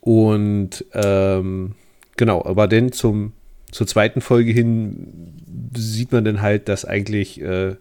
und 0.00 0.84
ähm, 0.94 1.74
genau, 2.16 2.44
aber 2.44 2.66
dann 2.68 2.92
zum, 2.92 3.32
zur 3.70 3.86
zweiten 3.86 4.20
Folge 4.20 4.52
hin 4.52 5.34
sieht 5.76 6.12
man 6.12 6.24
dann 6.24 6.42
halt, 6.42 6.68
dass 6.68 6.84
eigentlich 6.84 7.40
äh, 7.40 7.76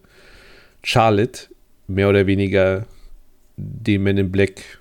Charlotte 0.84 1.48
mehr 1.88 2.10
oder 2.10 2.28
weniger 2.28 2.86
den 3.58 4.04
Men 4.04 4.18
in 4.18 4.32
Black 4.32 4.80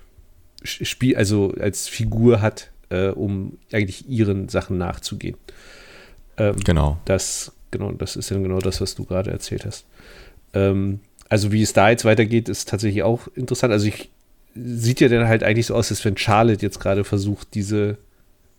Spiel, 0.63 1.15
also 1.15 1.53
als 1.59 1.87
Figur 1.87 2.41
hat, 2.41 2.70
äh, 2.91 3.07
um 3.07 3.57
eigentlich 3.71 4.07
ihren 4.07 4.49
Sachen 4.49 4.77
nachzugehen. 4.77 5.37
Ähm, 6.37 6.55
genau. 6.63 6.97
Das, 7.05 7.53
genau, 7.71 7.91
das 7.91 8.15
ist 8.15 8.31
dann 8.31 8.43
genau 8.43 8.59
das, 8.59 8.81
was 8.81 8.95
du 8.95 9.05
gerade 9.05 9.31
erzählt 9.31 9.65
hast. 9.65 9.85
Ähm, 10.53 10.99
also 11.29 11.51
wie 11.51 11.61
es 11.61 11.73
da 11.73 11.89
jetzt 11.89 12.05
weitergeht, 12.05 12.49
ist 12.49 12.69
tatsächlich 12.69 13.03
auch 13.03 13.27
interessant. 13.35 13.71
Also 13.71 13.87
ich 13.87 14.09
sieht 14.53 14.99
ja 14.99 15.07
dann 15.07 15.27
halt 15.27 15.43
eigentlich 15.43 15.67
so 15.67 15.75
aus, 15.75 15.89
als 15.89 16.03
wenn 16.03 16.17
Charlotte 16.17 16.61
jetzt 16.61 16.79
gerade 16.79 17.03
versucht, 17.03 17.53
diese 17.53 17.97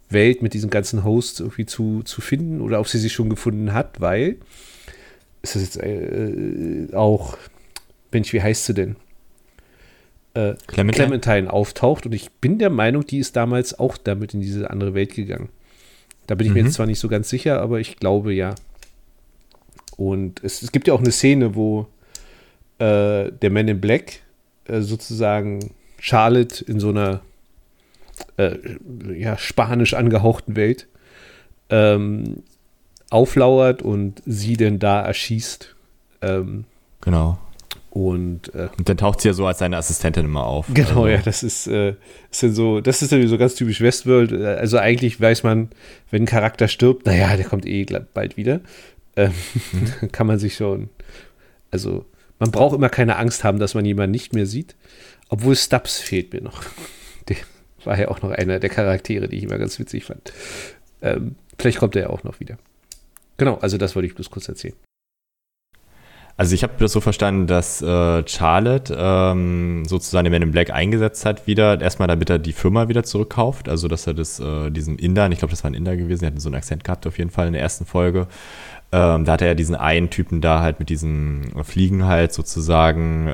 Welt 0.09 0.43
mit 0.43 0.55
diesen 0.55 0.71
ganzen 0.71 1.05
Hosts 1.05 1.41
irgendwie 1.41 1.67
zu, 1.67 2.03
zu 2.03 2.21
finden 2.21 2.61
oder 2.61 2.81
ob 2.81 2.89
sie 2.89 2.99
sich 2.99 3.13
schon 3.13 3.31
gefunden 3.31 3.73
hat, 3.73 4.01
weil 4.01 4.37
ist 5.43 5.57
das 5.57 5.63
jetzt 5.63 5.77
äh, 5.77 6.89
auch, 6.95 7.37
Mensch, 8.13 8.33
wie 8.33 8.43
heißt 8.43 8.65
sie 8.67 8.75
denn? 8.75 8.97
Äh, 10.35 10.55
Clementine? 10.67 11.07
Clementine 11.07 11.53
auftaucht 11.53 12.07
und 12.07 12.15
ich 12.15 12.31
bin 12.33 12.59
der 12.59 12.71
Meinung, 12.71 13.07
die 13.07 13.19
ist 13.19 13.37
damals 13.37 13.79
auch 13.79 13.97
damit 13.97 14.35
in 14.35 14.41
diese 14.41 14.71
andere 14.71 14.95
Welt 14.95 15.15
gegangen. 15.15 15.51
Da 16.27 16.35
bin 16.35 16.47
ich 16.47 16.53
mhm. 16.53 16.59
mir 16.59 16.65
jetzt 16.65 16.75
zwar 16.75 16.87
nicht 16.87 17.01
so 17.01 17.09
ganz 17.09 17.29
sicher, 17.29 17.61
aber 17.61 17.81
ich 17.81 17.97
glaube 17.97 18.33
ja. 18.33 18.55
Und 19.97 20.43
es, 20.43 20.63
es 20.63 20.73
gibt 20.73 20.89
ja 20.89 20.95
auch 20.95 21.01
eine 21.01 21.13
Szene, 21.13 21.55
wo 21.55 21.87
äh, 22.79 23.31
der 23.31 23.51
Man 23.51 23.69
in 23.69 23.81
Black 23.81 24.21
äh, 24.67 24.81
sozusagen 24.81 25.73
Charlotte 25.99 26.65
in 26.65 26.81
so 26.81 26.89
einer 26.89 27.21
äh, 28.37 28.57
ja, 29.15 29.37
spanisch 29.39 29.95
angehauchten 29.95 30.57
Welt 30.57 30.87
ähm, 31.71 32.43
auflauert 33.11 33.83
und 33.83 34.23
sie 34.27 34.57
denn 34.57 34.79
da 34.79 35.03
erschießt. 35.03 35.75
Ähm, 36.23 36.65
genau. 37.01 37.39
Und, 37.95 38.55
äh, 38.55 38.69
und, 38.79 38.89
dann 38.89 38.97
taucht 38.97 39.21
sie 39.21 39.29
ja 39.29 39.35
so 39.35 39.47
als 39.47 39.59
seine 39.59 39.77
Assistentin 39.77 40.25
immer 40.25 40.47
auf. 40.47 40.67
Genau, 40.73 40.89
also. 40.89 41.09
ja, 41.09 41.19
das 41.19 41.43
ist, 41.43 41.67
äh, 41.67 41.95
ist 42.31 42.43
dann 42.43 42.55
so, 42.55 42.81
das 42.81 43.03
ist 43.03 43.13
dann 43.13 43.29
so 43.29 43.37
ganz 43.37 43.55
typisch 43.55 43.83
Westworld. 43.83 44.33
Also 44.33 44.79
eigentlich 44.79 45.21
weiß 45.21 45.43
man, 45.43 45.69
wenn 46.11 46.23
ein 46.23 46.27
Charakter 46.27 46.69
stirbt, 46.69 47.05
naja, 47.05 47.37
der 47.37 47.45
kommt 47.45 47.67
eh 47.67 47.85
bald 48.15 48.39
wieder. 48.39 48.61
Ähm, 49.15 49.35
mhm. 50.01 50.11
kann 50.13 50.27
man 50.27 50.39
sich 50.39 50.55
schon, 50.55 50.89
also 51.71 52.07
man 52.39 52.51
braucht 52.51 52.75
immer 52.75 52.89
keine 52.89 53.17
Angst 53.17 53.45
haben, 53.45 53.59
dass 53.59 53.75
man 53.75 53.85
jemanden 53.85 54.13
nicht 54.13 54.33
mehr 54.33 54.47
sieht. 54.47 54.75
Obwohl 55.29 55.55
Stubbs 55.55 55.99
fehlt 55.99 56.33
mir 56.33 56.41
noch. 56.41 56.63
Der 57.29 57.37
war 57.85 57.99
ja 57.99 58.09
auch 58.09 58.23
noch 58.23 58.31
einer 58.31 58.59
der 58.59 58.71
Charaktere, 58.71 59.29
die 59.29 59.37
ich 59.37 59.43
immer 59.43 59.59
ganz 59.59 59.79
witzig 59.79 60.05
fand. 60.05 60.33
Ähm, 61.03 61.37
vielleicht 61.59 61.79
kommt 61.79 61.95
er 61.95 62.03
ja 62.03 62.11
auch 62.11 62.25
noch 62.25 62.41
wieder. 62.41 62.57
Genau, 63.37 63.59
also 63.59 63.77
das 63.77 63.95
wollte 63.95 64.07
ich 64.07 64.15
bloß 64.15 64.31
kurz 64.31 64.49
erzählen. 64.49 64.75
Also 66.43 66.57
ich 66.57 66.65
habe 66.65 66.73
das 66.81 66.91
so 66.91 67.01
verstanden, 67.01 67.47
dass 67.47 67.83
äh, 67.83 68.27
Charlotte 68.27 68.93
ähm, 68.99 69.85
sozusagen 69.85 70.25
den 70.25 70.33
Man 70.33 70.43
in 70.43 70.51
Black 70.51 70.71
eingesetzt 70.71 71.25
hat 71.25 71.47
wieder, 71.47 71.81
erstmal 71.81 72.09
damit 72.09 72.31
er 72.31 72.41
die 72.41 72.53
Firma 72.53 72.89
wieder 72.89 73.05
zurückkauft, 73.05 73.69
also 73.69 73.87
dass 73.87 74.09
er 74.09 74.15
das 74.15 74.41
äh, 74.41 74.69
diesem 74.73 74.97
Inder, 74.97 75.31
ich 75.31 75.39
glaube, 75.39 75.53
das 75.53 75.63
war 75.63 75.71
ein 75.71 75.75
Inder 75.75 75.97
gewesen, 75.97 76.23
der 76.23 76.33
hat 76.33 76.41
so 76.41 76.49
einen 76.49 76.57
Akzent 76.57 76.83
gehabt 76.83 77.07
auf 77.07 77.17
jeden 77.17 77.31
Fall 77.31 77.47
in 77.47 77.53
der 77.53 77.63
ersten 77.63 77.87
Folge, 77.87 78.27
ähm, 78.91 79.25
da 79.25 79.35
hat 79.35 79.43
er 79.43 79.47
ja 79.47 79.55
diesen 79.55 79.77
einen 79.77 80.11
Typen 80.11 80.41
da 80.41 80.59
halt 80.63 80.81
mit 80.81 80.89
diesem 80.89 81.43
Fliegen 81.63 82.07
halt 82.07 82.33
sozusagen, 82.33 83.29
äh, 83.29 83.33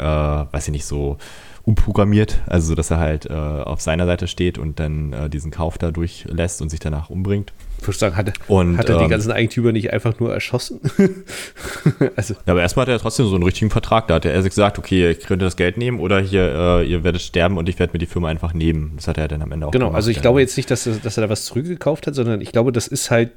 weiß 0.52 0.66
ich 0.68 0.72
nicht, 0.72 0.84
so 0.84 1.16
umprogrammiert, 1.64 2.42
also 2.44 2.74
dass 2.74 2.90
er 2.90 2.98
halt 2.98 3.24
äh, 3.24 3.32
auf 3.32 3.80
seiner 3.80 4.04
Seite 4.04 4.26
steht 4.26 4.58
und 4.58 4.80
dann 4.80 5.14
äh, 5.14 5.30
diesen 5.30 5.50
Kauf 5.50 5.78
da 5.78 5.92
durchlässt 5.92 6.60
und 6.60 6.68
sich 6.68 6.80
danach 6.80 7.08
umbringt. 7.08 7.54
Ich 7.80 7.86
würde 7.86 7.98
sagen, 7.98 8.16
hat, 8.16 8.32
und, 8.48 8.76
hat 8.76 8.88
er 8.88 8.96
ähm, 8.96 9.04
die 9.04 9.08
ganzen 9.08 9.30
Eigentümer 9.30 9.72
nicht 9.72 9.92
einfach 9.92 10.18
nur 10.18 10.32
erschossen? 10.32 10.80
also. 12.16 12.34
Ja, 12.34 12.52
aber 12.52 12.60
erstmal 12.60 12.86
hat 12.86 12.92
er 12.92 12.98
trotzdem 12.98 13.26
so 13.26 13.34
einen 13.34 13.44
richtigen 13.44 13.70
Vertrag. 13.70 14.08
Da 14.08 14.14
hat 14.14 14.24
er 14.24 14.42
gesagt, 14.42 14.78
okay, 14.78 15.10
ich 15.10 15.20
könnte 15.20 15.44
das 15.44 15.56
Geld 15.56 15.76
nehmen 15.76 16.00
oder 16.00 16.20
hier, 16.20 16.80
äh, 16.80 16.86
ihr 16.86 17.04
werdet 17.04 17.22
sterben 17.22 17.56
und 17.56 17.68
ich 17.68 17.78
werde 17.78 17.92
mir 17.92 17.98
die 17.98 18.06
Firma 18.06 18.28
einfach 18.28 18.52
nehmen. 18.52 18.92
Das 18.96 19.08
hat 19.08 19.18
er 19.18 19.28
dann 19.28 19.42
am 19.42 19.52
Ende 19.52 19.66
auch 19.66 19.70
Genau, 19.70 19.86
gemacht, 19.86 19.96
also 19.96 20.10
ich 20.10 20.20
glaube 20.20 20.40
jetzt 20.40 20.56
nicht, 20.56 20.70
dass 20.70 20.86
er, 20.86 20.96
dass 20.96 21.16
er 21.16 21.22
da 21.22 21.30
was 21.30 21.44
zurückgekauft 21.44 22.06
hat, 22.06 22.14
sondern 22.14 22.40
ich 22.40 22.52
glaube, 22.52 22.72
das 22.72 22.88
ist 22.88 23.10
halt, 23.10 23.30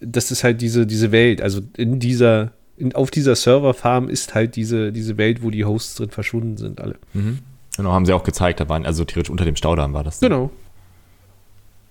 das 0.00 0.30
ist 0.30 0.44
halt 0.44 0.60
diese, 0.60 0.86
diese 0.86 1.12
Welt. 1.12 1.42
Also 1.42 1.60
in 1.76 1.98
dieser, 1.98 2.52
in, 2.76 2.94
auf 2.94 3.10
dieser 3.10 3.34
Serverfarm 3.34 4.08
ist 4.08 4.34
halt 4.34 4.56
diese, 4.56 4.92
diese 4.92 5.18
Welt, 5.18 5.42
wo 5.42 5.50
die 5.50 5.64
Hosts 5.64 5.96
drin 5.96 6.10
verschwunden 6.10 6.56
sind, 6.56 6.80
alle. 6.80 6.96
Mhm. 7.12 7.40
Genau, 7.76 7.92
haben 7.92 8.06
sie 8.06 8.12
auch 8.12 8.24
gezeigt, 8.24 8.60
da 8.60 8.68
waren, 8.68 8.84
also 8.84 9.04
theoretisch 9.04 9.30
unter 9.30 9.44
dem 9.44 9.56
Staudamm 9.56 9.94
war 9.94 10.04
das. 10.04 10.20
Genau. 10.20 10.50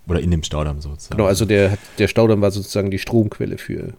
Oder 0.09 0.19
in 0.19 0.31
dem 0.31 0.43
Staudamm 0.43 0.81
sozusagen. 0.81 1.17
Genau, 1.17 1.27
also 1.27 1.45
der, 1.45 1.77
der 1.97 2.07
Staudamm 2.07 2.41
war 2.41 2.51
sozusagen 2.51 2.91
die 2.91 2.99
Stromquelle 2.99 3.57
für, 3.57 3.93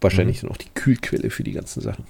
wahrscheinlich 0.00 0.38
mhm. 0.38 0.48
dann 0.48 0.50
auch 0.52 0.58
die 0.58 0.70
Kühlquelle 0.74 1.30
für 1.30 1.44
die 1.44 1.52
ganzen 1.52 1.80
Sachen. 1.80 2.04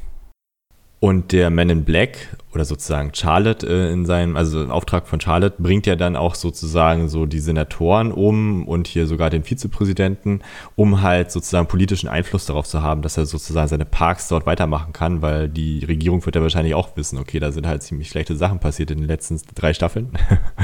Und 1.03 1.33
der 1.33 1.51
Man 1.51 1.69
in 1.69 1.85
Black 1.85 2.29
oder 2.55 2.65
sozusagen 2.65 3.13
Charlotte 3.13 3.67
äh, 3.67 3.93
in 3.93 4.07
seinem, 4.07 4.37
also 4.37 4.69
Auftrag 4.69 5.09
von 5.09 5.21
Charlotte, 5.21 5.57
bringt 5.59 5.85
ja 5.85 5.97
dann 5.97 6.15
auch 6.15 6.37
sozusagen 6.37 7.09
so 7.09 7.27
die 7.27 7.41
Senatoren 7.41 8.13
um 8.13 8.69
und 8.69 8.87
hier 8.87 9.09
sogar 9.09 9.29
den 9.29 9.43
Vizepräsidenten, 9.43 10.43
um 10.77 11.03
halt 11.03 11.33
sozusagen 11.33 11.67
politischen 11.67 12.09
Einfluss 12.09 12.47
darauf 12.47 12.69
zu 12.69 12.83
haben, 12.83 13.03
dass 13.03 13.17
er 13.17 13.27
sozusagen 13.27 13.67
seine 13.67 13.85
Parks 13.85 14.29
dort 14.29 14.47
weitermachen 14.47 14.93
kann, 14.93 15.23
weil 15.23 15.49
die 15.49 15.85
Regierung 15.85 16.25
wird 16.25 16.37
ja 16.37 16.43
wahrscheinlich 16.43 16.77
auch 16.77 16.97
wissen, 16.97 17.19
okay, 17.19 17.41
da 17.41 17.51
sind 17.51 17.67
halt 17.67 17.83
ziemlich 17.83 18.09
schlechte 18.09 18.37
Sachen 18.37 18.61
passiert 18.61 18.93
in 18.93 18.99
den 18.99 19.09
letzten 19.09 19.41
drei 19.57 19.75
Staffeln. 19.75 20.11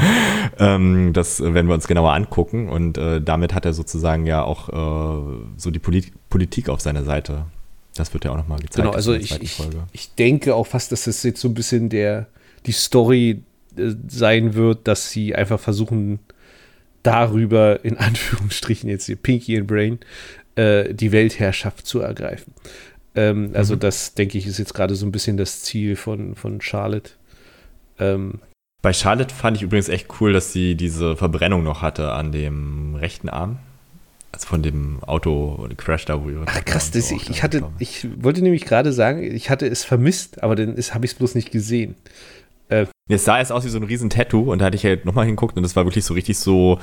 ähm, 0.60 1.12
das 1.14 1.40
werden 1.40 1.66
wir 1.66 1.74
uns 1.74 1.88
genauer 1.88 2.12
angucken 2.12 2.68
und 2.68 2.96
äh, 2.96 3.20
damit 3.20 3.54
hat 3.54 3.64
er 3.64 3.72
sozusagen 3.72 4.24
ja 4.24 4.44
auch 4.44 4.68
äh, 4.68 5.36
so 5.56 5.72
die 5.72 5.80
Polit 5.80 6.12
Politik 6.30 6.68
auf 6.68 6.80
seiner 6.80 7.02
Seite. 7.02 7.46
Das 7.98 8.12
wird 8.14 8.24
ja 8.24 8.32
auch 8.32 8.36
nochmal 8.36 8.58
gezeigt. 8.58 8.76
Genau, 8.76 8.90
also 8.90 9.14
ich, 9.14 9.40
ich, 9.42 9.58
ich, 9.92 10.14
denke 10.14 10.54
auch 10.54 10.66
fast, 10.66 10.92
dass 10.92 11.04
das 11.04 11.22
jetzt 11.22 11.40
so 11.40 11.48
ein 11.48 11.54
bisschen 11.54 11.88
der, 11.88 12.26
die 12.66 12.72
Story 12.72 13.42
äh, 13.76 13.90
sein 14.08 14.54
wird, 14.54 14.86
dass 14.86 15.10
sie 15.10 15.34
einfach 15.34 15.60
versuchen, 15.60 16.20
darüber, 17.02 17.84
in 17.84 17.96
Anführungsstrichen 17.98 18.88
jetzt 18.88 19.06
hier 19.06 19.16
Pinky 19.16 19.56
and 19.56 19.66
Brain, 19.66 19.98
äh, 20.56 20.92
die 20.94 21.12
Weltherrschaft 21.12 21.86
zu 21.86 22.00
ergreifen. 22.00 22.54
Ähm, 23.14 23.50
also 23.54 23.74
mhm. 23.74 23.80
das, 23.80 24.14
denke 24.14 24.38
ich, 24.38 24.46
ist 24.46 24.58
jetzt 24.58 24.74
gerade 24.74 24.94
so 24.94 25.06
ein 25.06 25.12
bisschen 25.12 25.36
das 25.36 25.62
Ziel 25.62 25.96
von, 25.96 26.34
von 26.34 26.60
Charlotte. 26.60 27.12
Ähm, 27.98 28.40
Bei 28.82 28.92
Charlotte 28.92 29.34
fand 29.34 29.56
ich 29.56 29.62
übrigens 29.62 29.88
echt 29.88 30.08
cool, 30.20 30.32
dass 30.32 30.52
sie 30.52 30.74
diese 30.74 31.16
Verbrennung 31.16 31.62
noch 31.62 31.82
hatte 31.82 32.12
an 32.12 32.32
dem 32.32 32.94
rechten 32.94 33.28
Arm. 33.28 33.58
Also 34.32 34.46
von 34.46 34.62
dem 34.62 35.02
Auto-Crash 35.02 36.04
da, 36.04 36.22
wo 36.22 36.28
Ach 36.44 36.64
krass, 36.64 36.90
das, 36.90 37.10
ich, 37.10 37.30
ich 37.30 37.42
hatte, 37.42 37.64
ich 37.78 38.06
wollte 38.22 38.42
nämlich 38.42 38.66
gerade 38.66 38.92
sagen, 38.92 39.22
ich 39.22 39.48
hatte 39.48 39.66
es 39.66 39.84
vermisst, 39.84 40.42
aber 40.42 40.54
dann 40.54 40.76
habe 40.76 41.06
ich 41.06 41.12
es 41.12 41.14
bloß 41.18 41.34
nicht 41.34 41.50
gesehen. 41.50 41.94
Äh, 42.68 42.86
es 43.08 43.24
sah 43.24 43.38
erst 43.38 43.52
aus 43.52 43.64
wie 43.64 43.70
so 43.70 43.78
ein 43.78 43.84
riesen 43.84 44.10
Tattoo 44.10 44.52
und 44.52 44.58
da 44.58 44.66
hatte 44.66 44.76
ich 44.76 44.84
halt 44.84 45.06
nochmal 45.06 45.24
hinguckt 45.24 45.56
und 45.56 45.62
das 45.62 45.74
war 45.76 45.86
wirklich 45.86 46.04
so 46.04 46.12
richtig 46.12 46.38
so, 46.38 46.78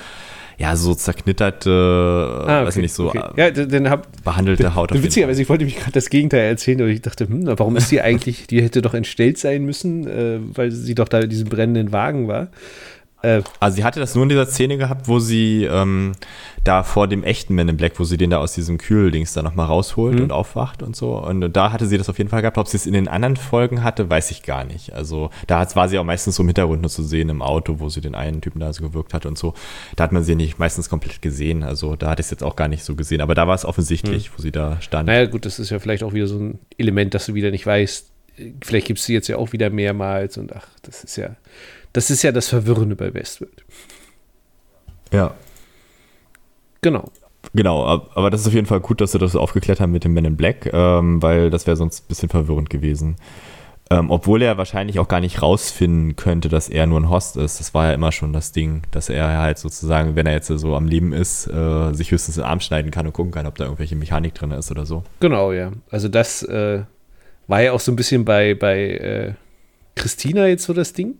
ja, 0.57 0.75
so 0.75 0.95
zerknitterte, 0.95 1.69
ah, 1.69 2.43
okay, 2.43 2.65
weiß 2.65 2.75
ich 2.77 2.81
nicht, 2.81 2.93
so 2.93 3.09
okay. 3.09 3.21
ja, 3.35 3.51
dann 3.51 3.89
hab, 3.91 4.23
behandelte 4.23 4.73
Haut. 4.73 4.91
Witzigerweise, 4.91 5.43
ich 5.43 5.49
wollte 5.49 5.65
mich 5.65 5.77
gerade 5.77 5.91
das 5.91 6.09
Gegenteil 6.09 6.47
erzählen, 6.47 6.81
aber 6.81 6.89
ich 6.89 7.01
dachte, 7.01 7.27
hm, 7.27 7.45
warum 7.45 7.75
ist 7.75 7.89
sie 7.89 8.01
eigentlich, 8.01 8.47
die 8.47 8.63
hätte 8.63 8.81
doch 8.81 8.95
entstellt 8.95 9.37
sein 9.37 9.65
müssen, 9.65 10.07
äh, 10.07 10.39
weil 10.55 10.71
sie 10.71 10.95
doch 10.95 11.07
da 11.07 11.19
in 11.19 11.29
diesem 11.29 11.49
brennenden 11.49 11.91
Wagen 11.91 12.27
war. 12.27 12.47
Äh, 13.25 13.41
also 13.59 13.75
sie 13.75 13.83
hatte 13.83 13.99
das 13.99 14.13
nur 14.13 14.23
in 14.23 14.29
dieser 14.29 14.45
Szene 14.45 14.77
gehabt, 14.77 15.07
wo 15.07 15.19
sie 15.19 15.63
ähm, 15.63 16.11
da 16.63 16.83
vor 16.83 17.07
dem 17.07 17.23
echten 17.23 17.55
Man 17.55 17.67
in 17.69 17.77
Black, 17.77 17.99
wo 17.99 18.03
sie 18.03 18.17
den 18.17 18.29
da 18.29 18.37
aus 18.37 18.53
diesem 18.53 18.77
Kühldings 18.77 19.33
da 19.33 19.41
nochmal 19.41 19.65
rausholt 19.65 20.15
mhm. 20.15 20.23
und 20.23 20.31
aufwacht 20.31 20.83
und 20.83 20.95
so. 20.95 21.17
Und 21.17 21.51
da 21.51 21.71
hatte 21.71 21.87
sie 21.87 21.97
das 21.97 22.07
auf 22.09 22.17
jeden 22.17 22.29
Fall 22.29 22.41
gehabt. 22.41 22.57
Ob 22.57 22.67
sie 22.67 22.77
es 22.77 22.85
in 22.85 22.93
den 22.93 23.07
anderen 23.07 23.35
Folgen 23.35 23.83
hatte, 23.83 24.09
weiß 24.09 24.29
ich 24.31 24.43
gar 24.43 24.63
nicht. 24.63 24.93
Also 24.93 25.31
da 25.47 25.65
war 25.75 25.89
sie 25.89 25.97
auch 25.97 26.03
meistens 26.03 26.35
so 26.35 26.43
im 26.43 26.49
Hintergrund 26.49 26.81
nur 26.81 26.91
zu 26.91 27.03
sehen 27.03 27.29
im 27.29 27.41
Auto, 27.41 27.79
wo 27.79 27.89
sie 27.89 28.01
den 28.01 28.15
einen 28.15 28.41
Typen 28.41 28.59
da 28.59 28.71
so 28.71 28.83
gewirkt 28.83 29.13
hat 29.13 29.25
und 29.25 29.37
so. 29.37 29.55
Da 29.95 30.03
hat 30.03 30.11
man 30.11 30.23
sie 30.23 30.35
nicht 30.35 30.59
meistens 30.59 30.89
komplett 30.89 31.21
gesehen. 31.21 31.63
Also 31.63 31.95
da 31.95 32.11
hatte 32.11 32.21
ich 32.21 32.27
es 32.27 32.31
jetzt 32.31 32.43
auch 32.43 32.55
gar 32.55 32.67
nicht 32.67 32.83
so 32.83 32.95
gesehen. 32.95 33.21
Aber 33.21 33.33
da 33.33 33.47
war 33.47 33.55
es 33.55 33.65
offensichtlich, 33.65 34.29
mhm. 34.29 34.33
wo 34.37 34.41
sie 34.41 34.51
da 34.51 34.79
stand. 34.81 35.07
Naja, 35.07 35.25
gut, 35.25 35.45
das 35.45 35.57
ist 35.57 35.71
ja 35.71 35.79
vielleicht 35.79 36.03
auch 36.03 36.13
wieder 36.13 36.27
so 36.27 36.37
ein 36.37 36.59
Element, 36.77 37.13
dass 37.15 37.25
du 37.25 37.33
wieder 37.33 37.49
nicht 37.51 37.65
weißt. 37.65 38.11
Vielleicht 38.61 38.87
gibt 38.87 38.99
es 38.99 39.05
sie 39.05 39.13
jetzt 39.13 39.29
ja 39.29 39.37
auch 39.37 39.53
wieder 39.53 39.69
mehrmals 39.69 40.37
und 40.37 40.53
ach, 40.53 40.67
das 40.81 41.05
ist 41.05 41.15
ja 41.15 41.37
das 41.95 42.09
ist 42.09 42.23
ja 42.23 42.33
das 42.33 42.49
Verwirrende 42.49 42.97
bei 42.97 43.13
Westworld. 43.13 43.63
Ja. 45.13 45.33
Genau. 46.81 47.09
Genau, 47.53 47.85
aber 47.85 48.29
das 48.29 48.41
ist 48.41 48.47
auf 48.47 48.53
jeden 48.53 48.65
Fall 48.65 48.81
gut, 48.81 48.99
dass 48.99 49.13
sie 49.13 49.19
das 49.19 49.35
aufgeklärt 49.35 49.79
haben 49.79 49.93
mit 49.93 50.03
dem 50.03 50.13
Men 50.13 50.25
in 50.25 50.35
Black, 50.35 50.69
ähm, 50.73 51.21
weil 51.21 51.49
das 51.49 51.67
wäre 51.67 51.77
sonst 51.77 52.03
ein 52.03 52.07
bisschen 52.09 52.27
verwirrend 52.27 52.69
gewesen. 52.69 53.15
Ähm, 53.89 54.09
obwohl 54.09 54.41
er 54.41 54.57
wahrscheinlich 54.57 54.99
auch 54.99 55.07
gar 55.07 55.21
nicht 55.21 55.41
rausfinden 55.41 56.17
könnte, 56.17 56.49
dass 56.49 56.67
er 56.67 56.85
nur 56.85 56.99
ein 56.99 57.09
Host 57.09 57.37
ist. 57.37 57.61
Das 57.61 57.73
war 57.73 57.87
ja 57.87 57.93
immer 57.93 58.11
schon 58.11 58.33
das 58.33 58.51
Ding, 58.51 58.81
dass 58.91 59.07
er 59.09 59.39
halt 59.39 59.57
sozusagen, 59.57 60.17
wenn 60.17 60.25
er 60.25 60.33
jetzt 60.33 60.47
so 60.47 60.75
am 60.75 60.87
Leben 60.87 61.13
ist, 61.13 61.47
äh, 61.47 61.93
sich 61.93 62.11
höchstens 62.11 62.35
den 62.35 62.43
Arm 62.43 62.59
schneiden 62.59 62.91
kann 62.91 63.05
und 63.05 63.13
gucken 63.13 63.31
kann, 63.31 63.45
ob 63.45 63.55
da 63.55 63.63
irgendwelche 63.63 63.95
Mechanik 63.95 64.33
drin 64.33 64.51
ist 64.51 64.69
oder 64.69 64.85
so. 64.85 65.03
Genau, 65.21 65.53
ja. 65.53 65.71
Also 65.91 66.09
das 66.09 66.43
äh, 66.43 66.81
war 67.47 67.61
ja 67.61 67.71
auch 67.71 67.79
so 67.79 67.91
ein 67.91 67.95
bisschen 67.95 68.25
bei, 68.25 68.53
bei 68.53 68.79
äh, 68.79 69.33
Christina 69.95 70.47
jetzt 70.47 70.63
so 70.63 70.73
das 70.73 70.91
Ding. 70.91 71.19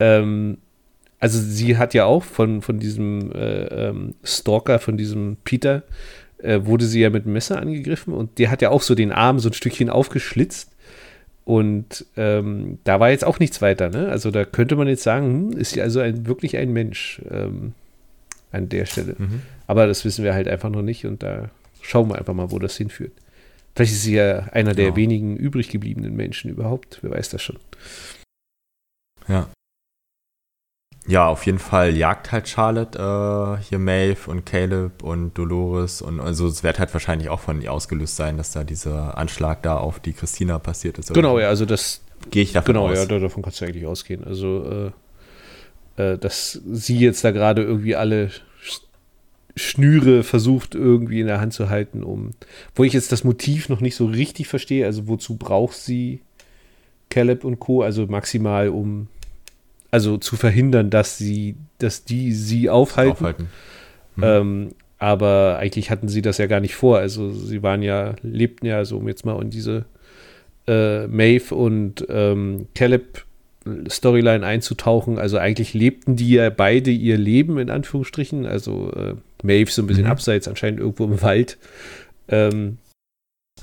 Ähm, 0.00 0.58
also 1.18 1.40
sie 1.40 1.78
hat 1.78 1.94
ja 1.94 2.04
auch 2.04 2.22
von, 2.22 2.62
von 2.62 2.78
diesem 2.78 3.32
äh, 3.32 3.88
ähm, 3.88 4.14
Stalker, 4.22 4.78
von 4.78 4.96
diesem 4.96 5.38
Peter, 5.44 5.82
äh, 6.38 6.60
wurde 6.64 6.84
sie 6.84 7.00
ja 7.00 7.10
mit 7.10 7.24
einem 7.24 7.32
Messer 7.32 7.58
angegriffen 7.60 8.12
und 8.12 8.38
der 8.38 8.50
hat 8.50 8.62
ja 8.62 8.70
auch 8.70 8.82
so 8.82 8.94
den 8.94 9.12
Arm 9.12 9.38
so 9.38 9.48
ein 9.48 9.54
Stückchen 9.54 9.90
aufgeschlitzt. 9.90 10.72
Und 11.44 12.04
ähm, 12.16 12.78
da 12.82 12.98
war 12.98 13.10
jetzt 13.10 13.24
auch 13.24 13.38
nichts 13.38 13.62
weiter, 13.62 13.88
ne? 13.88 14.08
Also 14.08 14.32
da 14.32 14.44
könnte 14.44 14.74
man 14.74 14.88
jetzt 14.88 15.04
sagen, 15.04 15.52
hm, 15.52 15.58
ist 15.58 15.70
sie 15.70 15.80
also 15.80 16.00
ein, 16.00 16.26
wirklich 16.26 16.56
ein 16.56 16.72
Mensch 16.72 17.22
ähm, 17.30 17.72
an 18.50 18.68
der 18.68 18.84
Stelle. 18.84 19.14
Mhm. 19.16 19.42
Aber 19.68 19.86
das 19.86 20.04
wissen 20.04 20.24
wir 20.24 20.34
halt 20.34 20.48
einfach 20.48 20.70
noch 20.70 20.82
nicht 20.82 21.06
und 21.06 21.22
da 21.22 21.50
schauen 21.82 22.08
wir 22.10 22.18
einfach 22.18 22.34
mal, 22.34 22.50
wo 22.50 22.58
das 22.58 22.76
hinführt. 22.76 23.12
Vielleicht 23.76 23.92
ist 23.92 24.02
sie 24.02 24.16
ja 24.16 24.48
einer 24.52 24.74
der 24.74 24.86
Genau. 24.86 24.96
wenigen 24.96 25.36
übrig 25.36 25.68
gebliebenen 25.68 26.16
Menschen 26.16 26.50
überhaupt. 26.50 26.98
Wer 27.02 27.12
weiß 27.12 27.28
das 27.28 27.42
schon. 27.42 27.58
Ja. 29.28 29.48
Ja, 31.08 31.28
auf 31.28 31.46
jeden 31.46 31.58
Fall 31.60 31.96
jagt 31.96 32.32
halt 32.32 32.48
Charlotte 32.48 32.98
äh, 32.98 33.62
hier 33.62 33.78
Maeve 33.78 34.28
und 34.30 34.44
Caleb 34.44 35.02
und 35.04 35.34
Dolores 35.38 36.02
und 36.02 36.18
also 36.20 36.48
es 36.48 36.64
wird 36.64 36.78
halt 36.80 36.92
wahrscheinlich 36.92 37.28
auch 37.28 37.38
von 37.40 37.62
ihr 37.62 37.72
ausgelöst 37.72 38.16
sein, 38.16 38.36
dass 38.36 38.50
da 38.52 38.64
dieser 38.64 39.16
Anschlag 39.16 39.62
da 39.62 39.76
auf 39.76 40.00
die 40.00 40.12
Christina 40.12 40.58
passiert 40.58 40.98
ist. 40.98 41.14
Genau, 41.14 41.38
ja, 41.38 41.48
also 41.48 41.64
das, 41.64 42.00
Gehe 42.30 42.42
ich 42.42 42.52
davon 42.52 42.74
genau, 42.74 42.88
aus. 42.88 42.98
ja, 42.98 43.06
da- 43.06 43.18
davon 43.20 43.42
kannst 43.42 43.60
du 43.60 43.66
eigentlich 43.66 43.86
ausgehen. 43.86 44.24
Also, 44.24 44.92
äh, 45.96 46.02
äh, 46.02 46.18
dass 46.18 46.60
sie 46.72 46.98
jetzt 46.98 47.22
da 47.24 47.30
gerade 47.30 47.62
irgendwie 47.62 47.94
alle 47.94 48.30
Sch- 48.60 48.80
Schnüre 49.54 50.24
versucht 50.24 50.74
irgendwie 50.74 51.20
in 51.20 51.28
der 51.28 51.40
Hand 51.40 51.52
zu 51.52 51.68
halten, 51.70 52.02
um, 52.02 52.32
wo 52.74 52.82
ich 52.82 52.92
jetzt 52.94 53.12
das 53.12 53.22
Motiv 53.22 53.68
noch 53.68 53.80
nicht 53.80 53.94
so 53.94 54.06
richtig 54.06 54.48
verstehe, 54.48 54.84
also 54.86 55.06
wozu 55.06 55.36
braucht 55.36 55.76
sie 55.76 56.20
Caleb 57.10 57.44
und 57.44 57.60
Co., 57.60 57.82
also 57.82 58.06
maximal 58.06 58.68
um, 58.70 59.06
also 59.96 60.18
zu 60.18 60.36
verhindern, 60.36 60.90
dass 60.90 61.16
sie, 61.16 61.56
dass 61.78 62.04
die 62.04 62.32
sie 62.32 62.68
aufhalten. 62.68 63.12
Aufhalten. 63.12 63.48
Mhm. 64.16 64.22
Ähm, 64.22 64.68
aber 64.98 65.56
eigentlich 65.58 65.90
hatten 65.90 66.08
sie 66.08 66.20
das 66.20 66.36
ja 66.36 66.46
gar 66.46 66.60
nicht 66.60 66.74
vor. 66.74 66.98
Also 66.98 67.32
sie 67.32 67.62
waren 67.62 67.80
ja, 67.80 68.14
lebten 68.22 68.66
ja, 68.66 68.84
so 68.84 68.98
um 68.98 69.08
jetzt 69.08 69.24
mal 69.24 69.40
in 69.40 69.48
diese 69.48 69.86
äh, 70.68 71.06
Maeve 71.06 71.54
und 71.54 72.04
ähm, 72.10 72.66
Caleb 72.74 73.24
Storyline 73.88 74.44
einzutauchen. 74.44 75.18
Also 75.18 75.38
eigentlich 75.38 75.72
lebten 75.72 76.14
die 76.16 76.32
ja 76.32 76.50
beide 76.50 76.90
ihr 76.90 77.16
Leben 77.16 77.58
in 77.58 77.70
Anführungsstrichen. 77.70 78.44
Also 78.44 78.92
äh, 78.92 79.14
Maeve 79.42 79.70
so 79.70 79.80
ein 79.82 79.86
bisschen 79.86 80.04
Mhm. 80.04 80.10
abseits, 80.10 80.46
anscheinend 80.46 80.80
irgendwo 80.80 81.04
im 81.04 81.22
Wald. 81.22 81.56
Ähm, 82.28 82.76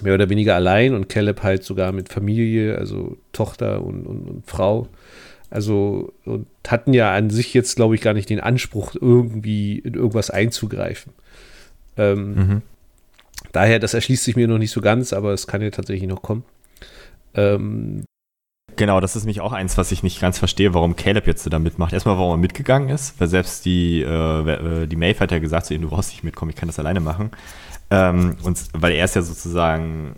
mehr 0.01 0.15
oder 0.15 0.29
weniger 0.29 0.55
allein 0.55 0.95
und 0.95 1.09
Caleb 1.09 1.43
halt 1.43 1.63
sogar 1.63 1.91
mit 1.91 2.09
Familie, 2.09 2.75
also 2.79 3.17
Tochter 3.33 3.83
und, 3.83 4.07
und, 4.07 4.27
und 4.27 4.47
Frau. 4.47 4.87
Also 5.53 6.11
und 6.25 6.47
hatten 6.67 6.93
ja 6.93 7.13
an 7.13 7.29
sich 7.29 7.53
jetzt, 7.53 7.75
glaube 7.75 7.93
ich, 7.93 8.01
gar 8.01 8.13
nicht 8.15 8.29
den 8.29 8.39
Anspruch, 8.39 8.95
irgendwie 8.99 9.77
in 9.77 9.93
irgendwas 9.93 10.31
einzugreifen. 10.31 11.13
Ähm, 11.95 12.33
Mhm. 12.33 12.61
Daher, 13.51 13.77
das 13.77 13.93
erschließt 13.93 14.23
sich 14.23 14.35
mir 14.35 14.47
noch 14.47 14.57
nicht 14.57 14.71
so 14.71 14.81
ganz, 14.81 15.13
aber 15.13 15.31
es 15.31 15.45
kann 15.45 15.61
ja 15.61 15.69
tatsächlich 15.69 16.09
noch 16.09 16.21
kommen. 16.23 16.43
Ähm, 17.35 18.03
Genau, 18.77 18.99
das 18.99 19.15
ist 19.15 19.23
nämlich 19.25 19.41
auch 19.41 19.51
eins, 19.53 19.77
was 19.77 19.91
ich 19.91 20.01
nicht 20.01 20.19
ganz 20.19 20.39
verstehe, 20.39 20.73
warum 20.73 20.95
Caleb 20.95 21.27
jetzt 21.27 21.51
da 21.51 21.59
mitmacht. 21.59 21.93
Erstmal, 21.93 22.17
warum 22.17 22.31
er 22.31 22.37
mitgegangen 22.37 22.89
ist, 22.89 23.19
weil 23.19 23.27
selbst 23.27 23.65
die, 23.65 24.01
äh, 24.01 24.83
äh, 24.83 24.87
die 24.87 24.95
Maeve 24.95 25.19
hat 25.19 25.31
ja 25.31 25.37
gesagt 25.37 25.67
zu 25.67 25.75
ihm, 25.75 25.83
du 25.83 25.89
brauchst 25.89 26.09
nicht 26.09 26.23
mitkommen, 26.23 26.49
ich 26.49 26.55
kann 26.55 26.67
das 26.67 26.79
alleine 26.79 26.99
machen. 26.99 27.29
Ähm, 27.91 28.37
und 28.41 28.59
weil 28.73 28.93
er 28.93 29.05
ist 29.05 29.15
ja 29.15 29.21
sozusagen 29.21 30.15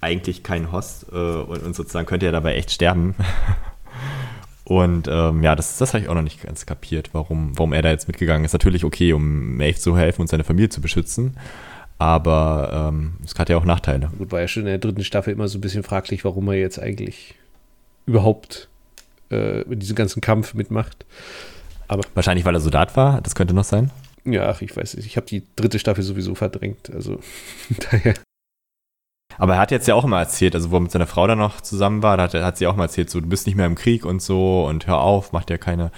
eigentlich 0.00 0.44
kein 0.44 0.70
Host 0.70 1.06
äh, 1.10 1.16
und, 1.16 1.64
und 1.64 1.74
sozusagen 1.74 2.06
könnte 2.06 2.26
er 2.26 2.32
dabei 2.32 2.54
echt 2.54 2.70
sterben. 2.70 3.16
Und 4.68 5.08
ähm, 5.10 5.42
ja, 5.42 5.56
das, 5.56 5.78
das 5.78 5.94
habe 5.94 6.04
ich 6.04 6.10
auch 6.10 6.14
noch 6.14 6.22
nicht 6.22 6.42
ganz 6.42 6.66
kapiert, 6.66 7.08
warum, 7.14 7.56
warum 7.56 7.72
er 7.72 7.80
da 7.80 7.88
jetzt 7.88 8.06
mitgegangen 8.06 8.44
ist. 8.44 8.52
Natürlich 8.52 8.84
okay, 8.84 9.14
um 9.14 9.56
Maeve 9.56 9.78
zu 9.78 9.96
helfen 9.96 10.20
und 10.20 10.26
seine 10.26 10.44
Familie 10.44 10.68
zu 10.68 10.82
beschützen, 10.82 11.38
aber 11.96 12.90
ähm, 12.92 13.14
es 13.24 13.34
hat 13.34 13.48
ja 13.48 13.56
auch 13.56 13.64
Nachteile. 13.64 14.10
gut, 14.18 14.30
war 14.30 14.42
ja 14.42 14.48
schon 14.48 14.64
in 14.64 14.68
der 14.68 14.76
dritten 14.76 15.04
Staffel 15.04 15.32
immer 15.32 15.48
so 15.48 15.56
ein 15.56 15.62
bisschen 15.62 15.84
fraglich, 15.84 16.22
warum 16.22 16.48
er 16.48 16.54
jetzt 16.54 16.78
eigentlich 16.78 17.34
überhaupt 18.04 18.68
äh, 19.30 19.62
in 19.62 19.80
diesem 19.80 19.96
ganzen 19.96 20.20
Kampf 20.20 20.52
mitmacht. 20.52 21.06
Wahrscheinlich, 22.12 22.44
weil 22.44 22.54
er 22.54 22.60
Soldat 22.60 22.94
war, 22.94 23.22
das 23.22 23.34
könnte 23.34 23.54
noch 23.54 23.64
sein. 23.64 23.90
Ja, 24.26 24.50
ach, 24.50 24.60
ich 24.60 24.76
weiß 24.76 24.96
nicht. 24.96 25.06
Ich 25.06 25.16
habe 25.16 25.26
die 25.26 25.44
dritte 25.56 25.78
Staffel 25.78 26.04
sowieso 26.04 26.34
verdrängt. 26.34 26.92
Also 26.94 27.20
daher. 27.90 28.12
Aber 29.38 29.54
er 29.54 29.60
hat 29.60 29.70
jetzt 29.70 29.86
ja 29.86 29.94
auch 29.94 30.04
immer 30.04 30.18
erzählt, 30.18 30.54
also 30.54 30.70
wo 30.70 30.76
er 30.76 30.80
mit 30.80 30.90
seiner 30.90 31.06
Frau 31.06 31.26
dann 31.26 31.38
noch 31.38 31.60
zusammen 31.60 32.02
war, 32.02 32.16
da 32.16 32.24
hat, 32.24 32.34
hat 32.34 32.58
sie 32.58 32.66
auch 32.66 32.76
mal 32.76 32.84
erzählt, 32.84 33.08
so 33.08 33.20
du 33.20 33.28
bist 33.28 33.46
nicht 33.46 33.54
mehr 33.54 33.66
im 33.66 33.76
Krieg 33.76 34.04
und 34.04 34.20
so 34.20 34.66
und 34.66 34.86
hör 34.86 35.00
auf, 35.00 35.32
mach 35.32 35.44
dir 35.44 35.58
keine, 35.58 35.92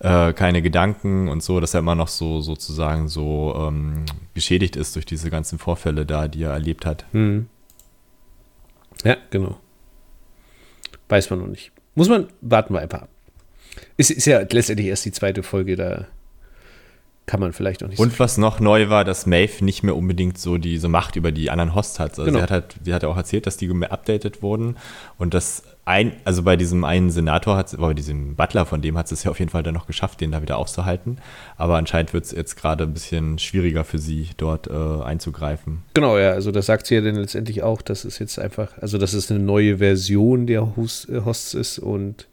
äh, 0.00 0.32
keine 0.32 0.60
Gedanken 0.60 1.28
und 1.28 1.42
so, 1.42 1.60
dass 1.60 1.74
er 1.74 1.80
immer 1.80 1.94
noch 1.94 2.08
so 2.08 2.40
sozusagen 2.40 3.08
so 3.08 3.54
ähm, 3.56 4.04
geschädigt 4.34 4.76
ist 4.76 4.96
durch 4.96 5.06
diese 5.06 5.30
ganzen 5.30 5.58
Vorfälle 5.58 6.04
da, 6.04 6.28
die 6.28 6.42
er 6.42 6.52
erlebt 6.52 6.84
hat. 6.84 7.04
Hm. 7.12 7.48
Ja, 9.04 9.16
genau. 9.30 9.58
Weiß 11.08 11.30
man 11.30 11.40
noch 11.40 11.46
nicht. 11.46 11.72
Muss 11.94 12.08
man, 12.08 12.28
warten 12.40 12.74
wir 12.74 12.80
einfach 12.80 13.02
ab. 13.02 13.08
Ist, 13.96 14.10
ist 14.10 14.26
ja 14.26 14.40
letztendlich 14.40 14.88
erst 14.88 15.04
die 15.04 15.12
zweite 15.12 15.42
Folge, 15.42 15.76
da 15.76 16.06
kann 17.30 17.38
man 17.38 17.52
vielleicht 17.52 17.80
noch 17.80 17.88
nicht 17.88 18.00
Und 18.00 18.18
was 18.18 18.38
noch 18.38 18.58
neu 18.58 18.88
war, 18.88 19.04
dass 19.04 19.24
Maeve 19.24 19.64
nicht 19.64 19.84
mehr 19.84 19.94
unbedingt 19.94 20.36
so 20.36 20.58
diese 20.58 20.88
Macht 20.88 21.14
über 21.14 21.30
die 21.30 21.48
anderen 21.48 21.76
Hosts 21.76 22.00
hat. 22.00 22.10
Also 22.18 22.24
Genau. 22.24 22.38
sie 22.38 22.42
hat 22.42 22.50
halt, 22.50 22.74
sie 22.84 22.92
hat 22.92 23.04
ja 23.04 23.08
auch 23.08 23.16
erzählt, 23.16 23.46
dass 23.46 23.56
die 23.56 23.68
geupdatet 23.68 24.42
wurden 24.42 24.76
und 25.16 25.32
das 25.32 25.62
ein, 25.84 26.12
also 26.24 26.42
bei 26.42 26.56
diesem 26.56 26.82
einen 26.82 27.10
Senator 27.10 27.56
hat, 27.56 27.76
bei 27.78 27.94
diesem 27.94 28.34
Butler 28.34 28.66
von 28.66 28.82
dem 28.82 28.98
hat 28.98 29.12
es 29.12 29.22
ja 29.22 29.30
auf 29.30 29.38
jeden 29.38 29.50
Fall 29.50 29.62
dann 29.62 29.74
noch 29.74 29.86
geschafft, 29.86 30.20
den 30.20 30.32
da 30.32 30.42
wieder 30.42 30.58
aufzuhalten. 30.58 31.18
Aber 31.56 31.76
anscheinend 31.76 32.12
wird 32.12 32.24
es 32.24 32.32
jetzt 32.32 32.56
gerade 32.56 32.82
ein 32.82 32.92
bisschen 32.92 33.38
schwieriger 33.38 33.84
für 33.84 33.98
sie, 33.98 34.30
dort 34.36 34.66
äh, 34.66 35.02
einzugreifen. 35.04 35.82
Genau, 35.94 36.18
ja, 36.18 36.32
also 36.32 36.50
das 36.50 36.66
sagt 36.66 36.86
sie 36.86 36.96
ja 36.96 37.00
dann 37.00 37.14
letztendlich 37.14 37.62
auch, 37.62 37.80
dass 37.80 38.04
es 38.04 38.18
jetzt 38.18 38.40
einfach, 38.40 38.76
also 38.80 38.98
dass 38.98 39.12
es 39.12 39.30
eine 39.30 39.40
neue 39.40 39.78
Version 39.78 40.48
der 40.48 40.62
äh, 40.62 41.20
Hosts 41.24 41.54
ist 41.54 41.78
und 41.78 42.26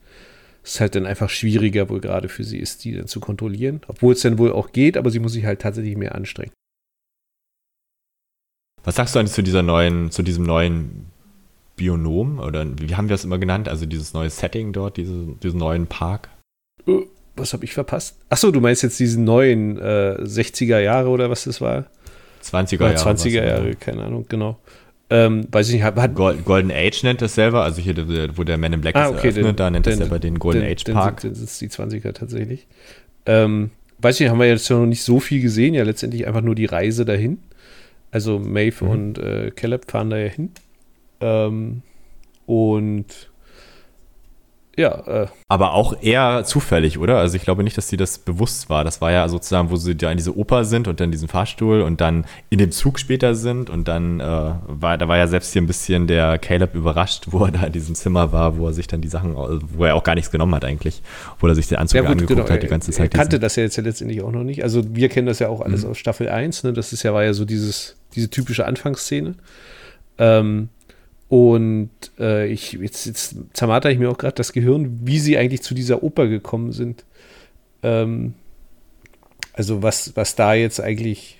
es 0.67 0.79
halt 0.79 0.95
dann 0.95 1.05
einfach 1.05 1.29
schwieriger 1.29 1.89
wohl 1.89 1.99
gerade 1.99 2.29
für 2.29 2.43
sie 2.43 2.59
ist, 2.59 2.83
die 2.83 2.93
dann 2.93 3.07
zu 3.07 3.19
kontrollieren. 3.19 3.81
Obwohl 3.87 4.13
es 4.13 4.21
dann 4.21 4.37
wohl 4.37 4.51
auch 4.51 4.71
geht, 4.71 4.97
aber 4.97 5.09
sie 5.09 5.19
muss 5.19 5.33
sich 5.33 5.45
halt 5.45 5.61
tatsächlich 5.61 5.97
mehr 5.97 6.15
anstrengen. 6.15 6.51
Was 8.83 8.95
sagst 8.95 9.15
du 9.15 9.19
eigentlich 9.19 9.33
zu 9.33 9.43
dieser 9.43 9.63
neuen, 9.63 10.11
zu 10.11 10.23
diesem 10.23 10.45
neuen 10.45 11.07
Bionom 11.75 12.39
oder 12.39 12.65
wie 12.79 12.95
haben 12.95 13.09
wir 13.09 13.13
das 13.13 13.25
immer 13.25 13.37
genannt? 13.37 13.67
Also 13.67 13.85
dieses 13.85 14.13
neue 14.13 14.29
Setting 14.29 14.73
dort, 14.73 14.97
diese, 14.97 15.25
diesen 15.43 15.59
neuen 15.59 15.87
Park? 15.87 16.29
Äh, 16.87 17.01
Was 17.35 17.53
habe 17.53 17.65
ich 17.65 17.73
verpasst? 17.73 18.17
Achso, 18.29 18.51
du 18.51 18.61
meinst 18.61 18.83
jetzt 18.83 18.99
diesen 18.99 19.23
neuen 19.23 19.77
äh, 19.77 20.17
60er 20.21 20.79
Jahre 20.79 21.09
oder 21.09 21.29
was 21.29 21.43
das 21.43 21.61
war? 21.61 21.85
20er 22.43 22.75
Oder 22.75 22.93
Jahre. 22.93 23.09
20er 23.09 23.41
was, 23.41 23.49
Jahre, 23.49 23.75
keine 23.75 24.03
Ahnung, 24.03 24.25
genau. 24.27 24.57
Ähm, 25.09 25.47
weiß 25.51 25.69
ich 25.69 25.75
nicht, 25.75 25.83
hat, 25.83 26.15
Gold, 26.15 26.43
Golden 26.43 26.69
Age 26.71 27.03
nennt 27.03 27.21
das 27.21 27.35
selber, 27.35 27.63
also 27.63 27.81
hier, 27.81 27.95
wo 28.37 28.43
der 28.43 28.57
Man 28.57 28.73
in 28.73 28.81
Black 28.81 28.95
Ah, 28.95 29.05
ist 29.05 29.09
okay, 29.11 29.27
eröffnet, 29.27 29.45
den- 29.45 29.55
da 29.55 29.69
nennt 29.69 29.85
das 29.85 29.93
den- 29.93 29.99
selber 29.99 30.19
den 30.19 30.37
Golden 30.37 30.61
dann- 30.61 30.69
Age 30.71 30.83
Park. 30.91 31.21
Sind 31.21 31.37
es 31.37 31.57
die 31.59 31.69
20er 31.69 32.11
tatsächlich. 32.13 32.67
Ähm, 33.25 33.71
weiß 33.99 34.15
ich 34.17 34.21
nicht, 34.21 34.31
haben 34.31 34.39
wir 34.39 34.47
jetzt 34.47 34.67
ja 34.69 34.77
noch 34.77 34.85
nicht 34.85 35.03
so 35.03 35.19
viel 35.21 35.41
gesehen, 35.41 35.73
ja 35.73 35.83
letztendlich 35.83 36.27
einfach 36.27 36.41
nur 36.41 36.55
die 36.55 36.65
Reise 36.65 37.05
dahin. 37.05 37.39
Also 38.11 38.37
Maeve 38.39 38.83
Mhm. 38.85 38.89
und 38.91 39.17
äh, 39.19 39.51
Caleb 39.55 39.89
fahren 39.89 40.09
da 40.09 40.17
ja 40.17 40.27
hin. 40.29 40.49
Ähm, 41.21 41.81
und 42.45 43.05
ja, 44.77 45.23
äh, 45.23 45.27
Aber 45.47 45.73
auch 45.73 46.01
eher 46.01 46.43
zufällig, 46.45 46.99
oder? 46.99 47.17
Also 47.17 47.35
ich 47.35 47.41
glaube 47.43 47.63
nicht, 47.63 47.77
dass 47.77 47.89
sie 47.89 47.97
das 47.97 48.19
bewusst 48.19 48.69
war. 48.69 48.83
Das 48.83 49.01
war 49.01 49.11
ja 49.11 49.27
sozusagen, 49.27 49.71
wo 49.71 49.75
sie 49.75 49.95
da 49.95 50.11
in 50.11 50.17
diese 50.17 50.37
Oper 50.37 50.65
sind 50.65 50.87
und 50.87 50.99
dann 50.99 51.11
diesen 51.11 51.27
Fahrstuhl 51.27 51.81
und 51.81 51.99
dann 51.99 52.25
in 52.51 52.59
dem 52.59 52.71
Zug 52.71 52.99
später 52.99 53.33
sind 53.33 53.71
und 53.71 53.87
dann 53.87 54.19
äh, 54.19 54.23
war, 54.67 54.97
da 54.99 55.07
war 55.07 55.17
ja 55.17 55.25
selbst 55.27 55.51
hier 55.51 55.63
ein 55.63 55.67
bisschen 55.67 56.05
der 56.05 56.37
Caleb 56.37 56.75
überrascht, 56.75 57.25
wo 57.31 57.45
er 57.45 57.51
da 57.51 57.63
in 57.63 57.73
diesem 57.73 57.95
Zimmer 57.95 58.31
war, 58.31 58.57
wo 58.57 58.67
er 58.67 58.73
sich 58.73 58.85
dann 58.85 59.01
die 59.01 59.07
Sachen, 59.07 59.35
wo 59.35 59.83
er 59.83 59.95
auch 59.95 60.03
gar 60.03 60.13
nichts 60.15 60.29
genommen 60.29 60.53
hat 60.53 60.63
eigentlich, 60.63 61.01
wo 61.39 61.47
er 61.47 61.55
sich 61.55 61.67
den 61.67 61.77
Anzug 61.79 61.95
ja 61.95 62.01
gut, 62.03 62.11
angeguckt 62.11 62.37
genau, 62.39 62.47
hat 62.49 62.61
die 62.61 62.67
ganze 62.67 62.91
er, 62.91 62.93
er 62.93 62.97
Zeit. 62.97 63.11
kannte 63.15 63.29
diesen- 63.31 63.41
das 63.41 63.55
ja 63.55 63.63
jetzt 63.63 63.77
ja 63.77 63.83
letztendlich 63.83 64.21
auch 64.21 64.31
noch 64.31 64.43
nicht. 64.43 64.63
Also 64.63 64.83
wir 64.95 65.09
kennen 65.09 65.25
das 65.25 65.39
ja 65.39 65.49
auch 65.49 65.61
alles 65.61 65.83
Mhm. 65.85 65.89
aus 65.91 65.97
Staffel 65.97 66.29
1, 66.29 66.63
ne? 66.63 66.73
Das 66.73 66.93
ist 66.93 67.01
ja, 67.01 67.13
war 67.15 67.23
ja 67.23 67.33
so 67.33 67.45
dieses, 67.45 67.95
diese 68.13 68.29
typische 68.29 68.65
Anfangsszene. 68.67 69.33
Ähm, 70.19 70.69
und 71.29 71.89
äh, 72.19 72.47
ich, 72.47 72.73
jetzt, 72.73 73.05
jetzt 73.05 73.35
zermarter 73.53 73.91
ich 73.91 73.99
mir 73.99 74.09
auch 74.09 74.17
gerade 74.17 74.35
das 74.35 74.53
Gehirn, 74.53 74.99
wie 75.03 75.19
sie 75.19 75.37
eigentlich 75.37 75.61
zu 75.61 75.73
dieser 75.73 76.03
Oper 76.03 76.27
gekommen 76.27 76.71
sind. 76.71 77.03
Ähm, 77.83 78.33
also 79.53 79.83
was, 79.83 80.15
was 80.15 80.35
da 80.35 80.53
jetzt 80.53 80.79
eigentlich 80.79 81.37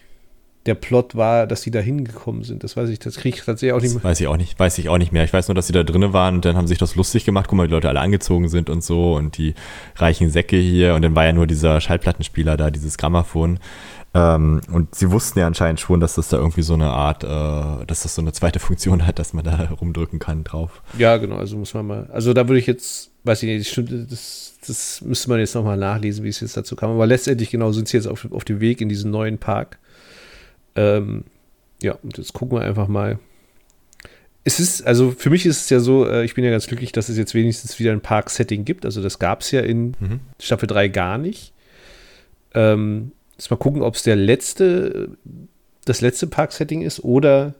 der 0.66 0.76
Plot 0.76 1.16
war, 1.16 1.48
dass 1.48 1.62
sie 1.62 1.72
da 1.72 1.80
hingekommen 1.80 2.44
sind. 2.44 2.64
Das 2.64 2.76
weiß 2.76 2.90
ich, 2.90 3.00
das 3.00 3.16
kriege 3.16 3.38
ich 3.38 3.46
tatsächlich 3.46 3.72
auch 3.72 3.80
nicht 3.82 3.96
Das 3.96 4.04
mehr. 4.04 4.10
weiß 4.12 4.20
ich 4.20 4.28
auch 4.28 4.36
nicht, 4.36 4.60
weiß 4.60 4.78
ich 4.80 4.90
auch 4.90 4.98
nicht 4.98 5.14
mehr. 5.14 5.24
Ich 5.24 5.32
weiß 5.32 5.48
nur, 5.48 5.56
dass 5.56 5.68
sie 5.68 5.74
da 5.74 5.84
drinnen 5.84 6.12
waren 6.12 6.36
und 6.36 6.46
dann 6.46 6.58
haben 6.58 6.68
sich 6.68 6.78
das 6.78 6.96
lustig 6.96 7.24
gemacht. 7.24 7.46
Guck 7.48 7.56
mal, 7.58 7.68
die 7.68 7.74
Leute 7.74 7.88
alle 7.88 8.02
angezogen 8.02 8.50
sind 8.50 8.70
und 8.70 8.84
so 8.84 9.16
und 9.16 9.38
die 9.38 9.54
reichen 9.96 10.30
Säcke 10.30 10.58
hier 10.58 10.96
und 10.96 11.04
dann 11.04 11.16
war 11.16 11.26
ja 11.26 11.32
nur 11.32 11.48
dieser 11.48 11.80
Schallplattenspieler 11.80 12.58
da, 12.58 12.70
dieses 12.70 12.98
Grammophon. 12.98 13.60
Ähm, 14.18 14.62
und 14.72 14.96
sie 14.96 15.12
wussten 15.12 15.38
ja 15.40 15.46
anscheinend 15.46 15.80
schon, 15.80 16.00
dass 16.00 16.16
das 16.16 16.30
da 16.30 16.38
irgendwie 16.38 16.64
so 16.64 16.74
eine 16.74 16.90
Art, 16.90 17.24
äh, 17.24 17.86
dass 17.86 18.02
das 18.02 18.16
so 18.16 18.22
eine 18.22 18.32
zweite 18.34 18.60
Funktion 18.60 19.06
hat, 19.06 19.20
dass 19.20 19.34
man 19.34 19.44
da 19.44 19.70
rumdrücken 19.80 20.18
kann 20.18 20.44
drauf. 20.44 20.82
Ja, 20.98 21.18
genau, 21.18 21.36
also 21.36 21.56
muss 21.58 21.74
man 21.74 21.86
mal. 21.86 22.10
Also 22.12 22.34
da 22.34 22.48
würde 22.48 22.60
ich 22.60 22.66
jetzt, 22.66 23.12
weiß 23.26 23.44
ich 23.44 23.50
nicht, 23.50 23.62
das 23.62 23.72
stimmt, 23.72 24.12
das, 24.12 24.56
das 24.66 25.02
müsste 25.02 25.30
man 25.30 25.40
jetzt 25.40 25.54
nochmal 25.54 25.78
nachlesen, 25.78 26.24
wie 26.24 26.30
es 26.30 26.40
jetzt 26.40 26.58
dazu 26.58 26.76
kam. 26.76 26.90
Aber 26.92 27.06
letztendlich, 27.06 27.50
genau, 27.52 27.72
sind 27.72 27.88
sie 27.88 27.98
jetzt 27.98 28.08
auf, 28.08 28.28
auf 28.32 28.44
dem 28.44 28.60
Weg 28.60 28.82
in 28.82 28.90
diesen 28.90 29.12
neuen 29.12 29.38
Park. 29.38 29.78
Ähm, 30.76 31.26
ja, 31.84 31.94
und 32.02 32.18
jetzt 32.18 32.34
gucken 32.34 32.58
wir 32.58 32.64
einfach 32.66 32.88
mal. 32.88 33.20
Es 34.44 34.60
ist, 34.62 34.88
also 34.88 35.12
für 35.12 35.30
mich 35.30 35.46
ist 35.46 35.62
es 35.66 35.70
ja 35.70 35.80
so, 35.82 36.08
äh, 36.08 36.24
ich 36.24 36.34
bin 36.34 36.44
ja 36.46 36.52
ganz 36.52 36.68
glücklich, 36.68 36.92
dass 36.94 37.10
es 37.10 37.18
jetzt 37.18 37.34
wenigstens 37.36 37.80
wieder 37.80 37.92
ein 37.92 38.00
Park-Setting 38.02 38.64
gibt. 38.64 38.86
Also 38.86 39.04
das 39.04 39.20
gab 39.20 39.42
es 39.42 39.52
ja 39.52 39.60
in 39.62 39.96
Mhm. 40.00 40.22
Staffel 40.40 40.68
3 40.68 40.88
gar 40.88 41.18
nicht. 41.18 41.52
Ähm, 42.54 43.12
jetzt 43.38 43.52
mal 43.52 43.58
gucken, 43.58 43.82
ob 43.82 43.96
es 43.96 44.04
der 44.04 44.16
letzte, 44.16 45.10
das 45.86 46.02
letzte 46.02 46.28
Park-Setting 46.28 46.82
ist 46.82 47.04
oder 47.04 47.54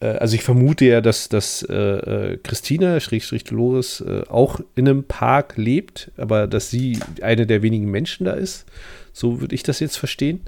äh, 0.00 0.06
also 0.06 0.34
ich 0.34 0.42
vermute 0.42 0.86
ja, 0.86 1.00
dass, 1.00 1.28
dass 1.28 1.62
äh, 1.62 1.74
äh 1.74 2.38
Christina, 2.42 2.98
Schrägstrich 3.00 3.44
Dolores, 3.44 4.00
äh, 4.00 4.22
auch 4.28 4.60
in 4.74 4.88
einem 4.88 5.04
Park 5.04 5.56
lebt, 5.56 6.10
aber 6.16 6.46
dass 6.46 6.70
sie 6.70 6.98
eine 7.22 7.46
der 7.46 7.62
wenigen 7.62 7.90
Menschen 7.90 8.24
da 8.24 8.32
ist. 8.32 8.66
So 9.12 9.40
würde 9.40 9.54
ich 9.54 9.62
das 9.62 9.80
jetzt 9.80 9.96
verstehen. 9.96 10.40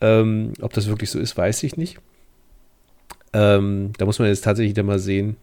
Ähm, 0.00 0.52
ob 0.60 0.72
das 0.72 0.88
wirklich 0.88 1.10
so 1.10 1.18
ist, 1.18 1.36
weiß 1.36 1.62
ich 1.62 1.76
nicht. 1.76 1.98
Ähm, 3.32 3.92
da 3.98 4.04
muss 4.04 4.18
man 4.18 4.28
jetzt 4.28 4.44
tatsächlich 4.44 4.74
dann 4.74 4.86
mal 4.86 4.98
sehen, 4.98 5.36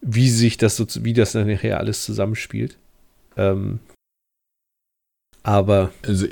wie 0.00 0.30
sich 0.30 0.56
das 0.56 0.76
so, 0.76 0.86
wie 1.02 1.12
das 1.12 1.32
dann 1.32 1.48
nachher 1.48 1.78
alles 1.78 2.04
zusammenspielt. 2.04 2.76
Ähm, 3.36 3.80
aber. 5.42 5.92
Also 6.06 6.26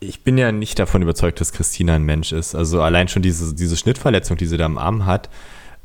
ich 0.00 0.22
bin 0.22 0.36
ja 0.38 0.52
nicht 0.52 0.78
davon 0.78 1.02
überzeugt, 1.02 1.40
dass 1.40 1.52
Christina 1.52 1.94
ein 1.94 2.02
Mensch 2.02 2.32
ist. 2.32 2.54
Also 2.54 2.82
allein 2.82 3.08
schon 3.08 3.22
diese, 3.22 3.54
diese 3.54 3.76
Schnittverletzung, 3.76 4.36
die 4.36 4.46
sie 4.46 4.56
da 4.56 4.66
am 4.66 4.78
Arm 4.78 5.06
hat, 5.06 5.30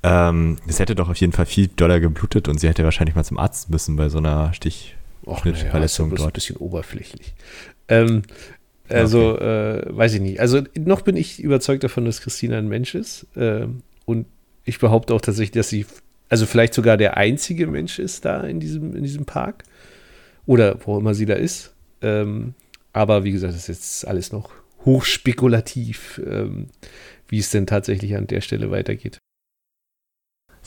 ähm, 0.04 0.58
das 0.68 0.80
hätte 0.80 0.96
doch 0.96 1.10
auf 1.10 1.18
jeden 1.18 1.34
Fall 1.34 1.46
viel 1.46 1.68
doller 1.68 2.00
geblutet 2.00 2.48
und 2.48 2.60
sie 2.60 2.68
hätte 2.68 2.84
wahrscheinlich 2.84 3.16
mal 3.16 3.24
zum 3.24 3.38
Arzt 3.38 3.70
müssen 3.70 3.96
bei 3.96 4.10
so 4.10 4.18
einer 4.18 4.54
Stichschnittverletzung 4.54 6.10
ja, 6.10 6.16
dort. 6.18 6.30
ein 6.30 6.34
bisschen 6.34 6.58
oberflächlich. 6.58 7.34
Ähm, 7.88 8.24
also, 8.90 9.36
okay. 9.36 9.80
äh, 9.80 9.98
weiß 9.98 10.16
ich 10.16 10.22
nicht. 10.22 10.40
Also, 10.40 10.62
noch 10.78 11.02
bin 11.02 11.16
ich 11.16 11.42
überzeugt 11.42 11.84
davon, 11.84 12.06
dass 12.06 12.22
Christina 12.22 12.58
ein 12.58 12.68
Mensch 12.68 12.96
ist. 12.96 13.28
Äh, 13.38 13.68
und 14.06 14.26
ich 14.66 14.80
behaupte 14.80 15.14
auch 15.14 15.22
tatsächlich, 15.22 15.52
dass 15.52 15.70
sie, 15.70 15.86
also 16.30 16.46
vielleicht 16.46 16.74
sogar 16.74 16.98
der 16.98 17.16
einzige 17.18 17.68
Mensch 17.68 18.00
ist 18.00 18.26
da 18.26 18.42
in 18.42 18.60
diesem, 18.60 18.96
in 18.96 19.04
diesem 19.04 19.26
Park. 19.26 19.64
Oder 20.46 20.78
wo 20.86 20.98
immer 20.98 21.14
sie 21.14 21.26
da 21.26 21.36
ist. 21.36 21.74
Ähm, 22.02 22.56
aber 22.94 23.24
wie 23.24 23.32
gesagt, 23.32 23.54
das 23.54 23.62
ist 23.62 23.68
jetzt 23.68 24.08
alles 24.08 24.32
noch 24.32 24.52
hochspekulativ, 24.86 26.22
ähm, 26.26 26.68
wie 27.28 27.40
es 27.40 27.52
denn 27.52 27.68
tatsächlich 27.68 28.16
an 28.16 28.28
der 28.28 28.42
Stelle 28.42 28.72
weitergeht. 28.72 29.20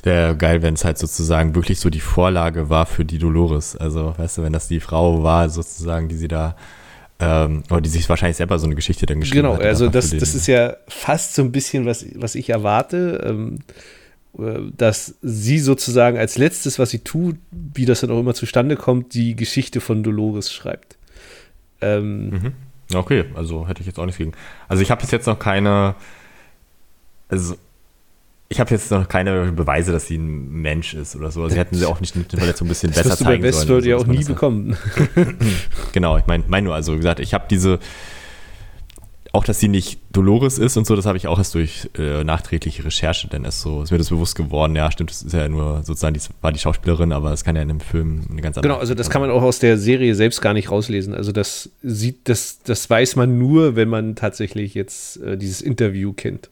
Wäre 0.03 0.37
geil, 0.37 0.61
wenn 0.61 0.75
es 0.75 0.85
halt 0.85 0.99
sozusagen 0.99 1.55
wirklich 1.55 1.81
so 1.81 1.89
die 1.89 2.01
Vorlage 2.01 2.69
war 2.69 2.85
für 2.85 3.07
die 3.07 3.17
Dolores. 3.17 3.75
Also, 3.75 4.13
weißt 4.19 4.39
du, 4.39 4.43
wenn 4.43 4.53
das 4.53 4.69
die 4.69 4.81
Frau 4.81 5.23
war, 5.23 5.49
sozusagen, 5.49 6.09
die 6.09 6.17
sie 6.17 6.29
da, 6.29 6.57
ähm, 7.21 7.63
oder 7.71 7.81
die 7.81 7.89
sich 7.89 8.07
wahrscheinlich 8.11 8.37
selber 8.37 8.59
so 8.59 8.67
eine 8.67 8.75
Geschichte 8.75 9.07
dann 9.07 9.21
geschrieben 9.21 9.43
genau, 9.43 9.55
hat. 9.55 9.61
Genau, 9.61 9.71
also 9.71 9.89
das, 9.89 10.11
das 10.11 10.35
ist 10.35 10.47
ja 10.47 10.77
fast 10.89 11.35
so 11.35 11.43
ein 11.43 11.53
bisschen, 11.53 11.87
was, 11.87 12.05
was 12.17 12.35
ich 12.35 12.51
erwarte. 12.51 13.25
Ähm, 13.25 13.61
äh, 14.39 14.71
dass 14.77 15.15
sie 15.23 15.59
sozusagen 15.59 16.19
als 16.19 16.37
letztes, 16.39 16.79
was 16.79 16.91
sie 16.91 16.99
tut, 16.99 17.37
wie 17.51 17.87
das 17.87 18.01
dann 18.01 18.11
auch 18.11 18.21
immer 18.21 18.35
zustande 18.35 18.77
kommt, 18.77 19.15
die 19.15 19.37
Geschichte 19.37 19.81
von 19.81 20.03
Dolores 20.03 20.53
schreibt. 20.53 20.99
Ähm, 21.81 22.31
mhm. 22.31 22.53
Okay, 22.93 23.25
also 23.35 23.67
hätte 23.67 23.81
ich 23.81 23.87
jetzt 23.87 23.99
auch 23.99 24.05
nichts 24.05 24.19
gegen. 24.19 24.33
Also 24.69 24.83
ich 24.83 24.91
habe 24.91 25.01
bis 25.01 25.11
jetzt 25.11 25.27
noch 25.27 25.39
keine, 25.39 25.95
also 27.29 27.57
ich 28.49 28.61
habe 28.61 28.71
jetzt 28.71 28.91
noch 28.91 29.09
keine 29.09 29.53
Beweise, 29.53 29.91
dass 29.91 30.07
sie 30.07 30.17
ein 30.17 30.63
Mensch 30.63 30.95
ist 30.95 31.17
oder 31.17 31.31
so. 31.31 31.43
Also 31.43 31.55
sie 31.55 31.61
hätten 31.61 31.75
sie 31.77 31.87
auch 31.87 32.01
nicht 32.01 32.15
mit 32.15 32.33
der 32.33 32.39
Verletzung 32.39 32.67
ein 32.67 32.69
bisschen 32.69 32.93
das 32.93 33.03
besser 33.03 33.17
zeigen 33.17 33.43
sollen. 33.43 33.43
Das 33.43 33.57
wirst 33.57 33.69
du 33.69 33.73
bei 33.73 33.79
Westworld 33.79 33.87
ja 33.87 33.97
auch 33.97 34.07
nie 34.07 34.25
bekommen. 34.25 34.77
genau, 35.93 36.19
ich 36.19 36.27
meine 36.27 36.45
mein 36.47 36.65
nur, 36.65 36.75
also 36.75 36.93
wie 36.93 36.99
gesagt, 36.99 37.21
ich 37.21 37.35
habe 37.35 37.47
diese, 37.49 37.79
auch, 39.35 39.45
dass 39.45 39.59
sie 39.59 39.69
nicht 39.69 39.99
Dolores 40.13 40.59
ist 40.59 40.77
und 40.77 40.87
so, 40.87 40.95
das 40.95 41.07
habe 41.07 41.19
ich 41.19 41.27
auch 41.27 41.39
erst 41.39 41.55
durch 41.55 41.91
äh, 41.99 42.23
nachträgliche 42.23 42.85
Recherche 42.85 43.27
dann 43.27 43.45
erst 43.45 43.63
so, 43.63 43.83
ist 43.83 43.91
mir 43.91 43.99
das 43.99 44.11
bewusst 44.11 44.37
geworden. 44.37 44.77
Ja, 44.77 44.91
stimmt, 44.93 45.11
das 45.11 45.23
ist 45.23 45.33
ja 45.33 45.49
nur 45.49 45.83
sozusagen, 45.83 46.15
die 46.15 46.21
war 46.41 46.53
die 46.53 46.61
Schauspielerin, 46.61 47.13
aber 47.13 47.33
es 47.33 47.43
kann 47.43 47.57
ja 47.57 47.63
in 47.63 47.71
einem 47.71 47.81
Film 47.81 48.23
eine 48.31 48.41
ganz 48.41 48.57
andere. 48.57 48.71
Genau, 48.71 48.81
also 48.81 48.95
das 48.95 49.11
kann 49.11 49.21
man 49.21 49.31
auch 49.31 49.43
aus 49.43 49.59
der 49.59 49.77
Serie 49.77 50.15
selbst 50.15 50.41
gar 50.41 50.55
nicht 50.55 50.71
rauslesen. 50.71 51.15
Also 51.15 51.33
das 51.33 51.71
sieht, 51.83 52.29
das, 52.29 52.61
das 52.63 52.89
weiß 52.89 53.17
man 53.17 53.37
nur, 53.37 53.75
wenn 53.75 53.89
man 53.89 54.15
tatsächlich 54.15 54.75
jetzt 54.75 55.21
äh, 55.21 55.37
dieses 55.37 55.63
Interview 55.63 56.13
kennt. 56.13 56.49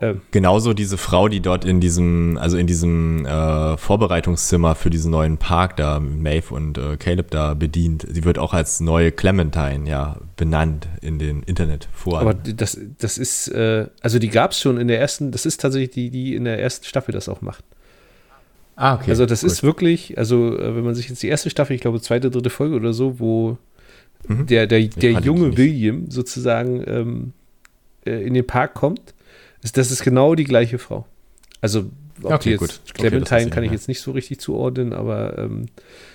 Ähm. 0.00 0.20
Genauso 0.30 0.74
diese 0.74 0.96
Frau, 0.96 1.28
die 1.28 1.40
dort 1.40 1.64
in 1.64 1.80
diesem, 1.80 2.38
also 2.40 2.56
in 2.56 2.66
diesem 2.66 3.26
äh, 3.26 3.76
Vorbereitungszimmer 3.76 4.74
für 4.76 4.90
diesen 4.90 5.10
neuen 5.10 5.38
Park 5.38 5.76
da, 5.76 5.98
Maeve 5.98 6.54
und 6.54 6.78
äh, 6.78 6.96
Caleb 6.96 7.30
da 7.30 7.54
bedient, 7.54 8.06
sie 8.08 8.24
wird 8.24 8.38
auch 8.38 8.54
als 8.54 8.78
neue 8.78 9.10
Clementine 9.10 9.88
ja 9.88 10.18
benannt 10.36 10.86
in 11.00 11.18
den 11.18 11.42
Internetforen. 11.42 12.20
Aber 12.20 12.34
das, 12.34 12.78
das 12.98 13.18
ist, 13.18 13.48
äh, 13.48 13.88
also 14.00 14.20
die 14.20 14.28
gab 14.28 14.52
es 14.52 14.60
schon 14.60 14.78
in 14.78 14.86
der 14.86 15.00
ersten, 15.00 15.32
das 15.32 15.46
ist 15.46 15.60
tatsächlich 15.60 15.90
die, 15.90 16.10
die 16.10 16.36
in 16.36 16.44
der 16.44 16.60
ersten 16.60 16.84
Staffel 16.84 17.12
das 17.12 17.28
auch 17.28 17.40
macht. 17.40 17.64
Ah, 18.76 18.94
okay. 18.94 19.10
Also 19.10 19.26
das 19.26 19.40
gut. 19.40 19.50
ist 19.50 19.64
wirklich, 19.64 20.16
also 20.16 20.56
äh, 20.56 20.76
wenn 20.76 20.84
man 20.84 20.94
sich 20.94 21.08
jetzt 21.08 21.20
die 21.24 21.28
erste 21.28 21.50
Staffel, 21.50 21.74
ich 21.74 21.80
glaube 21.80 22.00
zweite, 22.00 22.30
dritte 22.30 22.50
Folge 22.50 22.76
oder 22.76 22.92
so, 22.92 23.18
wo 23.18 23.58
mhm. 24.28 24.46
der, 24.46 24.68
der, 24.68 24.86
der 24.86 25.10
junge 25.12 25.56
William 25.56 26.08
sozusagen 26.08 26.84
ähm, 26.86 27.32
äh, 28.06 28.24
in 28.24 28.34
den 28.34 28.46
Park 28.46 28.74
kommt 28.74 29.14
ist, 29.62 29.76
das 29.76 29.90
ist 29.90 30.02
genau 30.02 30.34
die 30.34 30.44
gleiche 30.44 30.78
Frau. 30.78 31.06
Also, 31.60 31.90
ob 32.22 32.32
okay, 32.32 32.38
die 32.44 32.50
jetzt 32.50 32.60
gut. 32.60 32.94
Clementine 32.94 33.42
okay, 33.42 33.50
kann 33.50 33.64
ich 33.64 33.72
jetzt 33.72 33.88
nicht 33.88 34.00
so 34.00 34.12
richtig 34.12 34.40
zuordnen, 34.40 34.92
aber 34.92 35.38
ähm, 35.38 35.66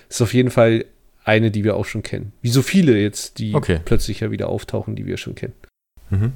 ist 0.08 0.22
auf 0.22 0.34
jeden 0.34 0.50
Fall 0.50 0.84
eine, 1.24 1.50
die 1.50 1.64
wir 1.64 1.76
auch 1.76 1.86
schon 1.86 2.02
kennen. 2.02 2.32
Wie 2.42 2.50
so 2.50 2.62
viele 2.62 2.98
jetzt, 2.98 3.38
die 3.38 3.54
okay. 3.54 3.80
plötzlich 3.84 4.20
ja 4.20 4.30
wieder 4.30 4.48
auftauchen, 4.48 4.94
die 4.94 5.06
wir 5.06 5.16
schon 5.16 5.34
kennen. 5.34 5.54
Mhm. 6.10 6.32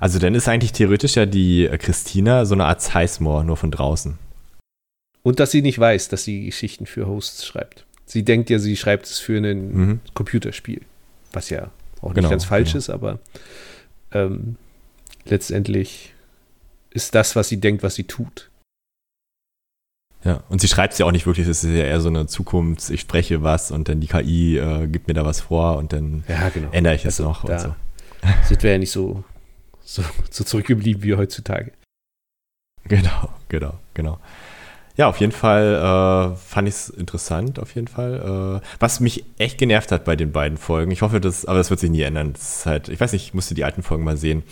Also 0.00 0.18
dann 0.18 0.34
ist 0.34 0.48
eigentlich 0.48 0.72
theoretisch 0.72 1.16
ja 1.16 1.26
die 1.26 1.66
äh, 1.66 1.78
Christina 1.78 2.44
so 2.44 2.54
eine 2.54 2.66
Art 2.66 2.82
Sizemore, 2.82 3.44
nur 3.44 3.56
von 3.56 3.70
draußen. 3.70 4.18
Und 5.22 5.40
dass 5.40 5.50
sie 5.50 5.62
nicht 5.62 5.78
weiß, 5.78 6.08
dass 6.08 6.24
sie 6.24 6.46
Geschichten 6.46 6.86
für 6.86 7.06
Hosts 7.06 7.44
schreibt. 7.44 7.84
Sie 8.06 8.22
denkt 8.24 8.48
ja, 8.48 8.58
sie 8.58 8.76
schreibt 8.76 9.06
es 9.06 9.18
für 9.18 9.38
ein 9.38 9.72
mhm. 9.72 10.00
Computerspiel. 10.14 10.82
Was 11.32 11.50
ja 11.50 11.70
auch 12.00 12.08
nicht 12.08 12.16
genau, 12.16 12.30
ganz 12.30 12.44
falsch 12.44 12.70
genau. 12.70 12.78
ist, 12.78 12.90
aber 12.90 13.18
ähm, 14.12 14.56
letztendlich 15.24 16.14
ist 16.90 17.14
das, 17.14 17.36
was 17.36 17.48
sie 17.48 17.60
denkt, 17.60 17.82
was 17.82 17.94
sie 17.94 18.04
tut. 18.04 18.50
Ja, 20.24 20.42
und 20.48 20.60
sie 20.60 20.68
schreibt 20.68 20.94
es 20.94 20.98
ja 20.98 21.06
auch 21.06 21.12
nicht 21.12 21.26
wirklich, 21.26 21.46
es 21.46 21.62
ist 21.62 21.70
ja 21.70 21.84
eher 21.84 22.00
so 22.00 22.08
eine 22.08 22.26
Zukunft, 22.26 22.90
ich 22.90 23.00
spreche 23.00 23.42
was 23.42 23.70
und 23.70 23.88
dann 23.88 24.00
die 24.00 24.08
KI 24.08 24.58
äh, 24.58 24.88
gibt 24.88 25.06
mir 25.06 25.14
da 25.14 25.24
was 25.24 25.40
vor 25.40 25.76
und 25.76 25.92
dann 25.92 26.24
ja, 26.26 26.48
genau. 26.48 26.70
ändere 26.72 26.96
ich 26.96 27.04
es 27.04 27.20
also 27.20 27.24
noch 27.28 27.44
und 27.44 27.60
so. 27.60 27.74
Sind 28.48 28.62
wir 28.64 28.72
ja 28.72 28.78
nicht 28.78 28.90
so, 28.90 29.22
so, 29.80 30.02
so 30.30 30.42
zurückgeblieben 30.42 31.04
wie 31.04 31.14
heutzutage. 31.14 31.72
Genau, 32.84 33.28
genau, 33.48 33.78
genau. 33.94 34.18
Ja, 34.98 35.08
auf 35.08 35.20
jeden 35.20 35.30
Fall 35.30 35.74
äh, 35.76 36.36
fand 36.36 36.66
ich 36.66 36.74
es 36.74 36.90
interessant, 36.90 37.60
auf 37.60 37.72
jeden 37.76 37.86
Fall. 37.86 38.60
Äh, 38.60 38.66
was 38.80 38.98
mich 38.98 39.24
echt 39.38 39.56
genervt 39.56 39.92
hat 39.92 40.04
bei 40.04 40.16
den 40.16 40.32
beiden 40.32 40.58
Folgen, 40.58 40.90
ich 40.90 41.02
hoffe, 41.02 41.20
das, 41.20 41.46
aber 41.46 41.58
das 41.58 41.70
wird 41.70 41.78
sich 41.78 41.90
nie 41.90 42.02
ändern. 42.02 42.34
Halt, 42.64 42.88
ich 42.88 42.98
weiß 42.98 43.12
nicht, 43.12 43.26
ich 43.26 43.34
musste 43.34 43.54
die 43.54 43.62
alten 43.62 43.84
Folgen 43.84 44.02
mal 44.02 44.16
sehen. 44.16 44.42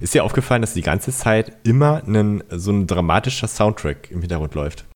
Ist 0.00 0.14
dir 0.14 0.24
aufgefallen, 0.24 0.62
dass 0.62 0.72
die 0.72 0.80
ganze 0.80 1.12
Zeit 1.12 1.52
immer 1.62 2.02
einen, 2.06 2.42
so 2.48 2.72
ein 2.72 2.86
dramatischer 2.86 3.46
Soundtrack 3.46 4.10
im 4.10 4.22
Hintergrund 4.22 4.54
läuft? 4.54 4.86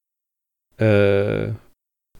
Äh, 0.78 1.50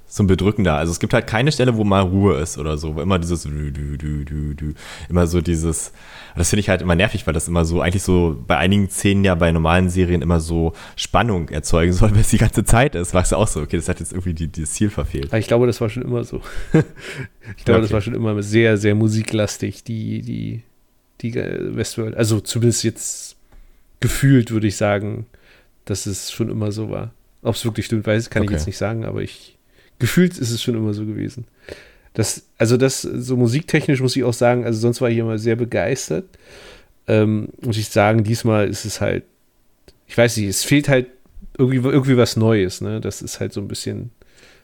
so 0.09 0.22
ein 0.22 0.28
bedrückender. 0.28 0.76
Also 0.76 0.92
es 0.92 1.00
gibt 1.00 1.12
halt 1.12 1.26
keine 1.26 1.50
Stelle, 1.50 1.76
wo 1.76 1.84
mal 1.84 2.00
Ruhe 2.00 2.38
ist 2.38 2.59
oder 2.59 2.78
so, 2.78 2.94
wo 2.94 3.00
immer 3.00 3.18
dieses 3.18 3.42
dü, 3.42 3.72
dü, 3.72 3.98
dü, 3.98 4.24
dü, 4.24 4.54
dü, 4.54 4.74
immer 5.09 5.26
so 5.26 5.40
dieses, 5.40 5.92
das 6.36 6.50
finde 6.50 6.61
ich 6.61 6.68
halt 6.68 6.80
immer 6.80 6.94
nervig, 6.94 7.26
weil 7.26 7.34
das 7.34 7.48
immer 7.48 7.64
so, 7.64 7.80
eigentlich 7.80 8.04
so 8.04 8.36
bei 8.46 8.57
einigen 8.57 8.88
Szenen 8.88 9.24
ja 9.24 9.34
bei 9.34 9.50
normalen 9.50 9.90
Serien 9.90 10.22
immer 10.22 10.38
so 10.38 10.74
Spannung 10.94 11.48
erzeugen 11.48 11.92
soll, 11.92 12.11
wenn 12.14 12.20
es 12.20 12.28
die 12.28 12.38
ganze 12.38 12.64
Zeit 12.64 12.94
ist. 12.94 13.14
Warst 13.14 13.32
du 13.32 13.36
auch 13.36 13.48
so, 13.48 13.61
okay, 13.61 13.76
das 13.76 13.88
hat 13.88 13.98
jetzt 13.98 14.12
irgendwie 14.12 14.34
die, 14.34 14.50
das 14.50 14.72
Ziel 14.72 14.90
verfehlt. 14.90 15.32
Ich 15.32 15.48
glaube, 15.48 15.66
das 15.66 15.80
war 15.80 15.88
schon 15.88 16.04
immer 16.04 16.22
so. 16.22 16.40
ich 16.72 17.64
glaube, 17.64 17.78
okay. 17.78 17.82
das 17.82 17.92
war 17.92 18.00
schon 18.00 18.14
immer 18.14 18.40
sehr, 18.42 18.76
sehr 18.76 18.94
musiklastig, 18.94 19.82
die, 19.82 20.22
die, 20.22 20.62
die 21.20 21.34
Westworld. 21.34 22.16
Also 22.16 22.38
zumindest 22.38 22.84
jetzt 22.84 23.36
gefühlt 23.98 24.52
würde 24.52 24.68
ich 24.68 24.76
sagen, 24.76 25.26
dass 25.84 26.07
es 26.07 26.30
schon 26.30 26.48
immer 26.48 26.70
so 26.70 26.90
war. 26.90 27.12
Ob 27.42 27.57
es 27.57 27.64
wirklich 27.64 27.86
stimmt, 27.86 28.07
weiß, 28.07 28.30
kann 28.30 28.42
okay. 28.42 28.52
ich 28.52 28.59
jetzt 28.59 28.66
nicht 28.66 28.78
sagen, 28.78 29.04
aber 29.04 29.22
ich 29.22 29.55
gefühlt 29.99 30.38
ist 30.38 30.51
es 30.51 30.62
schon 30.62 30.74
immer 30.74 30.94
so 30.94 31.05
gewesen. 31.07 31.47
Das, 32.14 32.44
also 32.57 32.76
das, 32.76 33.03
so 33.03 33.36
musiktechnisch 33.36 34.01
muss 34.01 34.16
ich 34.16 34.24
auch 34.24 34.32
sagen, 34.32 34.64
also 34.64 34.78
sonst 34.80 35.01
war 35.01 35.11
ich 35.11 35.18
immer 35.18 35.38
sehr 35.38 35.57
begeistert. 35.57 36.24
Ähm, 37.07 37.49
muss 37.61 37.76
ich 37.76 37.88
sagen, 37.88 38.24
diesmal 38.24 38.68
ist 38.68 38.84
es 38.84 39.01
halt, 39.01 39.24
ich 40.07 40.16
weiß 40.16 40.36
nicht, 40.38 40.49
es 40.49 40.64
fehlt 40.64 40.88
halt 40.88 41.09
irgendwie, 41.59 41.76
irgendwie 41.76 42.16
was 42.16 42.36
Neues, 42.36 42.80
ne? 42.80 43.01
Das 43.01 43.22
ist 43.22 43.40
halt 43.40 43.53
so 43.53 43.61
ein 43.61 43.68
bisschen 43.68 44.11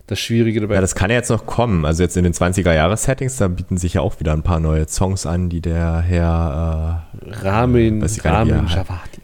das 0.06 0.18
Schwierige 0.18 0.60
dabei. 0.60 0.74
Ja, 0.76 0.80
das 0.80 0.94
kann 0.94 1.10
ja 1.10 1.16
jetzt 1.16 1.30
noch 1.30 1.46
kommen. 1.46 1.84
Also 1.84 2.02
jetzt 2.02 2.16
in 2.16 2.24
den 2.24 2.32
20er-Jahres-Settings, 2.32 3.36
da 3.36 3.48
bieten 3.48 3.76
sich 3.76 3.94
ja 3.94 4.00
auch 4.00 4.18
wieder 4.20 4.32
ein 4.32 4.42
paar 4.42 4.60
neue 4.60 4.88
Songs 4.88 5.26
an, 5.26 5.48
die 5.48 5.60
der 5.60 6.00
Herr 6.00 7.06
äh, 7.20 7.30
Ramin, 7.30 8.02
Ramin 8.02 8.66
Javadi. 8.66 9.20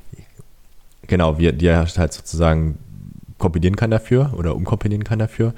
Genau, 1.06 1.38
wie, 1.38 1.52
die 1.52 1.66
er 1.66 1.86
halt 1.96 2.12
sozusagen 2.12 2.78
komponieren 3.38 3.76
kann 3.76 3.90
dafür 3.90 4.34
oder 4.36 4.54
umkomponieren 4.54 5.04
kann 5.04 5.18
dafür. 5.18 5.54